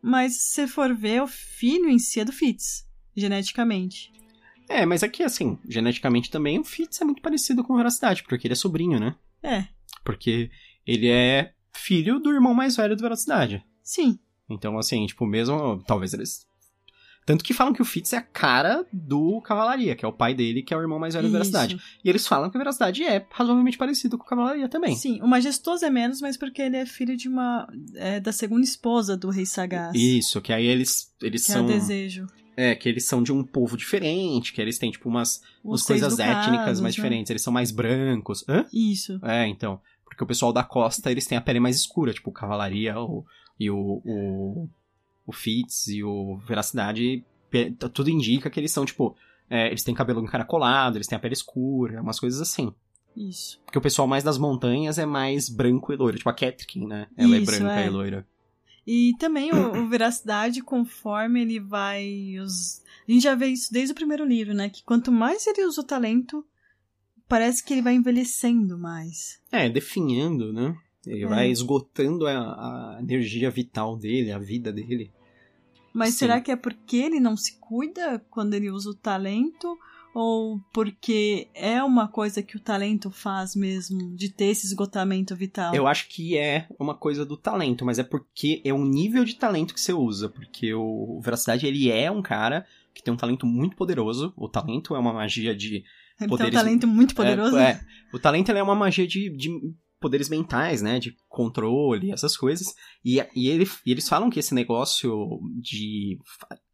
mas 0.00 0.36
se 0.42 0.66
for 0.66 0.94
ver, 0.94 1.22
o 1.22 1.26
filho 1.26 1.88
em 1.88 1.98
si 1.98 2.20
é 2.20 2.24
do 2.24 2.32
Fitz, 2.32 2.86
geneticamente. 3.16 4.12
É, 4.68 4.84
mas 4.84 5.02
aqui, 5.02 5.22
assim, 5.22 5.58
geneticamente 5.66 6.30
também 6.30 6.58
o 6.58 6.64
Fitz 6.64 7.00
é 7.00 7.04
muito 7.04 7.22
parecido 7.22 7.64
com 7.64 7.76
Veracidade, 7.76 8.22
porque 8.22 8.46
ele 8.46 8.52
é 8.52 8.56
sobrinho, 8.56 9.00
né? 9.00 9.16
É. 9.42 9.66
Porque 10.04 10.50
ele 10.86 11.08
é 11.08 11.52
filho 11.72 12.18
do 12.18 12.32
irmão 12.32 12.54
mais 12.54 12.76
velho 12.76 12.96
do 12.96 13.02
Veracidade. 13.02 13.64
Sim. 13.82 14.18
Então, 14.48 14.78
assim, 14.78 15.06
tipo, 15.06 15.26
mesmo. 15.26 15.82
Talvez 15.86 16.12
eles. 16.12 16.46
Tanto 17.28 17.44
que 17.44 17.52
falam 17.52 17.74
que 17.74 17.82
o 17.82 17.84
Fitz 17.84 18.14
é 18.14 18.16
a 18.16 18.22
cara 18.22 18.86
do 18.90 19.42
Cavalaria, 19.42 19.94
que 19.94 20.02
é 20.02 20.08
o 20.08 20.12
pai 20.14 20.32
dele, 20.32 20.62
que 20.62 20.72
é 20.72 20.76
o 20.78 20.80
irmão 20.80 20.98
mais 20.98 21.12
velho 21.12 21.28
do 21.28 21.32
Veracidade. 21.32 21.78
E 22.02 22.08
eles 22.08 22.26
falam 22.26 22.48
que 22.48 22.56
a 22.56 22.58
Veracidade 22.58 23.04
é 23.04 23.22
razoavelmente 23.30 23.76
parecido 23.76 24.16
com 24.16 24.24
o 24.24 24.26
Cavalaria 24.26 24.66
também. 24.66 24.96
Sim, 24.96 25.20
o 25.20 25.28
majestoso 25.28 25.84
é 25.84 25.90
menos, 25.90 26.22
mas 26.22 26.38
porque 26.38 26.62
ele 26.62 26.78
é 26.78 26.86
filho 26.86 27.14
de 27.18 27.28
uma. 27.28 27.68
é, 27.96 28.18
da 28.18 28.32
segunda 28.32 28.64
esposa 28.64 29.14
do 29.14 29.28
rei 29.28 29.44
sagaz. 29.44 29.94
Isso, 29.94 30.40
que 30.40 30.54
aí 30.54 30.64
eles, 30.64 31.12
eles 31.20 31.44
que 31.44 31.52
são. 31.52 31.60
é 31.60 31.64
o 31.64 31.66
desejo. 31.66 32.26
É, 32.56 32.74
que 32.74 32.88
eles 32.88 33.04
são 33.04 33.22
de 33.22 33.30
um 33.30 33.44
povo 33.44 33.76
diferente, 33.76 34.54
que 34.54 34.62
eles 34.62 34.78
têm, 34.78 34.90
tipo, 34.90 35.06
umas, 35.06 35.42
umas 35.62 35.82
coisas 35.82 36.18
étnicas 36.18 36.80
mais 36.80 36.96
né? 36.96 36.96
diferentes. 36.96 37.28
Eles 37.28 37.42
são 37.42 37.52
mais 37.52 37.70
brancos. 37.70 38.42
Hã? 38.48 38.64
Isso. 38.72 39.20
É, 39.22 39.46
então. 39.46 39.82
Porque 40.02 40.24
o 40.24 40.26
pessoal 40.26 40.50
da 40.50 40.64
costa, 40.64 41.10
eles 41.10 41.26
têm 41.26 41.36
a 41.36 41.42
pele 41.42 41.60
mais 41.60 41.76
escura, 41.76 42.14
tipo, 42.14 42.30
o 42.30 42.32
Cavalaria 42.32 42.98
o, 42.98 43.22
e 43.60 43.70
o, 43.70 44.00
o, 44.02 44.68
o 45.28 45.32
Fitz 45.32 45.88
e 45.88 46.02
o 46.02 46.38
Veracidade, 46.38 47.22
tudo 47.92 48.08
indica 48.08 48.48
que 48.48 48.58
eles 48.58 48.72
são, 48.72 48.86
tipo, 48.86 49.14
é, 49.50 49.66
eles 49.66 49.82
têm 49.84 49.94
cabelo 49.94 50.22
encaracolado, 50.22 50.96
eles 50.96 51.06
têm 51.06 51.16
a 51.16 51.20
pele 51.20 51.34
escura, 51.34 52.00
umas 52.00 52.18
coisas 52.18 52.40
assim. 52.40 52.72
Isso. 53.14 53.60
Porque 53.66 53.76
o 53.76 53.82
pessoal 53.82 54.08
mais 54.08 54.24
das 54.24 54.38
montanhas 54.38 54.96
é 54.98 55.04
mais 55.04 55.50
branco 55.50 55.92
e 55.92 55.96
loiro, 55.96 56.16
tipo 56.16 56.30
a 56.30 56.32
Catrikin, 56.32 56.86
né? 56.86 57.08
Ela 57.14 57.36
é 57.36 57.40
Isso, 57.40 57.52
branca 57.52 57.80
é. 57.80 57.86
e 57.86 57.90
loira. 57.90 58.26
E 58.86 59.12
também 59.18 59.52
o, 59.52 59.82
o 59.82 59.88
veracidade, 59.90 60.62
conforme 60.62 61.42
ele 61.42 61.60
vai. 61.60 62.38
Os... 62.42 62.82
A 63.06 63.12
gente 63.12 63.22
já 63.22 63.34
vê 63.34 63.48
isso 63.48 63.70
desde 63.70 63.92
o 63.92 63.94
primeiro 63.94 64.24
livro, 64.24 64.54
né? 64.54 64.70
Que 64.70 64.82
quanto 64.82 65.12
mais 65.12 65.46
ele 65.46 65.66
usa 65.66 65.82
o 65.82 65.84
talento, 65.84 66.42
parece 67.28 67.62
que 67.62 67.74
ele 67.74 67.82
vai 67.82 67.92
envelhecendo 67.94 68.78
mais. 68.78 69.42
É, 69.52 69.68
definhando, 69.68 70.54
né? 70.54 70.74
Ele 71.06 71.24
É. 71.24 71.28
vai 71.28 71.50
esgotando 71.50 72.26
a, 72.26 72.32
a 72.96 72.98
energia 73.02 73.50
vital 73.50 73.96
dele, 73.96 74.32
a 74.32 74.38
vida 74.38 74.72
dele. 74.72 75.12
Mas 75.98 76.10
Sim. 76.14 76.20
será 76.20 76.40
que 76.40 76.50
é 76.50 76.56
porque 76.56 76.96
ele 76.96 77.18
não 77.18 77.36
se 77.36 77.58
cuida 77.58 78.24
quando 78.30 78.54
ele 78.54 78.70
usa 78.70 78.90
o 78.90 78.94
talento? 78.94 79.76
Ou 80.14 80.58
porque 80.72 81.48
é 81.54 81.82
uma 81.82 82.08
coisa 82.08 82.42
que 82.42 82.56
o 82.56 82.60
talento 82.60 83.10
faz 83.10 83.54
mesmo, 83.54 84.16
de 84.16 84.28
ter 84.30 84.46
esse 84.46 84.66
esgotamento 84.66 85.36
vital? 85.36 85.74
Eu 85.74 85.86
acho 85.86 86.08
que 86.08 86.36
é 86.36 86.66
uma 86.78 86.94
coisa 86.94 87.26
do 87.26 87.36
talento, 87.36 87.84
mas 87.84 87.98
é 87.98 88.02
porque 88.02 88.62
é 88.64 88.72
o 88.72 88.84
nível 88.84 89.24
de 89.24 89.36
talento 89.36 89.74
que 89.74 89.80
você 89.80 89.92
usa. 89.92 90.28
Porque 90.28 90.72
o 90.72 91.20
Veracidade, 91.22 91.66
ele 91.66 91.90
é 91.90 92.10
um 92.10 92.22
cara 92.22 92.66
que 92.94 93.02
tem 93.02 93.12
um 93.12 93.16
talento 93.18 93.46
muito 93.46 93.76
poderoso. 93.76 94.32
O 94.36 94.48
talento 94.48 94.96
é 94.96 94.98
uma 94.98 95.12
magia 95.12 95.54
de 95.54 95.76
ele 95.76 95.84
tem 96.18 96.26
um 96.26 96.30
poderes- 96.30 96.54
talento 96.54 96.86
muito 96.86 97.14
poderoso. 97.14 97.56
É, 97.56 97.70
é. 97.70 97.80
o 98.12 98.18
talento 98.18 98.50
é 98.50 98.62
uma 98.62 98.74
magia 98.74 99.06
de, 99.06 99.30
de 99.30 99.50
poderes 100.00 100.28
mentais, 100.28 100.82
né? 100.82 100.98
De 100.98 101.16
controle, 101.28 102.12
essas 102.12 102.36
coisas. 102.36 102.74
E, 103.04 103.18
e, 103.34 103.48
ele- 103.48 103.68
e 103.86 103.90
eles 103.92 104.08
falam 104.08 104.30
que 104.30 104.38
esse 104.38 104.54
negócio 104.54 105.40
de 105.60 106.18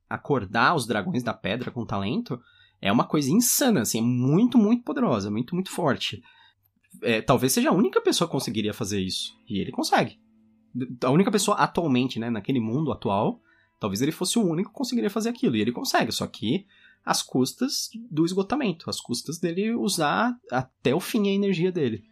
acordar 0.08 0.74
os 0.74 0.86
dragões 0.86 1.22
da 1.22 1.32
pedra 1.34 1.70
com 1.70 1.84
talento 1.86 2.38
é 2.80 2.92
uma 2.92 3.06
coisa 3.06 3.30
insana, 3.30 3.80
assim, 3.80 3.98
é 3.98 4.02
muito, 4.02 4.58
muito 4.58 4.84
poderosa, 4.84 5.30
muito, 5.30 5.54
muito 5.54 5.70
forte. 5.70 6.22
É, 7.02 7.20
talvez 7.22 7.52
seja 7.52 7.70
a 7.70 7.74
única 7.74 8.00
pessoa 8.00 8.28
que 8.28 8.32
conseguiria 8.32 8.74
fazer 8.74 9.00
isso. 9.00 9.32
E 9.48 9.58
ele 9.58 9.72
consegue. 9.72 10.18
A 11.02 11.10
única 11.10 11.30
pessoa 11.30 11.56
atualmente, 11.56 12.18
né, 12.18 12.28
naquele 12.30 12.60
mundo 12.60 12.92
atual, 12.92 13.40
talvez 13.80 14.02
ele 14.02 14.12
fosse 14.12 14.38
o 14.38 14.44
único 14.46 14.70
que 14.70 14.76
conseguiria 14.76 15.10
fazer 15.10 15.30
aquilo. 15.30 15.56
E 15.56 15.60
ele 15.60 15.72
consegue, 15.72 16.12
só 16.12 16.26
que 16.26 16.66
às 17.04 17.22
custas 17.22 17.88
do 18.10 18.24
esgotamento, 18.24 18.88
às 18.88 19.00
custas 19.00 19.38
dele 19.38 19.74
usar 19.74 20.34
até 20.50 20.94
o 20.94 21.00
fim 21.00 21.28
a 21.28 21.32
energia 21.32 21.72
dele. 21.72 22.04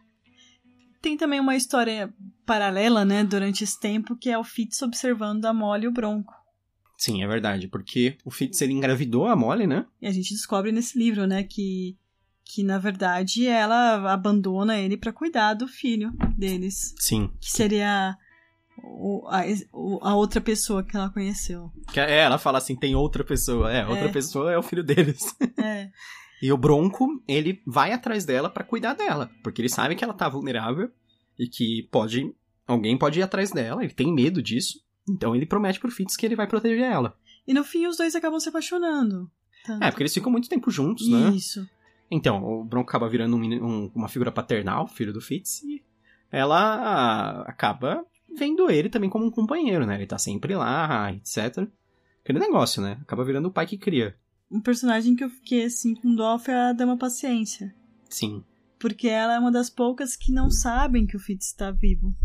Tem 1.03 1.17
também 1.17 1.37
uma 1.41 1.53
história 1.55 2.11
paralela, 2.45 3.03
né, 3.03 3.25
durante 3.25 3.61
esse 3.63 3.77
tempo, 3.77 4.15
que 4.15 4.29
é 4.29 4.37
o 4.37 4.43
Fitz 4.43 4.81
observando 4.81 5.43
a 5.45 5.53
Molly 5.53 5.83
e 5.83 5.87
o 5.89 5.91
Bronco. 5.91 6.33
Sim, 6.97 7.21
é 7.21 7.27
verdade, 7.27 7.67
porque 7.67 8.17
o 8.23 8.31
Fitz 8.31 8.61
ele 8.61 8.71
engravidou 8.71 9.27
a 9.27 9.35
Molly, 9.35 9.67
né? 9.67 9.85
E 10.01 10.07
a 10.07 10.11
gente 10.13 10.33
descobre 10.33 10.71
nesse 10.71 10.97
livro, 10.97 11.27
né, 11.27 11.43
que, 11.43 11.97
que 12.45 12.63
na 12.63 12.77
verdade 12.77 13.45
ela 13.45 14.13
abandona 14.13 14.79
ele 14.79 14.95
pra 14.95 15.11
cuidar 15.11 15.55
do 15.55 15.67
filho 15.67 16.13
deles, 16.37 16.95
Sim. 16.97 17.29
que 17.41 17.51
seria 17.51 18.15
o- 18.81 19.27
a, 19.27 19.41
a 20.09 20.15
outra 20.15 20.39
pessoa 20.39 20.83
que 20.85 20.95
ela 20.95 21.09
conheceu. 21.09 21.69
Que 21.91 21.99
é, 21.99 22.19
ela 22.19 22.37
fala 22.37 22.59
assim, 22.59 22.77
tem 22.77 22.95
outra 22.95 23.25
pessoa. 23.25 23.69
É, 23.71 23.85
outra 23.85 24.05
É. 24.07 24.11
pessoa 24.11 24.53
é 24.53 24.57
o 24.57 24.63
filho 24.63 24.83
deles. 24.85 25.35
É, 25.61 25.89
E 26.43 26.51
o 26.51 26.57
Bronco, 26.57 27.07
ele 27.27 27.61
vai 27.65 27.93
atrás 27.93 28.25
dela 28.25 28.49
pra 28.49 28.63
cuidar 28.65 28.93
dela, 28.95 29.31
porque 29.41 29.61
ele 29.61 29.69
sabe 29.69 29.95
que 29.95 30.03
ela 30.03 30.13
tá 30.13 30.27
vulnerável 30.27 30.91
e 31.39 31.47
que 31.47 31.87
pode 31.91 32.35
alguém 32.67 32.97
pode 32.97 33.19
ir 33.19 33.23
atrás 33.23 33.51
dela, 33.51 33.83
ele 33.83 33.93
tem 33.93 34.13
medo 34.13 34.41
disso. 34.43 34.79
Então 35.09 35.33
ele 35.35 35.45
promete 35.45 35.79
pro 35.79 35.89
Fitz 35.91 36.15
que 36.17 36.25
ele 36.25 36.35
vai 36.35 36.45
proteger 36.47 36.83
ela. 36.91 37.17
e 37.47 37.53
no 37.53 37.63
fim 37.63 37.87
os 37.87 37.95
dois 37.97 38.13
acabam 38.15 38.39
se 38.39 38.49
apaixonando. 38.49 39.29
Tanto- 39.65 39.83
É, 39.83 39.89
porque 39.89 40.03
eles 40.03 40.13
ficam 40.13 40.31
muito 40.31 40.49
tempo 40.49 40.69
juntos, 40.69 41.07
né? 41.09 41.29
Isso. 41.31 41.65
Então, 42.11 42.43
o 42.43 42.63
Bronco 42.65 42.89
acaba 42.89 43.07
virando 43.09 43.35
um 43.37 43.41
um- 43.43 43.91
uma 43.95 44.07
figura 44.09 44.31
paternal, 44.31 44.87
filho 44.87 45.11
do 45.13 45.19
Fitz, 45.21 45.61
e 45.63 45.81
ela 46.31 47.41
acaba 47.47 48.05
vendo 48.37 48.69
ele 48.69 48.89
também 48.89 49.09
como 49.09 49.25
um 49.25 49.31
companheiro, 49.31 49.85
né? 49.85 49.95
Ele 49.95 50.05
tá 50.07 50.17
sempre 50.17 50.55
lá, 50.55 51.11
etc. 51.13 51.67
Aquele 52.23 52.39
negócio, 52.39 52.81
né? 52.81 52.97
Acaba 53.01 53.23
virando 53.23 53.47
o 53.47 53.51
pai 53.51 53.65
que 53.65 53.77
cria. 53.77 54.15
Um 54.53 54.61
personagem 54.61 55.15
que 55.15 55.23
eu 55.23 55.29
fiquei 55.31 55.65
assim 55.65 55.95
com 55.95 56.13
dó 56.13 56.37
foi 56.37 56.53
a 56.53 56.73
Dama 56.73 56.95
Paciência. 56.95 57.73
Sim. 58.07 58.43
Porque 58.77 59.07
ela 59.07 59.33
é 59.33 59.39
uma 59.39 59.51
das 59.51 59.67
poucas 59.67 60.15
que 60.15 60.31
não 60.31 60.51
sabem 60.51 61.07
que 61.07 61.17
o 61.17 61.19
Fitz 61.19 61.47
está 61.47 61.71
vivo. 61.71 62.15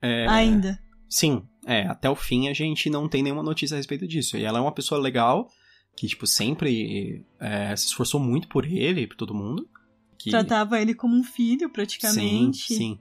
É, 0.00 0.28
Ainda. 0.28 0.78
Sim, 1.08 1.42
é, 1.66 1.82
até 1.88 2.08
o 2.08 2.14
fim 2.14 2.48
a 2.48 2.52
gente 2.52 2.88
não 2.88 3.08
tem 3.08 3.24
nenhuma 3.24 3.42
notícia 3.42 3.74
a 3.74 3.78
respeito 3.78 4.06
disso. 4.06 4.36
E 4.36 4.44
ela 4.44 4.58
é 4.58 4.62
uma 4.62 4.72
pessoa 4.72 5.00
legal, 5.00 5.50
que, 5.96 6.06
tipo, 6.06 6.28
sempre 6.28 7.26
é, 7.40 7.74
se 7.74 7.86
esforçou 7.86 8.20
muito 8.20 8.46
por 8.46 8.64
ele 8.64 9.00
e 9.00 9.06
por 9.08 9.16
todo 9.16 9.34
mundo. 9.34 9.68
Que... 10.16 10.30
Tratava 10.30 10.80
ele 10.80 10.94
como 10.94 11.16
um 11.16 11.24
filho, 11.24 11.68
praticamente. 11.70 12.68
Sim, 12.68 12.76
sim. 12.76 13.00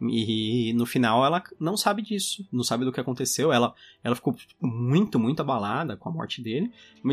E 0.00 0.72
no 0.74 0.86
final 0.86 1.24
ela 1.26 1.42
não 1.58 1.76
sabe 1.76 2.02
disso, 2.02 2.46
não 2.52 2.62
sabe 2.62 2.84
do 2.84 2.92
que 2.92 3.00
aconteceu. 3.00 3.52
Ela, 3.52 3.74
ela 4.04 4.14
ficou 4.14 4.36
muito, 4.60 5.18
muito 5.18 5.40
abalada 5.40 5.96
com 5.96 6.08
a 6.08 6.12
morte 6.12 6.40
dele. 6.40 6.70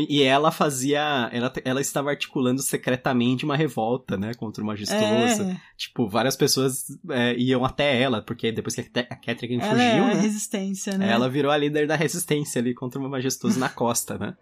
E 0.08 0.22
ela 0.22 0.52
fazia. 0.52 1.28
Ela, 1.32 1.52
ela 1.64 1.80
estava 1.80 2.10
articulando 2.10 2.62
secretamente 2.62 3.44
uma 3.44 3.56
revolta, 3.56 4.16
né? 4.16 4.34
Contra 4.34 4.62
o 4.62 4.66
Majestoso. 4.66 5.42
É, 5.42 5.60
Tipo, 5.76 6.08
várias 6.08 6.36
pessoas 6.36 6.86
é, 7.10 7.34
iam 7.36 7.64
até 7.64 8.00
ela, 8.00 8.22
porque 8.22 8.52
depois 8.52 8.74
que 8.74 8.80
a 8.82 8.84
Cat- 8.84 9.08
a 9.10 9.16
Catherine 9.16 9.60
ela 9.62 9.70
fugiu, 9.72 9.84
é 9.84 9.98
a 10.12 10.14
né? 10.14 10.20
resistência, 10.20 10.96
né? 10.96 11.10
Ela 11.10 11.28
virou 11.28 11.50
a 11.50 11.56
líder 11.56 11.86
da 11.86 11.96
resistência 11.96 12.60
ali 12.60 12.72
contra 12.74 13.00
o 13.00 13.08
Majestoso 13.10 13.58
na 13.58 13.68
costa, 13.68 14.16
né? 14.16 14.36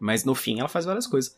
Mas 0.00 0.24
no 0.24 0.34
fim 0.34 0.58
ela 0.58 0.68
faz 0.68 0.84
várias 0.84 1.06
coisas. 1.06 1.36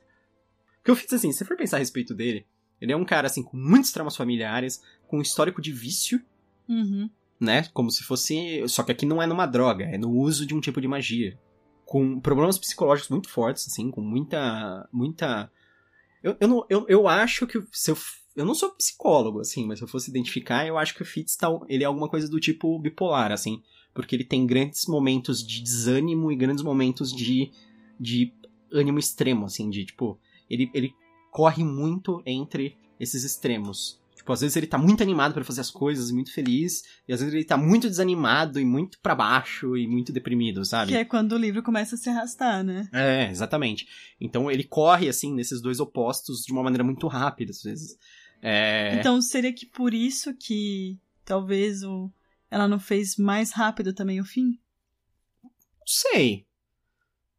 Que 0.85 0.91
eu 0.91 0.97
fiz 0.97 1.13
assim, 1.13 1.33
se 1.33 1.39
você 1.39 1.45
for 1.45 1.57
pensar 1.57 1.77
a 1.77 1.81
respeito 1.81 2.15
dele, 2.15 2.47
ele 2.81 2.93
é 2.93 2.97
um 2.97 3.05
cara 3.05 3.27
assim 3.27 3.43
com 3.43 3.57
muitos 3.57 3.91
traumas 3.91 4.17
familiares, 4.17 4.81
com 5.09 5.19
um 5.19 5.23
histórico 5.23 5.61
de 5.61 5.73
vício, 5.73 6.21
Uhum. 6.69 7.11
né? 7.41 7.65
Como 7.73 7.91
se 7.91 8.03
fosse. 8.03 8.67
Só 8.69 8.83
que 8.83 8.93
aqui 8.93 9.07
não 9.07 9.23
é 9.23 9.27
numa 9.27 9.47
droga, 9.47 9.85
é 9.85 9.99
no 9.99 10.11
uso 10.11 10.47
de 10.47 10.55
um 10.55 10.61
tipo 10.61 10.81
de 10.81 10.89
magia. 10.89 11.39
Com 11.85 12.19
problemas 12.21 12.59
psicológicos 12.59 13.11
muito 13.11 13.29
fortes, 13.29 13.67
assim, 13.69 13.91
com 13.91 14.01
muita. 14.01 14.89
muita. 14.93 15.51
Eu, 16.23 16.37
eu, 16.41 16.49
não, 16.49 16.67
eu, 16.69 16.87
eu 16.89 17.09
acho 17.09 17.47
que 17.47 17.63
se 17.73 17.91
eu. 17.91 17.97
Eu 18.35 18.45
não 18.45 18.55
sou 18.55 18.71
psicólogo, 18.73 19.41
assim, 19.41 19.67
mas 19.67 19.79
se 19.79 19.85
eu 19.85 19.89
fosse 19.89 20.11
identificar, 20.11 20.67
eu 20.67 20.77
acho 20.77 20.95
que 20.95 21.01
o 21.01 21.07
Fitz 21.07 21.37
tá, 21.37 21.49
ele 21.69 21.85
é 21.85 21.87
alguma 21.87 22.07
coisa 22.07 22.29
do 22.29 22.39
tipo 22.39 22.79
bipolar, 22.79 23.33
assim. 23.33 23.63
Porque 23.95 24.15
ele 24.15 24.25
tem 24.25 24.47
grandes 24.47 24.85
momentos 24.87 25.43
de 25.43 25.63
desânimo 25.63 26.31
e 26.31 26.37
grandes 26.37 26.63
momentos 26.63 27.11
de, 27.11 27.51
de 27.99 28.31
ânimo 28.71 28.99
extremo, 28.99 29.47
assim, 29.47 29.71
de 29.71 29.87
tipo. 29.87 30.19
Ele, 30.51 30.71
ele 30.75 30.95
corre 31.31 31.65
muito 31.65 32.23
entre 32.27 32.77
esses 33.01 33.25
extremos. 33.25 34.01
Tipo, 34.27 34.33
às 34.33 34.41
vezes 34.41 34.57
ele 34.57 34.67
tá 34.67 34.77
muito 34.77 35.05
animado 35.05 35.35
para 35.35 35.45
fazer 35.45 35.61
as 35.61 35.71
coisas, 35.71 36.11
muito 36.11 36.33
feliz, 36.33 36.83
e 37.07 37.13
às 37.13 37.21
vezes 37.21 37.33
ele 37.33 37.45
tá 37.45 37.57
muito 37.57 37.89
desanimado 37.89 38.59
e 38.59 38.65
muito 38.65 38.99
para 38.99 39.15
baixo 39.15 39.77
e 39.77 39.87
muito 39.87 40.13
deprimido, 40.13 40.65
sabe? 40.65 40.91
Que 40.91 40.99
é 40.99 41.05
quando 41.05 41.31
o 41.31 41.39
livro 41.39 41.63
começa 41.63 41.95
a 41.95 41.99
se 41.99 42.11
arrastar, 42.11 42.65
né? 42.65 42.89
É, 42.93 43.31
exatamente. 43.31 43.87
Então 44.21 44.51
ele 44.51 44.65
corre, 44.65 45.09
assim, 45.09 45.33
nesses 45.33 45.63
dois 45.63 45.79
opostos 45.79 46.43
de 46.45 46.53
uma 46.53 46.65
maneira 46.65 46.83
muito 46.83 47.07
rápida, 47.07 47.53
às 47.53 47.63
vezes. 47.63 47.97
É... 48.43 48.97
Então 48.99 49.23
seria 49.23 49.53
que 49.53 49.65
por 49.65 49.95
isso 49.95 50.35
que 50.35 50.99
talvez 51.25 51.85
o... 51.85 52.11
ela 52.51 52.67
não 52.67 52.81
fez 52.81 53.17
mais 53.17 53.53
rápido 53.53 53.95
também 53.95 54.21
o 54.21 54.25
fim? 54.25 54.59
Sei. 55.87 56.45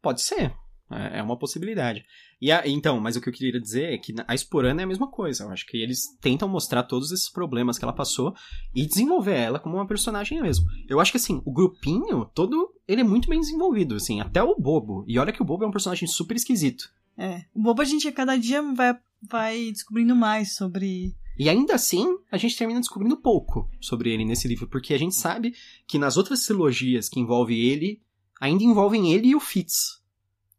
Pode 0.00 0.22
ser. 0.22 0.54
É, 0.90 1.18
é 1.18 1.22
uma 1.22 1.38
possibilidade. 1.38 2.02
E 2.40 2.52
a, 2.52 2.66
então, 2.66 3.00
mas 3.00 3.16
o 3.16 3.20
que 3.20 3.28
eu 3.28 3.32
queria 3.32 3.60
dizer 3.60 3.92
é 3.92 3.98
que 3.98 4.14
a 4.26 4.34
Esporana 4.34 4.82
é 4.82 4.84
a 4.84 4.86
mesma 4.88 5.10
coisa. 5.10 5.44
Eu 5.44 5.50
acho 5.50 5.66
que 5.66 5.76
eles 5.76 6.16
tentam 6.20 6.48
mostrar 6.48 6.84
todos 6.84 7.10
esses 7.10 7.30
problemas 7.30 7.78
que 7.78 7.84
ela 7.84 7.92
passou 7.92 8.34
e 8.74 8.86
desenvolver 8.86 9.36
ela 9.36 9.58
como 9.58 9.76
uma 9.76 9.86
personagem 9.86 10.40
mesmo. 10.40 10.66
Eu 10.88 11.00
acho 11.00 11.10
que 11.10 11.16
assim, 11.16 11.42
o 11.44 11.52
grupinho 11.52 12.24
todo, 12.34 12.72
ele 12.86 13.00
é 13.00 13.04
muito 13.04 13.28
bem 13.28 13.40
desenvolvido, 13.40 13.96
assim, 13.96 14.20
até 14.20 14.42
o 14.42 14.54
Bobo. 14.54 15.04
E 15.08 15.18
olha 15.18 15.32
que 15.32 15.42
o 15.42 15.44
Bobo 15.44 15.64
é 15.64 15.66
um 15.66 15.72
personagem 15.72 16.06
super 16.06 16.36
esquisito. 16.36 16.90
É, 17.16 17.44
o 17.52 17.60
Bobo 17.60 17.82
a 17.82 17.84
gente 17.84 18.06
a 18.06 18.12
cada 18.12 18.36
dia 18.36 18.62
vai, 18.62 18.96
vai 19.20 19.72
descobrindo 19.72 20.14
mais 20.14 20.54
sobre 20.54 21.16
e 21.38 21.48
ainda 21.48 21.76
assim, 21.76 22.18
a 22.32 22.36
gente 22.36 22.56
termina 22.56 22.80
descobrindo 22.80 23.16
pouco 23.16 23.70
sobre 23.80 24.12
ele 24.12 24.24
nesse 24.24 24.48
livro, 24.48 24.66
porque 24.66 24.92
a 24.92 24.98
gente 24.98 25.14
sabe 25.14 25.54
que 25.86 25.96
nas 25.96 26.16
outras 26.16 26.44
trilogias 26.44 27.08
que 27.08 27.20
envolvem 27.20 27.60
ele, 27.60 28.02
ainda 28.40 28.64
envolvem 28.64 29.12
ele 29.12 29.28
e 29.28 29.36
o 29.36 29.40
Fitz. 29.40 29.97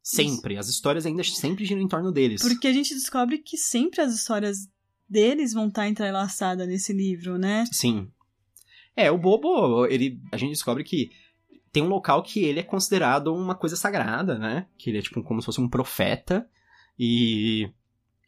Sempre. 0.01 0.57
As 0.57 0.69
histórias 0.69 1.05
ainda 1.05 1.23
sempre 1.23 1.65
giram 1.65 1.81
em 1.81 1.87
torno 1.87 2.11
deles. 2.11 2.41
Porque 2.41 2.67
a 2.67 2.73
gente 2.73 2.93
descobre 2.93 3.37
que 3.39 3.57
sempre 3.57 4.01
as 4.01 4.13
histórias 4.13 4.67
deles 5.07 5.53
vão 5.53 5.67
estar 5.67 5.87
entrelaçadas 5.87 6.67
nesse 6.67 6.93
livro, 6.93 7.37
né? 7.37 7.65
Sim. 7.71 8.09
É, 8.95 9.11
o 9.11 9.17
Bobo, 9.17 9.85
ele, 9.85 10.21
a 10.31 10.37
gente 10.37 10.51
descobre 10.51 10.83
que 10.83 11.11
tem 11.71 11.83
um 11.83 11.87
local 11.87 12.23
que 12.23 12.43
ele 12.43 12.59
é 12.59 12.63
considerado 12.63 13.33
uma 13.33 13.55
coisa 13.55 13.75
sagrada, 13.75 14.37
né? 14.37 14.67
Que 14.77 14.89
ele 14.89 14.99
é 14.99 15.01
tipo 15.01 15.23
como 15.23 15.41
se 15.41 15.45
fosse 15.45 15.61
um 15.61 15.69
profeta. 15.69 16.47
E, 16.97 17.69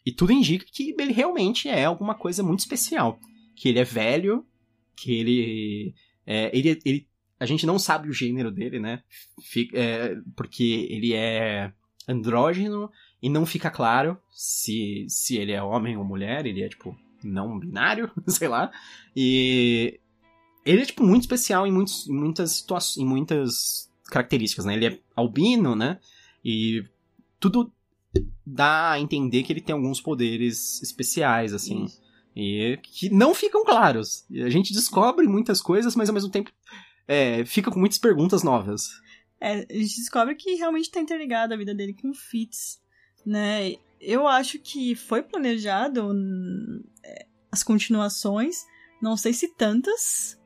e 0.05 0.11
tudo 0.11 0.31
indica 0.31 0.65
que 0.71 0.95
ele 0.97 1.11
realmente 1.11 1.67
é 1.67 1.85
alguma 1.85 2.15
coisa 2.15 2.43
muito 2.43 2.59
especial. 2.59 3.19
Que 3.55 3.69
ele 3.69 3.79
é 3.79 3.83
velho, 3.83 4.45
que 4.95 5.11
ele. 5.11 5.95
É, 6.25 6.55
ele, 6.57 6.79
ele 6.85 7.07
a 7.41 7.45
gente 7.47 7.65
não 7.65 7.79
sabe 7.79 8.07
o 8.07 8.13
gênero 8.13 8.51
dele, 8.51 8.79
né? 8.79 9.01
Fica, 9.41 9.75
é, 9.75 10.15
porque 10.35 10.87
ele 10.91 11.15
é 11.15 11.73
andrógeno 12.07 12.87
e 13.19 13.31
não 13.31 13.47
fica 13.47 13.71
claro 13.71 14.15
se, 14.31 15.07
se 15.09 15.37
ele 15.37 15.51
é 15.51 15.61
homem 15.61 15.97
ou 15.97 16.03
mulher, 16.05 16.45
ele 16.45 16.61
é, 16.61 16.69
tipo, 16.69 16.95
não 17.23 17.57
binário, 17.57 18.11
sei 18.29 18.47
lá. 18.47 18.71
E 19.15 19.99
ele 20.63 20.83
é, 20.83 20.85
tipo, 20.85 21.03
muito 21.03 21.23
especial 21.23 21.65
em, 21.65 21.71
muitos, 21.71 22.07
em 22.07 22.13
muitas 22.13 22.51
situações, 22.51 23.03
em 23.03 23.09
muitas 23.09 23.91
características, 24.05 24.65
né? 24.65 24.75
Ele 24.75 24.85
é 24.85 24.99
albino, 25.15 25.75
né? 25.75 25.99
E 26.45 26.85
tudo 27.39 27.73
dá 28.45 28.91
a 28.91 28.99
entender 28.99 29.41
que 29.41 29.51
ele 29.51 29.61
tem 29.61 29.73
alguns 29.73 29.99
poderes 29.99 30.79
especiais, 30.83 31.55
assim. 31.55 31.85
Isso. 31.85 31.99
E 32.35 32.77
que 32.83 33.09
não 33.09 33.33
ficam 33.33 33.65
claros. 33.65 34.27
A 34.31 34.49
gente 34.51 34.73
descobre 34.73 35.27
muitas 35.27 35.59
coisas, 35.59 35.95
mas 35.95 36.07
ao 36.07 36.13
mesmo 36.13 36.29
tempo 36.29 36.51
é, 37.07 37.43
fica 37.45 37.71
com 37.71 37.79
muitas 37.79 37.97
perguntas 37.97 38.43
novas. 38.43 38.89
É, 39.39 39.65
a 39.69 39.73
gente 39.73 39.97
descobre 39.97 40.35
que 40.35 40.55
realmente 40.55 40.91
tá 40.91 40.99
interligada 40.99 41.55
a 41.55 41.57
vida 41.57 41.73
dele 41.73 41.93
com 41.93 42.09
o 42.09 42.13
Fitz, 42.13 42.79
né? 43.25 43.75
Eu 43.99 44.27
acho 44.27 44.59
que 44.59 44.95
foi 44.95 45.21
planejado 45.21 46.11
é, 47.03 47.25
as 47.51 47.63
continuações, 47.63 48.65
não 49.01 49.17
sei 49.17 49.33
se 49.33 49.47
tantas, 49.55 50.39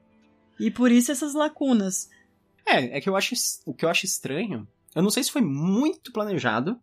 e 0.59 0.71
por 0.71 0.91
isso 0.91 1.11
essas 1.11 1.33
lacunas. 1.33 2.09
É, 2.65 2.97
é 2.97 3.01
que 3.01 3.09
eu 3.09 3.15
acho 3.15 3.35
o 3.65 3.73
que 3.73 3.85
eu 3.85 3.89
acho 3.89 4.05
estranho. 4.05 4.67
Eu 4.95 5.03
não 5.03 5.09
sei 5.09 5.23
se 5.23 5.31
foi 5.31 5.41
muito 5.41 6.11
planejado, 6.11 6.79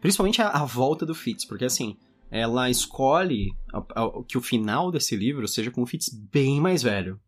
principalmente 0.00 0.40
a, 0.40 0.48
a 0.48 0.64
volta 0.64 1.04
do 1.04 1.14
Fitz, 1.14 1.44
porque 1.44 1.64
assim, 1.64 1.96
ela 2.30 2.70
escolhe 2.70 3.52
a, 3.72 3.78
a, 3.78 4.24
que 4.26 4.38
o 4.38 4.40
final 4.40 4.90
desse 4.90 5.16
livro 5.16 5.48
seja 5.48 5.70
com 5.70 5.82
o 5.82 5.86
Fitz 5.86 6.08
bem 6.08 6.60
mais 6.60 6.82
velho. 6.82 7.20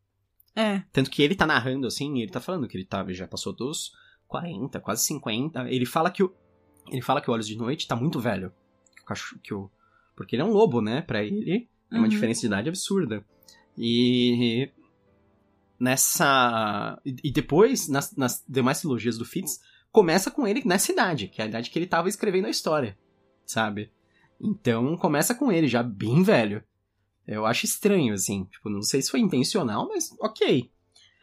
É. 0.55 0.83
Tanto 0.93 1.11
que 1.11 1.23
ele 1.23 1.35
tá 1.35 1.47
narrando 1.47 1.87
assim, 1.87 2.21
ele 2.21 2.31
tá 2.31 2.41
falando 2.41 2.69
que 2.69 2.77
ele 2.77 2.85
tá, 2.85 3.05
já 3.13 3.27
passou 3.27 3.53
dos 3.53 3.93
40, 4.29 4.81
quase 4.81 5.05
50. 5.05 5.71
Ele 5.71 5.87
fala 5.87 6.11
que 6.11 6.23
o. 6.23 6.33
Ele 6.91 7.03
fala 7.03 7.21
que 7.21 7.31
o 7.31 7.33
Olhos 7.33 7.47
de 7.47 7.57
Noite 7.57 7.87
tá 7.87 7.95
muito 7.95 8.19
velho. 8.19 8.53
Que 8.97 9.03
o 9.03 9.05
cachorro. 9.05 9.41
Que 9.43 9.55
o, 9.55 9.71
porque 10.17 10.37
ele 10.37 10.43
é 10.43 10.45
um 10.45 10.53
lobo, 10.53 10.81
né? 10.81 11.03
Pra 11.03 11.23
ele 11.23 11.69
é 11.91 11.95
uma 11.95 12.05
uhum. 12.05 12.09
diferença 12.09 12.41
de 12.41 12.47
idade 12.47 12.69
absurda. 12.69 13.25
E. 13.77 14.71
Nessa. 15.79 17.01
E 17.05 17.31
depois, 17.31 17.89
nas, 17.89 18.15
nas 18.17 18.45
demais 18.49 18.81
trilogias 18.81 19.19
do 19.19 19.25
Fitz, 19.25 19.61
começa 19.91 20.31
com 20.31 20.47
ele 20.47 20.63
nessa 20.65 20.93
idade, 20.93 21.29
que 21.29 21.41
é 21.41 21.45
a 21.45 21.49
idade 21.49 21.71
que 21.71 21.79
ele 21.79 21.87
tava 21.87 22.09
escrevendo 22.09 22.47
a 22.47 22.51
história, 22.51 22.97
sabe? 23.45 23.91
Então 24.41 24.97
começa 24.97 25.35
com 25.35 25.53
ele 25.53 25.69
já 25.69 25.83
bem 25.83 26.23
velho. 26.23 26.65
Eu 27.27 27.47
acho 27.47 27.65
estranho, 27.65 28.15
assim. 28.15 28.45
Tipo, 28.45 28.69
não 28.69 28.83
sei 28.83 29.01
se 29.03 29.11
foi 29.11 29.21
intencional, 29.21 29.89
mas 29.89 30.11
ok. 30.21 30.71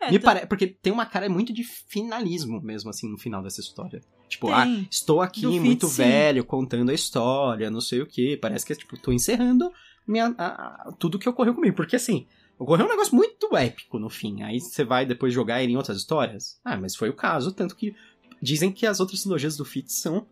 É, 0.01 0.11
Me 0.11 0.19
tá... 0.19 0.33
pare... 0.33 0.47
Porque 0.47 0.67
tem 0.67 0.93
uma 0.93 1.05
cara 1.05 1.29
muito 1.29 1.51
de 1.51 1.63
finalismo 1.63 2.61
mesmo, 2.61 2.89
assim, 2.89 3.09
no 3.09 3.17
final 3.17 3.43
dessa 3.43 3.59
história. 3.59 4.01
Tipo, 4.27 4.47
tem. 4.47 4.55
ah, 4.55 4.85
estou 4.89 5.21
aqui 5.21 5.41
Do 5.41 5.51
muito 5.51 5.87
fit, 5.87 5.97
velho, 5.97 6.45
contando 6.45 6.89
a 6.89 6.93
história, 6.93 7.69
não 7.69 7.81
sei 7.81 8.01
o 8.01 8.07
que. 8.07 8.37
Parece 8.37 8.65
que, 8.65 8.75
tipo, 8.75 8.97
tô 8.97 9.11
encerrando 9.11 9.71
minha, 10.07 10.33
a, 10.37 10.47
a, 10.87 10.91
tudo 10.93 11.19
que 11.19 11.27
ocorreu 11.27 11.53
comigo. 11.53 11.75
Porque, 11.75 11.95
assim, 11.95 12.27
ocorreu 12.57 12.85
um 12.85 12.89
negócio 12.89 13.15
muito 13.15 13.55
épico 13.57 13.99
no 13.99 14.09
fim. 14.09 14.41
Aí 14.43 14.59
você 14.59 14.83
vai 14.83 15.05
depois 15.05 15.33
jogar 15.33 15.61
ele 15.61 15.73
em 15.73 15.77
outras 15.77 15.97
histórias. 15.97 16.59
Ah, 16.63 16.77
mas 16.77 16.95
foi 16.95 17.09
o 17.09 17.15
caso, 17.15 17.51
tanto 17.51 17.75
que 17.75 17.95
dizem 18.41 18.71
que 18.71 18.85
as 18.85 18.99
outras 18.99 19.21
trilogias 19.21 19.57
do 19.57 19.65
Fitz 19.65 19.95
são 19.95 20.25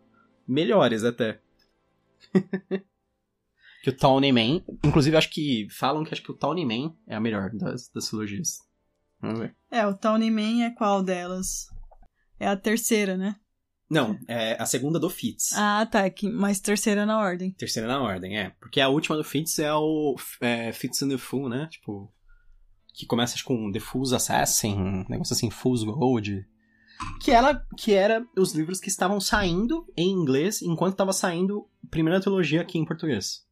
melhores 0.46 1.04
até. 1.04 1.40
Que 3.82 3.90
o 3.90 3.96
Tawny 3.96 4.32
Man. 4.32 4.62
Inclusive, 4.84 5.16
acho 5.16 5.30
que 5.30 5.66
falam 5.70 6.04
que 6.04 6.12
acho 6.12 6.22
que 6.22 6.32
o 6.32 6.36
Tawny 6.36 6.64
Man 6.64 6.94
é 7.06 7.14
a 7.14 7.20
melhor 7.20 7.50
das, 7.54 7.88
das 7.94 8.08
trilogias. 8.08 8.58
Vamos 9.20 9.40
ver. 9.40 9.56
É, 9.70 9.86
o 9.86 9.94
Tawny 9.94 10.30
Man 10.30 10.64
é 10.64 10.70
qual 10.70 11.02
delas? 11.02 11.66
É 12.38 12.46
a 12.46 12.56
terceira, 12.56 13.16
né? 13.16 13.36
Não, 13.90 14.18
é 14.28 14.60
a 14.60 14.66
segunda 14.66 15.00
do 15.00 15.08
Fitz. 15.08 15.52
Ah, 15.54 15.86
tá. 15.90 16.02
Mas 16.34 16.60
terceira 16.60 17.06
na 17.06 17.18
ordem. 17.18 17.52
Terceira 17.52 17.88
na 17.88 18.02
ordem, 18.02 18.38
é. 18.38 18.50
Porque 18.60 18.80
a 18.80 18.88
última 18.88 19.16
do 19.16 19.24
Fitz 19.24 19.58
é 19.58 19.72
o 19.72 20.14
é, 20.40 20.72
Fitz 20.72 21.02
and 21.02 21.08
the 21.08 21.18
Fool, 21.18 21.48
né? 21.48 21.66
Tipo. 21.70 22.12
Que 22.94 23.06
começa 23.06 23.36
com 23.44 23.70
The 23.70 23.78
Fool's 23.78 24.12
Assassin, 24.12 24.74
um 24.74 25.04
negócio 25.08 25.32
assim, 25.32 25.50
Fool's 25.50 25.84
Gold. 25.84 26.44
Que, 27.22 27.30
ela, 27.30 27.64
que 27.76 27.94
era 27.94 28.26
os 28.36 28.54
livros 28.54 28.80
que 28.80 28.88
estavam 28.88 29.20
saindo 29.20 29.86
em 29.96 30.10
inglês 30.10 30.62
enquanto 30.62 30.94
estava 30.94 31.12
saindo 31.12 31.68
a 31.84 31.88
primeira 31.88 32.20
trilogia 32.20 32.60
aqui 32.60 32.76
em 32.76 32.84
português. 32.84 33.46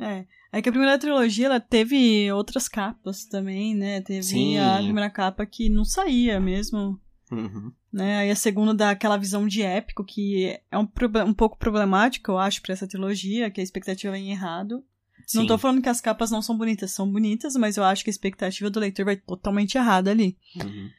É. 0.00 0.26
É 0.52 0.60
que 0.60 0.68
a 0.68 0.72
primeira 0.72 0.98
trilogia, 0.98 1.46
ela 1.46 1.60
teve 1.60 2.30
outras 2.32 2.68
capas 2.68 3.24
também, 3.24 3.74
né? 3.74 4.00
Teve 4.00 4.22
Sim. 4.22 4.58
a 4.58 4.78
primeira 4.78 5.08
capa 5.08 5.46
que 5.46 5.68
não 5.68 5.84
saía 5.84 6.40
mesmo. 6.40 7.00
Uhum. 7.30 7.72
Né? 7.92 8.18
Aí 8.18 8.30
a 8.30 8.36
segunda 8.36 8.74
dá 8.74 8.90
aquela 8.90 9.16
visão 9.16 9.46
de 9.46 9.62
épico, 9.62 10.04
que 10.04 10.58
é 10.70 10.78
um, 10.78 10.88
um 11.26 11.34
pouco 11.34 11.56
problemático, 11.56 12.32
eu 12.32 12.38
acho, 12.38 12.60
pra 12.62 12.72
essa 12.72 12.88
trilogia, 12.88 13.50
que 13.50 13.60
a 13.60 13.64
expectativa 13.64 14.12
vem 14.12 14.32
errado. 14.32 14.84
Sim. 15.24 15.38
Não 15.38 15.46
tô 15.46 15.56
falando 15.56 15.80
que 15.80 15.88
as 15.88 16.00
capas 16.00 16.30
não 16.32 16.42
são 16.42 16.58
bonitas, 16.58 16.90
são 16.90 17.10
bonitas, 17.10 17.54
mas 17.54 17.76
eu 17.76 17.84
acho 17.84 18.02
que 18.02 18.10
a 18.10 18.12
expectativa 18.12 18.68
do 18.68 18.80
leitor 18.80 19.04
vai 19.04 19.16
totalmente 19.16 19.76
errada 19.76 20.10
ali. 20.10 20.36
Uhum. 20.56 20.90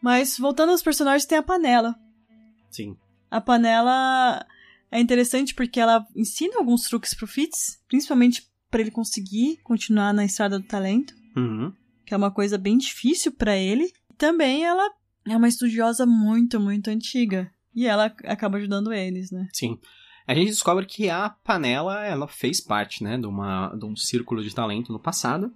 Mas 0.00 0.38
voltando 0.38 0.70
aos 0.70 0.82
personagens, 0.82 1.26
tem 1.26 1.38
a 1.38 1.42
panela. 1.42 1.96
Sim. 2.70 2.96
A 3.28 3.40
panela 3.40 4.46
é 4.90 5.00
interessante 5.00 5.54
porque 5.54 5.80
ela 5.80 6.06
ensina 6.16 6.58
alguns 6.58 6.82
truques 6.82 7.14
pro 7.14 7.26
Fitz, 7.26 7.80
principalmente 7.88 8.42
para 8.70 8.80
ele 8.80 8.90
conseguir 8.90 9.58
continuar 9.62 10.12
na 10.12 10.24
estrada 10.24 10.58
do 10.58 10.66
talento, 10.66 11.14
uhum. 11.36 11.72
que 12.06 12.14
é 12.14 12.16
uma 12.16 12.30
coisa 12.30 12.56
bem 12.56 12.76
difícil 12.76 13.32
para 13.32 13.56
ele. 13.56 13.92
Também 14.16 14.64
ela 14.64 14.90
é 15.26 15.36
uma 15.36 15.48
estudiosa 15.48 16.06
muito, 16.06 16.58
muito 16.58 16.88
antiga. 16.88 17.50
E 17.74 17.86
ela 17.86 18.06
acaba 18.24 18.58
ajudando 18.58 18.92
eles, 18.92 19.30
né? 19.30 19.48
Sim. 19.52 19.78
A 20.26 20.34
gente 20.34 20.48
descobre 20.48 20.84
que 20.84 21.08
a 21.08 21.30
panela, 21.30 22.04
ela 22.04 22.26
fez 22.26 22.60
parte, 22.60 23.02
né, 23.02 23.16
de, 23.16 23.26
uma, 23.26 23.74
de 23.74 23.86
um 23.86 23.96
círculo 23.96 24.42
de 24.42 24.54
talento 24.54 24.92
no 24.92 24.98
passado. 24.98 25.52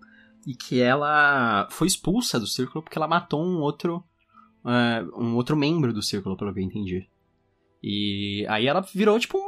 E 0.46 0.54
que 0.54 0.80
ela 0.80 1.68
foi 1.70 1.86
expulsa 1.86 2.38
do 2.38 2.46
círculo 2.46 2.82
porque 2.82 2.98
ela 2.98 3.06
matou 3.06 3.44
um 3.44 3.60
outro, 3.60 4.04
uh, 4.64 5.22
um 5.22 5.36
outro 5.36 5.56
membro 5.56 5.92
do 5.92 6.02
círculo, 6.02 6.36
pelo 6.36 6.52
que 6.52 6.60
eu 6.60 6.64
entendi. 6.64 7.08
E 7.82 8.46
aí 8.48 8.66
ela 8.66 8.80
virou, 8.80 9.18
tipo, 9.18 9.38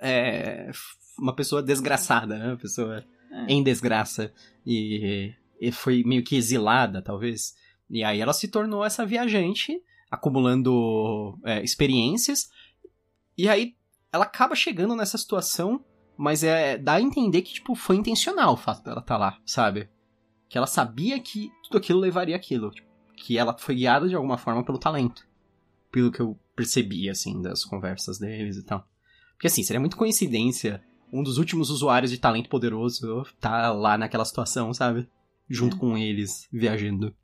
é, 0.00 0.70
uma 1.18 1.34
pessoa 1.34 1.62
desgraçada, 1.62 2.38
né? 2.38 2.46
Uma 2.48 2.56
pessoa 2.56 3.04
é. 3.30 3.52
em 3.52 3.62
desgraça. 3.62 4.32
E, 4.66 5.34
e 5.60 5.70
foi 5.70 6.02
meio 6.04 6.24
que 6.24 6.36
exilada, 6.36 7.02
talvez. 7.02 7.54
E 7.90 8.02
aí 8.02 8.20
ela 8.20 8.32
se 8.32 8.48
tornou 8.48 8.84
essa 8.84 9.04
viajante, 9.04 9.80
acumulando 10.10 11.38
é, 11.44 11.62
experiências. 11.62 12.50
E 13.36 13.48
aí 13.48 13.74
ela 14.12 14.24
acaba 14.24 14.54
chegando 14.54 14.96
nessa 14.96 15.18
situação 15.18 15.84
mas 16.16 16.42
é 16.44 16.78
dá 16.78 16.94
a 16.94 17.00
entender 17.00 17.42
que, 17.42 17.54
tipo, 17.54 17.74
foi 17.74 17.96
intencional 17.96 18.52
o 18.52 18.56
fato 18.56 18.84
dela 18.84 19.00
estar 19.00 19.14
tá 19.14 19.18
lá, 19.18 19.38
sabe? 19.44 19.88
Que 20.48 20.58
ela 20.58 20.66
sabia 20.66 21.18
que 21.18 21.50
tudo 21.64 21.78
aquilo 21.78 21.98
levaria 21.98 22.36
aquilo. 22.36 22.70
Tipo, 22.70 22.88
que 23.16 23.38
ela 23.38 23.56
foi 23.56 23.74
guiada 23.74 24.08
de 24.08 24.14
alguma 24.14 24.38
forma 24.38 24.64
pelo 24.64 24.78
talento. 24.78 25.26
Pelo 25.90 26.12
que 26.12 26.20
eu 26.20 26.38
percebi, 26.54 27.08
assim, 27.08 27.40
das 27.40 27.64
conversas 27.64 28.18
deles 28.18 28.56
e 28.56 28.62
tal. 28.62 28.86
Porque, 29.34 29.46
assim, 29.46 29.62
seria 29.62 29.80
muito 29.80 29.96
coincidência 29.96 30.82
um 31.12 31.22
dos 31.22 31.36
últimos 31.36 31.68
usuários 31.68 32.10
de 32.10 32.18
talento 32.18 32.48
poderoso 32.48 33.24
tá 33.38 33.70
lá 33.70 33.98
naquela 33.98 34.24
situação, 34.24 34.72
sabe? 34.72 35.06
Junto 35.48 35.76
é. 35.76 35.78
com 35.78 35.98
eles, 35.98 36.48
viajando. 36.50 37.14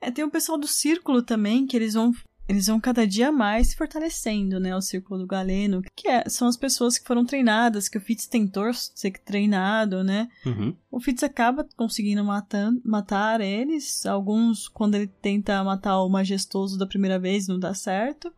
É, 0.00 0.10
tem 0.10 0.24
o 0.24 0.30
pessoal 0.30 0.56
do 0.56 0.68
círculo 0.68 1.22
também, 1.22 1.66
que 1.66 1.76
eles 1.76 1.94
vão 1.94 2.12
eles 2.48 2.66
vão 2.66 2.80
cada 2.80 3.06
dia 3.06 3.30
mais 3.30 3.68
se 3.68 3.76
fortalecendo, 3.76 4.58
né? 4.58 4.74
O 4.74 4.80
círculo 4.80 5.20
do 5.20 5.26
Galeno, 5.26 5.80
que 5.94 6.08
é, 6.08 6.28
são 6.28 6.48
as 6.48 6.56
pessoas 6.56 6.98
que 6.98 7.06
foram 7.06 7.24
treinadas, 7.24 7.88
que 7.88 7.96
o 7.96 8.00
Fitz 8.00 8.26
tentou 8.26 8.72
ser 8.74 9.12
treinado, 9.12 10.02
né? 10.02 10.28
Uhum. 10.44 10.76
O 10.90 11.00
Fitz 11.00 11.22
acaba 11.22 11.66
conseguindo 11.76 12.22
matar, 12.24 12.72
matar 12.84 13.40
eles. 13.40 14.04
Alguns, 14.04 14.68
quando 14.68 14.96
ele 14.96 15.06
tenta 15.06 15.62
matar 15.62 16.02
o 16.02 16.08
majestoso 16.08 16.76
da 16.76 16.86
primeira 16.86 17.18
vez, 17.18 17.46
não 17.46 17.58
dá 17.58 17.74
certo. 17.74 18.32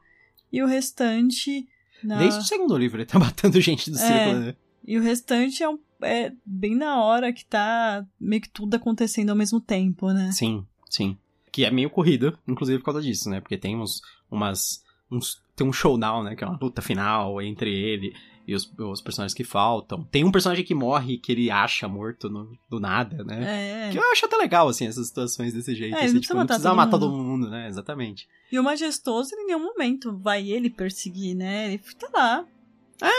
E 0.54 0.62
o 0.62 0.66
restante. 0.66 1.66
Na... 2.02 2.18
Desde 2.18 2.40
o 2.40 2.44
segundo 2.44 2.76
livro 2.76 2.98
ele 2.98 3.06
tá 3.06 3.18
matando 3.20 3.60
gente 3.60 3.90
do 3.90 3.96
é, 3.96 4.00
círculo, 4.00 4.40
né? 4.46 4.54
E 4.86 4.98
o 4.98 5.02
restante 5.02 5.62
é, 5.62 5.68
um, 5.68 5.78
é 6.02 6.32
bem 6.44 6.76
na 6.76 7.02
hora 7.02 7.32
que 7.32 7.44
tá 7.44 8.06
meio 8.20 8.42
que 8.42 8.48
tudo 8.48 8.74
acontecendo 8.74 9.30
ao 9.30 9.36
mesmo 9.36 9.60
tempo, 9.60 10.12
né? 10.12 10.30
Sim, 10.30 10.64
sim 10.88 11.18
que 11.50 11.64
é 11.64 11.70
meio 11.70 11.88
corrida, 11.88 12.36
inclusive 12.48 12.80
por 12.80 12.86
causa 12.86 13.00
disso, 13.00 13.30
né? 13.30 13.40
Porque 13.40 13.56
tem 13.56 13.76
uns, 13.76 14.00
umas. 14.28 14.82
Uns, 15.08 15.40
tem 15.54 15.64
um 15.64 15.72
showdown, 15.72 16.24
né? 16.24 16.34
Que 16.34 16.42
é 16.42 16.46
uma 16.48 16.58
luta 16.60 16.82
final 16.82 17.40
entre 17.40 17.72
ele 17.72 18.12
e 18.46 18.54
os, 18.54 18.70
os 18.78 19.00
personagens 19.00 19.34
que 19.34 19.44
faltam. 19.44 20.04
Tem 20.04 20.24
um 20.24 20.30
personagem 20.30 20.64
que 20.64 20.74
morre 20.74 21.18
que 21.18 21.32
ele 21.32 21.50
acha 21.50 21.88
morto 21.88 22.28
no, 22.28 22.56
do 22.68 22.78
nada, 22.78 23.24
né? 23.24 23.88
É. 23.88 23.90
Que 23.90 23.98
eu 23.98 24.12
acho 24.12 24.26
até 24.26 24.36
legal, 24.36 24.68
assim, 24.68 24.86
essas 24.86 25.06
situações 25.06 25.52
desse 25.52 25.74
jeito. 25.74 25.96
É, 25.96 26.04
assim, 26.04 26.14
não, 26.14 26.20
tipo, 26.20 26.34
precisa 26.34 26.38
não 26.38 26.46
precisa 26.46 26.74
matar 26.74 26.98
todo 26.98 27.10
mundo. 27.10 27.18
todo 27.18 27.26
mundo, 27.26 27.50
né? 27.50 27.68
Exatamente. 27.68 28.28
E 28.50 28.58
o 28.58 28.62
Majestoso, 28.62 29.34
em 29.34 29.46
nenhum 29.46 29.62
momento 29.62 30.16
vai 30.18 30.50
ele 30.50 30.70
perseguir, 30.70 31.34
né? 31.34 31.68
Ele 31.68 31.78
tá 31.98 32.08
lá. 32.12 32.44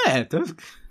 É, 0.07 0.23
tá... 0.23 0.41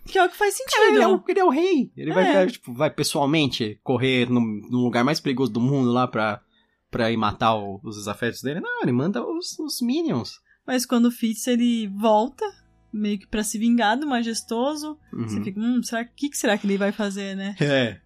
Que 0.07 0.19
é 0.19 0.25
o 0.25 0.29
que 0.29 0.37
faz 0.37 0.55
sentido. 0.55 0.83
É, 0.83 0.89
ele, 0.89 1.03
é 1.03 1.09
o, 1.09 1.25
ele 1.27 1.41
é 1.41 1.45
o 1.45 1.49
rei. 1.49 1.91
Ele 1.97 2.11
é. 2.11 2.15
vai, 2.15 2.47
tipo, 2.47 2.75
vai 2.75 2.91
pessoalmente 2.91 3.81
correr 3.83 4.29
no, 4.29 4.41
no 4.41 4.85
lugar 4.85 5.03
mais 5.03 5.19
perigoso 5.19 5.51
do 5.51 5.61
mundo 5.61 5.91
lá 5.91 6.07
pra 6.07 6.43
pra 6.91 7.11
ir 7.11 7.17
matar 7.17 7.57
o, 7.57 7.81
os 7.83 7.97
desafetos 7.97 8.41
dele. 8.41 8.61
Não, 8.61 8.83
ele 8.83 8.93
manda 8.93 9.21
os, 9.27 9.59
os 9.59 9.81
Minions. 9.81 10.41
Mas 10.65 10.87
quando 10.87 11.07
o 11.07 11.11
Fitz 11.11 11.45
ele 11.49 11.89
volta, 11.89 12.45
meio 12.95 13.19
que 13.19 13.27
pra 13.27 13.43
se 13.43 13.59
vingar 13.59 13.99
do 13.99 14.07
majestoso, 14.07 14.97
uhum. 15.13 15.29
você 15.29 15.43
fica, 15.43 15.61
hum, 15.61 15.83
será, 15.83 16.05
que, 16.05 16.29
que 16.31 16.37
será 16.39 16.57
que 16.57 16.67
ele 16.67 16.79
vai 16.79 16.93
fazer, 16.93 17.37
né? 17.37 17.57
É. 17.65 18.01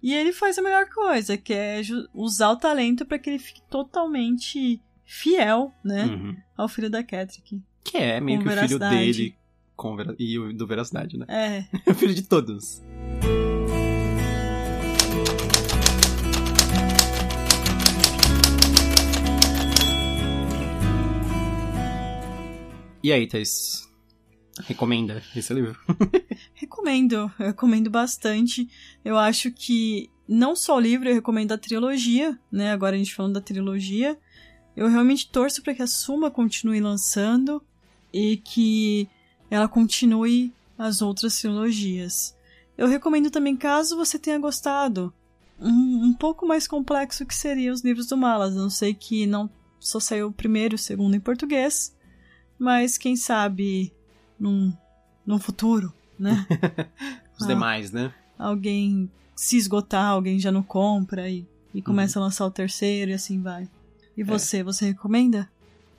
E 0.00 0.14
ele 0.14 0.32
faz 0.32 0.56
a 0.56 0.62
melhor 0.62 0.88
coisa, 0.90 1.36
que 1.36 1.52
é 1.52 1.80
usar 2.14 2.50
o 2.50 2.56
talento 2.56 3.04
para 3.04 3.18
que 3.18 3.30
ele 3.30 3.38
fique 3.40 3.60
totalmente 3.68 4.80
fiel, 5.04 5.72
né? 5.84 6.04
Uhum. 6.04 6.36
Ao 6.56 6.68
filho 6.68 6.88
da 6.88 7.02
Catrick. 7.02 7.60
Que 7.82 7.96
é 7.96 8.20
meio 8.20 8.40
que 8.40 8.48
o 8.48 8.52
filho 8.52 8.78
dele 8.78 9.34
com 9.74 9.96
vera... 9.96 10.14
e 10.16 10.38
o 10.38 10.52
do 10.52 10.68
Veracidade, 10.68 11.18
né? 11.18 11.26
É. 11.28 11.64
o 11.90 11.94
filho 11.94 12.14
de 12.14 12.22
todos. 12.22 12.80
E 23.02 23.12
aí, 23.12 23.26
Thais? 23.26 23.87
Recomenda 24.66 25.22
esse 25.34 25.52
livro? 25.52 25.78
recomendo, 26.54 27.32
eu 27.38 27.46
recomendo 27.46 27.90
bastante. 27.90 28.68
Eu 29.04 29.18
acho 29.18 29.50
que 29.50 30.10
não 30.26 30.54
só 30.54 30.76
o 30.76 30.80
livro, 30.80 31.08
eu 31.08 31.14
recomendo 31.14 31.52
a 31.52 31.58
trilogia, 31.58 32.38
né? 32.50 32.72
Agora 32.72 32.94
a 32.94 32.98
gente 32.98 33.14
falando 33.14 33.34
da 33.34 33.40
trilogia. 33.40 34.18
Eu 34.76 34.88
realmente 34.88 35.30
torço 35.30 35.62
para 35.62 35.74
que 35.74 35.82
a 35.82 35.86
Suma 35.86 36.30
continue 36.30 36.80
lançando 36.80 37.62
e 38.12 38.36
que 38.36 39.08
ela 39.50 39.68
continue 39.68 40.52
as 40.76 41.02
outras 41.02 41.40
trilogias. 41.40 42.36
Eu 42.76 42.86
recomendo 42.86 43.30
também, 43.30 43.56
caso 43.56 43.96
você 43.96 44.18
tenha 44.18 44.38
gostado, 44.38 45.12
um, 45.58 46.04
um 46.06 46.14
pouco 46.14 46.46
mais 46.46 46.68
complexo 46.68 47.26
que 47.26 47.34
seria 47.34 47.72
os 47.72 47.82
livros 47.82 48.06
do 48.06 48.16
Malas. 48.16 48.54
Não 48.54 48.70
sei 48.70 48.94
que 48.94 49.26
não 49.26 49.50
só 49.80 49.98
saiu 49.98 50.28
o 50.28 50.32
primeiro 50.32 50.74
e 50.74 50.76
o 50.76 50.78
segundo 50.78 51.16
em 51.16 51.20
português, 51.20 51.96
mas 52.58 52.96
quem 52.96 53.16
sabe 53.16 53.92
num, 54.38 54.72
num 55.26 55.38
futuro, 55.38 55.92
né? 56.18 56.46
Os 57.38 57.44
ah, 57.44 57.48
demais, 57.48 57.92
né? 57.92 58.12
Alguém 58.38 59.10
se 59.34 59.56
esgotar, 59.56 60.06
alguém 60.06 60.38
já 60.38 60.50
não 60.50 60.62
compra 60.62 61.28
e, 61.30 61.46
e 61.72 61.80
começa 61.80 62.18
uhum. 62.18 62.24
a 62.24 62.26
lançar 62.26 62.46
o 62.46 62.50
terceiro 62.50 63.10
e 63.10 63.14
assim 63.14 63.40
vai. 63.40 63.68
E 64.16 64.22
é. 64.22 64.24
você, 64.24 64.58
é. 64.58 64.64
você 64.64 64.86
recomenda? 64.86 65.48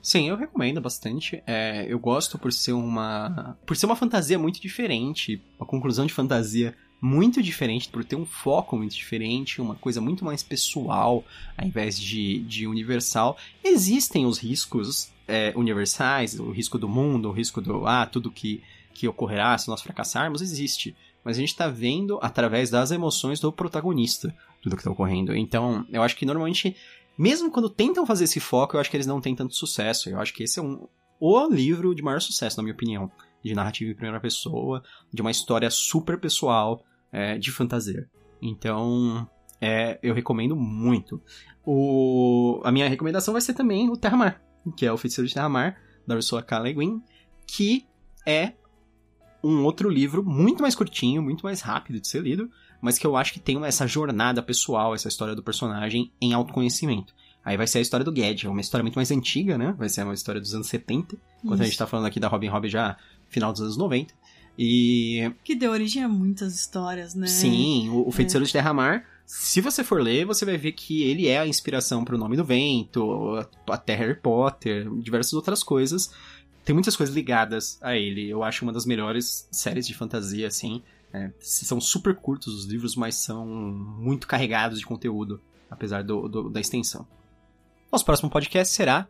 Sim, 0.02 0.28
eu 0.28 0.36
recomendo 0.36 0.80
bastante. 0.80 1.42
É, 1.46 1.86
eu 1.88 1.98
gosto 1.98 2.38
por 2.38 2.52
ser 2.52 2.72
uma. 2.72 3.56
Por 3.66 3.76
ser 3.76 3.86
uma 3.86 3.96
fantasia 3.96 4.38
muito 4.38 4.60
diferente, 4.60 5.42
uma 5.58 5.66
conclusão 5.66 6.06
de 6.06 6.12
fantasia 6.12 6.74
muito 7.00 7.42
diferente, 7.42 7.88
por 7.88 8.04
ter 8.04 8.16
um 8.16 8.26
foco 8.26 8.76
muito 8.76 8.94
diferente, 8.94 9.60
uma 9.60 9.74
coisa 9.74 10.00
muito 10.00 10.24
mais 10.24 10.42
pessoal, 10.42 11.24
ao 11.56 11.66
invés 11.66 11.98
de, 11.98 12.40
de 12.40 12.66
universal. 12.66 13.38
Existem 13.64 14.26
os 14.26 14.38
riscos 14.38 15.10
é, 15.30 15.52
universais, 15.56 16.38
o 16.38 16.50
risco 16.50 16.78
do 16.78 16.88
mundo, 16.88 17.28
o 17.28 17.32
risco 17.32 17.60
do, 17.60 17.86
ah, 17.86 18.04
tudo 18.04 18.30
que, 18.30 18.62
que 18.92 19.08
ocorrerá 19.08 19.56
se 19.56 19.68
nós 19.68 19.80
fracassarmos, 19.80 20.42
existe. 20.42 20.94
Mas 21.24 21.36
a 21.36 21.40
gente 21.40 21.50
está 21.50 21.68
vendo 21.68 22.18
através 22.22 22.70
das 22.70 22.90
emoções 22.90 23.40
do 23.40 23.52
protagonista 23.52 24.34
tudo 24.60 24.76
que 24.76 24.82
está 24.82 24.90
ocorrendo. 24.90 25.34
Então, 25.34 25.86
eu 25.90 26.02
acho 26.02 26.16
que 26.16 26.26
normalmente, 26.26 26.76
mesmo 27.16 27.50
quando 27.50 27.70
tentam 27.70 28.06
fazer 28.06 28.24
esse 28.24 28.40
foco, 28.40 28.76
eu 28.76 28.80
acho 28.80 28.90
que 28.90 28.96
eles 28.96 29.06
não 29.06 29.20
têm 29.20 29.34
tanto 29.34 29.54
sucesso. 29.54 30.08
Eu 30.10 30.20
acho 30.20 30.34
que 30.34 30.42
esse 30.42 30.58
é 30.58 30.62
um, 30.62 30.86
o 31.18 31.48
livro 31.48 31.94
de 31.94 32.02
maior 32.02 32.20
sucesso, 32.20 32.56
na 32.56 32.62
minha 32.62 32.74
opinião. 32.74 33.10
De 33.42 33.54
narrativa 33.54 33.90
em 33.90 33.94
primeira 33.94 34.20
pessoa, 34.20 34.82
de 35.12 35.22
uma 35.22 35.30
história 35.30 35.70
super 35.70 36.20
pessoal, 36.20 36.84
é, 37.10 37.38
de 37.38 37.50
fantasia. 37.50 38.06
Então, 38.42 39.26
é, 39.60 39.98
eu 40.02 40.12
recomendo 40.12 40.54
muito. 40.54 41.22
O, 41.64 42.60
a 42.64 42.70
minha 42.70 42.88
recomendação 42.88 43.32
vai 43.32 43.40
ser 43.40 43.54
também 43.54 43.88
o 43.88 43.96
Terra-Mar, 43.96 44.42
que 44.76 44.86
é 44.86 44.92
o 44.92 44.96
Feiticeiro 44.96 45.28
de 45.28 45.34
Terra-Mar, 45.34 45.76
da 46.06 46.14
Ursula 46.14 46.42
K. 46.42 46.58
Le 46.60 46.72
Guin, 46.74 47.02
que 47.46 47.86
é 48.26 48.52
um 49.42 49.64
outro 49.64 49.88
livro 49.88 50.22
muito 50.22 50.62
mais 50.62 50.74
curtinho, 50.74 51.22
muito 51.22 51.42
mais 51.42 51.60
rápido 51.60 52.00
de 52.00 52.08
ser 52.08 52.22
lido, 52.22 52.50
mas 52.80 52.98
que 52.98 53.06
eu 53.06 53.16
acho 53.16 53.32
que 53.32 53.40
tem 53.40 53.62
essa 53.64 53.86
jornada 53.86 54.42
pessoal, 54.42 54.94
essa 54.94 55.08
história 55.08 55.34
do 55.34 55.42
personagem 55.42 56.10
em 56.20 56.32
autoconhecimento. 56.32 57.14
Aí 57.44 57.56
vai 57.56 57.66
ser 57.66 57.78
a 57.78 57.80
história 57.80 58.04
do 58.04 58.14
Ged, 58.14 58.46
é 58.46 58.50
uma 58.50 58.60
história 58.60 58.82
muito 58.82 58.96
mais 58.96 59.10
antiga, 59.10 59.56
né? 59.56 59.74
Vai 59.78 59.88
ser 59.88 60.02
uma 60.02 60.12
história 60.12 60.40
dos 60.40 60.54
anos 60.54 60.66
70, 60.66 61.16
enquanto 61.42 61.54
Isso. 61.54 61.62
a 61.62 61.66
gente 61.66 61.78
tá 61.78 61.86
falando 61.86 62.06
aqui 62.06 62.20
da 62.20 62.28
Robin 62.28 62.50
Hood 62.50 62.68
já 62.68 62.96
final 63.28 63.50
dos 63.50 63.62
anos 63.62 63.76
90. 63.76 64.12
E. 64.58 65.32
Que 65.42 65.54
deu 65.54 65.72
origem 65.72 66.02
a 66.02 66.08
muitas 66.08 66.54
histórias, 66.54 67.14
né? 67.14 67.26
Sim, 67.26 67.88
o, 67.88 68.08
o 68.08 68.12
Feiticeiro 68.12 68.44
é. 68.44 68.46
de 68.46 68.52
Terra-Mar. 68.52 69.06
Se 69.32 69.60
você 69.60 69.84
for 69.84 70.02
ler, 70.02 70.24
você 70.24 70.44
vai 70.44 70.56
ver 70.56 70.72
que 70.72 71.04
ele 71.04 71.28
é 71.28 71.38
a 71.38 71.46
inspiração 71.46 72.04
para 72.04 72.16
o 72.16 72.18
Nome 72.18 72.36
do 72.36 72.44
Vento, 72.44 73.38
até 73.68 73.94
Harry 73.94 74.16
Potter, 74.16 74.90
diversas 74.98 75.34
outras 75.34 75.62
coisas. 75.62 76.12
Tem 76.64 76.74
muitas 76.74 76.96
coisas 76.96 77.14
ligadas 77.14 77.78
a 77.80 77.94
ele. 77.96 78.28
Eu 78.28 78.42
acho 78.42 78.64
uma 78.64 78.72
das 78.72 78.84
melhores 78.84 79.46
séries 79.52 79.86
de 79.86 79.94
fantasia, 79.94 80.48
assim. 80.48 80.82
É, 81.12 81.30
são 81.38 81.80
super 81.80 82.16
curtos 82.16 82.52
os 82.52 82.64
livros, 82.64 82.96
mas 82.96 83.14
são 83.14 83.46
muito 83.46 84.26
carregados 84.26 84.80
de 84.80 84.84
conteúdo, 84.84 85.40
apesar 85.70 86.02
do, 86.02 86.28
do, 86.28 86.50
da 86.50 86.60
extensão. 86.60 87.06
Nosso 87.90 88.04
próximo 88.04 88.30
podcast 88.30 88.74
será 88.74 89.06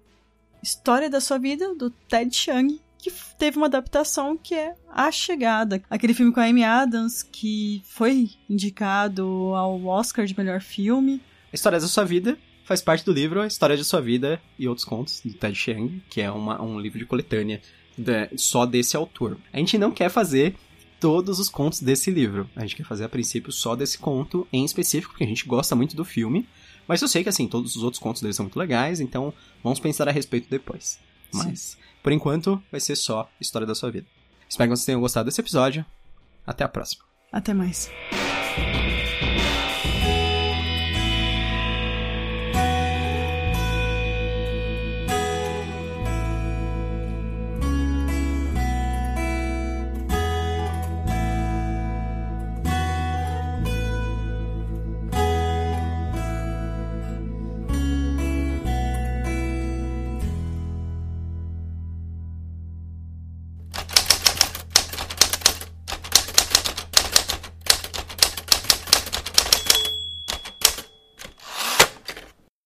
História 0.62 1.08
da 1.08 1.22
Sua 1.22 1.38
Vida, 1.38 1.74
do 1.74 1.88
Ted 1.88 2.36
Chiang, 2.36 2.78
que 3.02 3.12
teve 3.38 3.56
uma 3.56 3.66
adaptação 3.66 4.36
que 4.36 4.54
é 4.54 4.74
A 4.88 5.10
Chegada, 5.10 5.82
aquele 5.88 6.14
filme 6.14 6.32
com 6.32 6.40
a 6.40 6.44
Amy 6.44 6.64
Adams 6.64 7.22
que 7.22 7.82
foi 7.84 8.30
indicado 8.48 9.24
ao 9.54 9.84
Oscar 9.86 10.26
de 10.26 10.36
melhor 10.36 10.60
filme. 10.60 11.20
A 11.52 11.54
história 11.54 11.80
da 11.80 11.86
sua 11.86 12.04
vida 12.04 12.38
faz 12.64 12.80
parte 12.80 13.04
do 13.04 13.12
livro 13.12 13.40
A 13.40 13.46
História 13.46 13.76
de 13.76 13.84
Sua 13.84 14.00
Vida 14.00 14.40
e 14.58 14.68
Outros 14.68 14.84
Contos, 14.84 15.20
de 15.24 15.32
Ted 15.32 15.56
Chiang, 15.56 16.02
que 16.08 16.20
é 16.20 16.30
uma, 16.30 16.62
um 16.62 16.78
livro 16.78 16.98
de 16.98 17.04
coletânea 17.04 17.60
de, 17.96 18.30
só 18.36 18.64
desse 18.64 18.96
autor. 18.96 19.38
A 19.52 19.58
gente 19.58 19.76
não 19.76 19.90
quer 19.90 20.08
fazer 20.08 20.54
todos 21.00 21.40
os 21.40 21.48
contos 21.48 21.80
desse 21.80 22.10
livro. 22.10 22.48
A 22.54 22.60
gente 22.60 22.76
quer 22.76 22.84
fazer 22.84 23.04
a 23.04 23.08
princípio 23.08 23.50
só 23.50 23.74
desse 23.74 23.98
conto 23.98 24.46
em 24.52 24.64
específico, 24.64 25.12
porque 25.12 25.24
a 25.24 25.26
gente 25.26 25.46
gosta 25.46 25.74
muito 25.74 25.96
do 25.96 26.04
filme. 26.04 26.46
Mas 26.86 27.00
eu 27.02 27.08
sei 27.08 27.22
que 27.22 27.28
assim, 27.28 27.48
todos 27.48 27.74
os 27.74 27.82
outros 27.82 28.00
contos 28.00 28.20
dele 28.20 28.34
são 28.34 28.44
muito 28.44 28.58
legais, 28.58 29.00
então 29.00 29.32
vamos 29.64 29.80
pensar 29.80 30.08
a 30.08 30.12
respeito 30.12 30.48
depois. 30.50 30.98
Mas 31.32 31.60
Sim. 31.60 31.78
Por 32.02 32.12
enquanto, 32.12 32.62
vai 32.70 32.80
ser 32.80 32.96
só 32.96 33.30
História 33.40 33.66
da 33.66 33.74
Sua 33.74 33.90
Vida. 33.90 34.06
Espero 34.48 34.70
que 34.70 34.76
vocês 34.76 34.86
tenham 34.86 35.00
gostado 35.00 35.26
desse 35.26 35.40
episódio. 35.40 35.84
Até 36.46 36.64
a 36.64 36.68
próxima. 36.68 37.04
Até 37.32 37.54
mais. 37.54 37.90